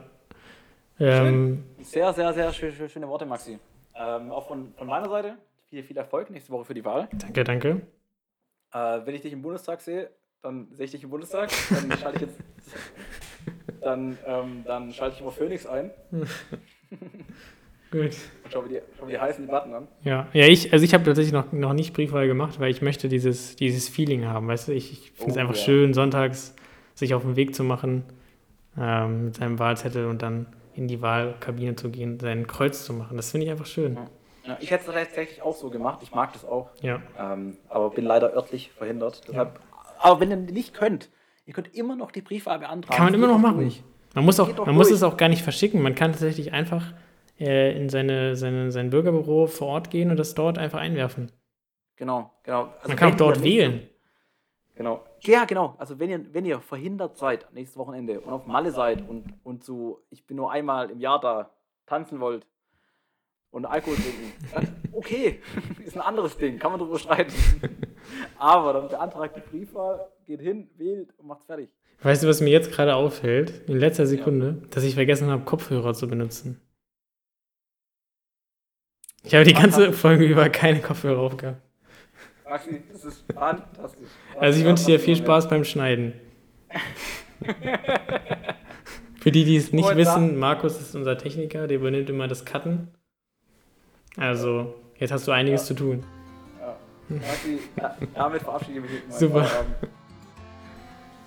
Ähm, 0.99 1.63
Sehr, 1.81 2.11
sehr, 2.13 2.33
sehr 2.33 2.51
schön, 2.53 2.73
schön, 2.73 2.89
schöne 2.89 3.07
Worte, 3.07 3.25
Maxi. 3.25 3.59
Ähm, 3.95 4.31
auch 4.31 4.47
von, 4.47 4.73
von 4.75 4.87
meiner 4.87 5.09
Seite 5.09 5.37
viel, 5.69 5.83
viel 5.83 5.97
Erfolg 5.97 6.29
nächste 6.29 6.51
Woche 6.51 6.65
für 6.65 6.73
die 6.73 6.85
Wahl. 6.85 7.07
danke, 7.13 7.43
danke. 7.43 7.81
Äh, 8.73 8.99
wenn 9.05 9.15
ich 9.15 9.21
dich 9.21 9.33
im 9.33 9.41
Bundestag 9.41 9.81
sehe, 9.81 10.09
dann 10.41 10.67
sehe 10.71 10.85
ich 10.85 10.91
dich 10.91 11.03
im 11.03 11.09
Bundestag. 11.09 11.49
Dann 11.69 11.97
schalte 11.97 12.15
ich 12.17 12.21
jetzt. 12.23 12.39
Dann, 13.81 14.17
ähm, 14.25 14.63
dann 14.65 14.91
schalte 14.91 15.15
ich 15.15 15.21
immer 15.21 15.31
Phoenix 15.31 15.65
ein 15.65 15.91
Gut. 17.91 18.01
und 18.43 18.51
schaue 18.51 18.63
mir 18.63 18.69
die, 18.69 18.81
schau 18.97 19.05
mir 19.05 19.11
die 19.11 19.19
heißen 19.19 19.45
Debatten 19.45 19.73
an. 19.73 19.87
Ja, 20.03 20.27
ja 20.33 20.45
ich, 20.47 20.73
also 20.73 20.83
ich 20.83 20.93
habe 20.93 21.03
tatsächlich 21.03 21.33
noch, 21.33 21.51
noch 21.51 21.73
nicht 21.73 21.93
Briefwahl 21.93 22.27
gemacht, 22.27 22.59
weil 22.59 22.69
ich 22.71 22.81
möchte 22.81 23.07
dieses, 23.09 23.55
dieses 23.55 23.87
Feeling 23.89 24.25
haben, 24.25 24.47
weißt 24.47 24.67
du? 24.69 24.71
Ich, 24.73 24.91
ich 24.91 25.11
finde 25.11 25.31
es 25.31 25.37
Oh, 25.37 25.39
einfach 25.39 25.55
ja. 25.55 25.61
schön, 25.61 25.93
sonntags 25.93 26.53
sich 26.95 27.13
auf 27.13 27.21
den 27.21 27.35
Weg 27.35 27.55
zu 27.55 27.63
machen 27.63 28.03
ähm, 28.77 29.25
mit 29.25 29.35
seinem 29.35 29.59
Wahlzettel 29.59 30.05
und 30.07 30.21
dann 30.21 30.47
in 30.75 30.87
die 30.87 31.01
Wahlkabine 31.01 31.75
zu 31.75 31.89
gehen, 31.89 32.19
sein 32.19 32.45
Kreuz 32.47 32.83
zu 32.85 32.93
machen. 32.93 33.17
Das 33.17 33.31
finde 33.31 33.45
ich 33.45 33.51
einfach 33.51 33.65
schön. 33.65 33.97
Ja, 34.45 34.57
ich 34.59 34.71
hätte 34.71 34.89
es 34.89 34.93
tatsächlich 34.93 35.41
auch 35.41 35.55
so 35.55 35.69
gemacht. 35.69 35.99
Ich 36.03 36.13
mag 36.13 36.31
das 36.33 36.45
auch. 36.45 36.69
Ja. 36.81 37.01
Ähm, 37.19 37.57
aber 37.69 37.89
bin 37.89 38.05
leider 38.05 38.33
örtlich 38.33 38.71
verhindert. 38.71 39.21
Deshalb, 39.27 39.59
Aber 39.99 40.19
wenn 40.19 40.29
ihr 40.29 40.37
nicht 40.37 40.73
könnt, 40.73 41.09
ihr 41.45 41.53
könnt 41.53 41.75
immer 41.75 41.95
noch 41.95 42.11
die 42.11 42.21
Briefwahl 42.21 42.59
beantragen. 42.59 42.95
Kann 42.95 43.05
man 43.05 43.13
immer 43.15 43.27
noch 43.27 43.39
machen. 43.39 43.59
durch. 43.59 43.83
Man 44.13 44.25
muss, 44.25 44.39
auch, 44.39 44.65
man 44.65 44.75
muss 44.75 44.89
es 44.89 45.03
auch 45.03 45.17
gar 45.17 45.29
nicht 45.29 45.41
verschicken. 45.43 45.81
Man 45.81 45.95
kann 45.95 46.11
tatsächlich 46.11 46.53
einfach 46.53 46.93
äh, 47.39 47.77
in 47.77 47.89
seine, 47.89 48.35
seine, 48.35 48.71
sein 48.71 48.89
Bürgerbüro 48.89 49.47
vor 49.47 49.67
Ort 49.67 49.89
gehen 49.89 50.11
und 50.11 50.17
das 50.17 50.35
dort 50.35 50.57
einfach 50.57 50.79
einwerfen. 50.79 51.31
Genau, 51.95 52.31
genau. 52.43 52.73
Also 52.77 52.89
Man 52.89 52.97
kann 52.97 53.13
auch 53.13 53.17
dort 53.17 53.43
wählen. 53.43 53.87
Genau. 54.75 55.03
Ja, 55.21 55.45
genau. 55.45 55.75
Also 55.79 55.99
wenn 55.99 56.09
ihr, 56.09 56.33
wenn 56.33 56.45
ihr 56.45 56.59
verhindert 56.59 57.17
seid, 57.17 57.51
nächstes 57.53 57.77
Wochenende 57.77 58.21
und 58.21 58.31
auf 58.31 58.45
Malle 58.45 58.71
seid 58.71 59.07
und, 59.07 59.33
und 59.43 59.63
so, 59.63 60.05
ich 60.11 60.25
bin 60.27 60.37
nur 60.37 60.51
einmal 60.51 60.91
im 60.91 60.99
Jahr 60.99 61.19
da, 61.19 61.49
tanzen 61.87 62.19
wollt 62.19 62.45
und 63.49 63.65
Alkohol 63.65 63.95
trinken, 63.95 64.33
dann 64.53 64.67
okay, 64.91 65.41
ist 65.85 65.95
ein 65.95 66.01
anderes 66.01 66.37
Ding, 66.37 66.59
kann 66.59 66.71
man 66.71 66.79
drüber 66.79 66.99
streiten. 66.99 67.33
Aber 68.37 68.73
dann 68.73 68.87
beantragt 68.87 69.35
die 69.35 69.49
Briefwahl, 69.49 70.07
geht 70.25 70.41
hin, 70.41 70.69
wählt 70.77 71.09
und 71.17 71.27
macht's 71.27 71.45
fertig. 71.45 71.69
Weißt 72.03 72.23
du, 72.23 72.27
was 72.27 72.41
mir 72.41 72.51
jetzt 72.51 72.71
gerade 72.71 72.95
auffällt, 72.95 73.67
in 73.67 73.77
letzter 73.77 74.05
Sekunde, 74.05 74.61
dass 74.69 74.83
ich 74.83 74.93
vergessen 74.93 75.29
habe, 75.31 75.43
Kopfhörer 75.43 75.95
zu 75.95 76.07
benutzen. 76.07 76.61
Ich 79.27 79.35
habe 79.35 79.43
die 79.43 79.53
ganze 79.53 79.91
Folge 79.91 80.23
über 80.23 80.47
keine 80.47 80.79
Kopfhörer 80.79 81.19
aufgehabt. 81.19 81.61
Maxi, 82.49 82.81
das 82.91 83.03
ist 83.03 83.25
fantastisch. 83.33 84.07
Also 84.39 84.59
ich 84.59 84.65
wünsche 84.65 84.85
dir 84.85 85.01
viel 85.01 85.17
Spaß 85.17 85.49
beim 85.49 85.65
Schneiden. 85.65 86.13
Für 89.19 89.31
die, 89.31 89.43
die 89.43 89.57
es 89.57 89.73
nicht 89.73 89.89
Und 89.89 89.97
wissen, 89.97 90.39
Markus 90.39 90.79
ist 90.79 90.95
unser 90.95 91.17
Techniker, 91.17 91.67
der 91.67 91.77
übernimmt 91.77 92.09
immer 92.09 92.29
das 92.29 92.45
Cutten. 92.45 92.87
Also, 94.15 94.73
jetzt 94.97 95.11
hast 95.11 95.27
du 95.27 95.33
einiges 95.33 95.65
zu 95.65 95.73
tun. 95.73 96.05
Ja. 96.61 96.77
Maxi, 97.09 97.59
ja, 97.75 97.97
damit 98.15 98.43
verabschiede 98.43 98.77
ich 98.79 98.83
mich. 98.83 98.91
jetzt. 98.93 99.19
Super. 99.19 99.45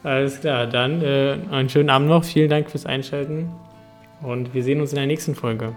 Alles 0.02 0.40
klar, 0.40 0.66
dann 0.66 1.02
äh, 1.02 1.36
einen 1.50 1.68
schönen 1.68 1.90
Abend 1.90 2.08
noch. 2.08 2.24
Vielen 2.24 2.48
Dank 2.48 2.70
fürs 2.70 2.86
Einschalten. 2.86 3.52
Und 4.22 4.54
wir 4.54 4.62
sehen 4.64 4.80
uns 4.80 4.92
in 4.92 4.96
der 4.96 5.06
nächsten 5.06 5.34
Folge. 5.34 5.76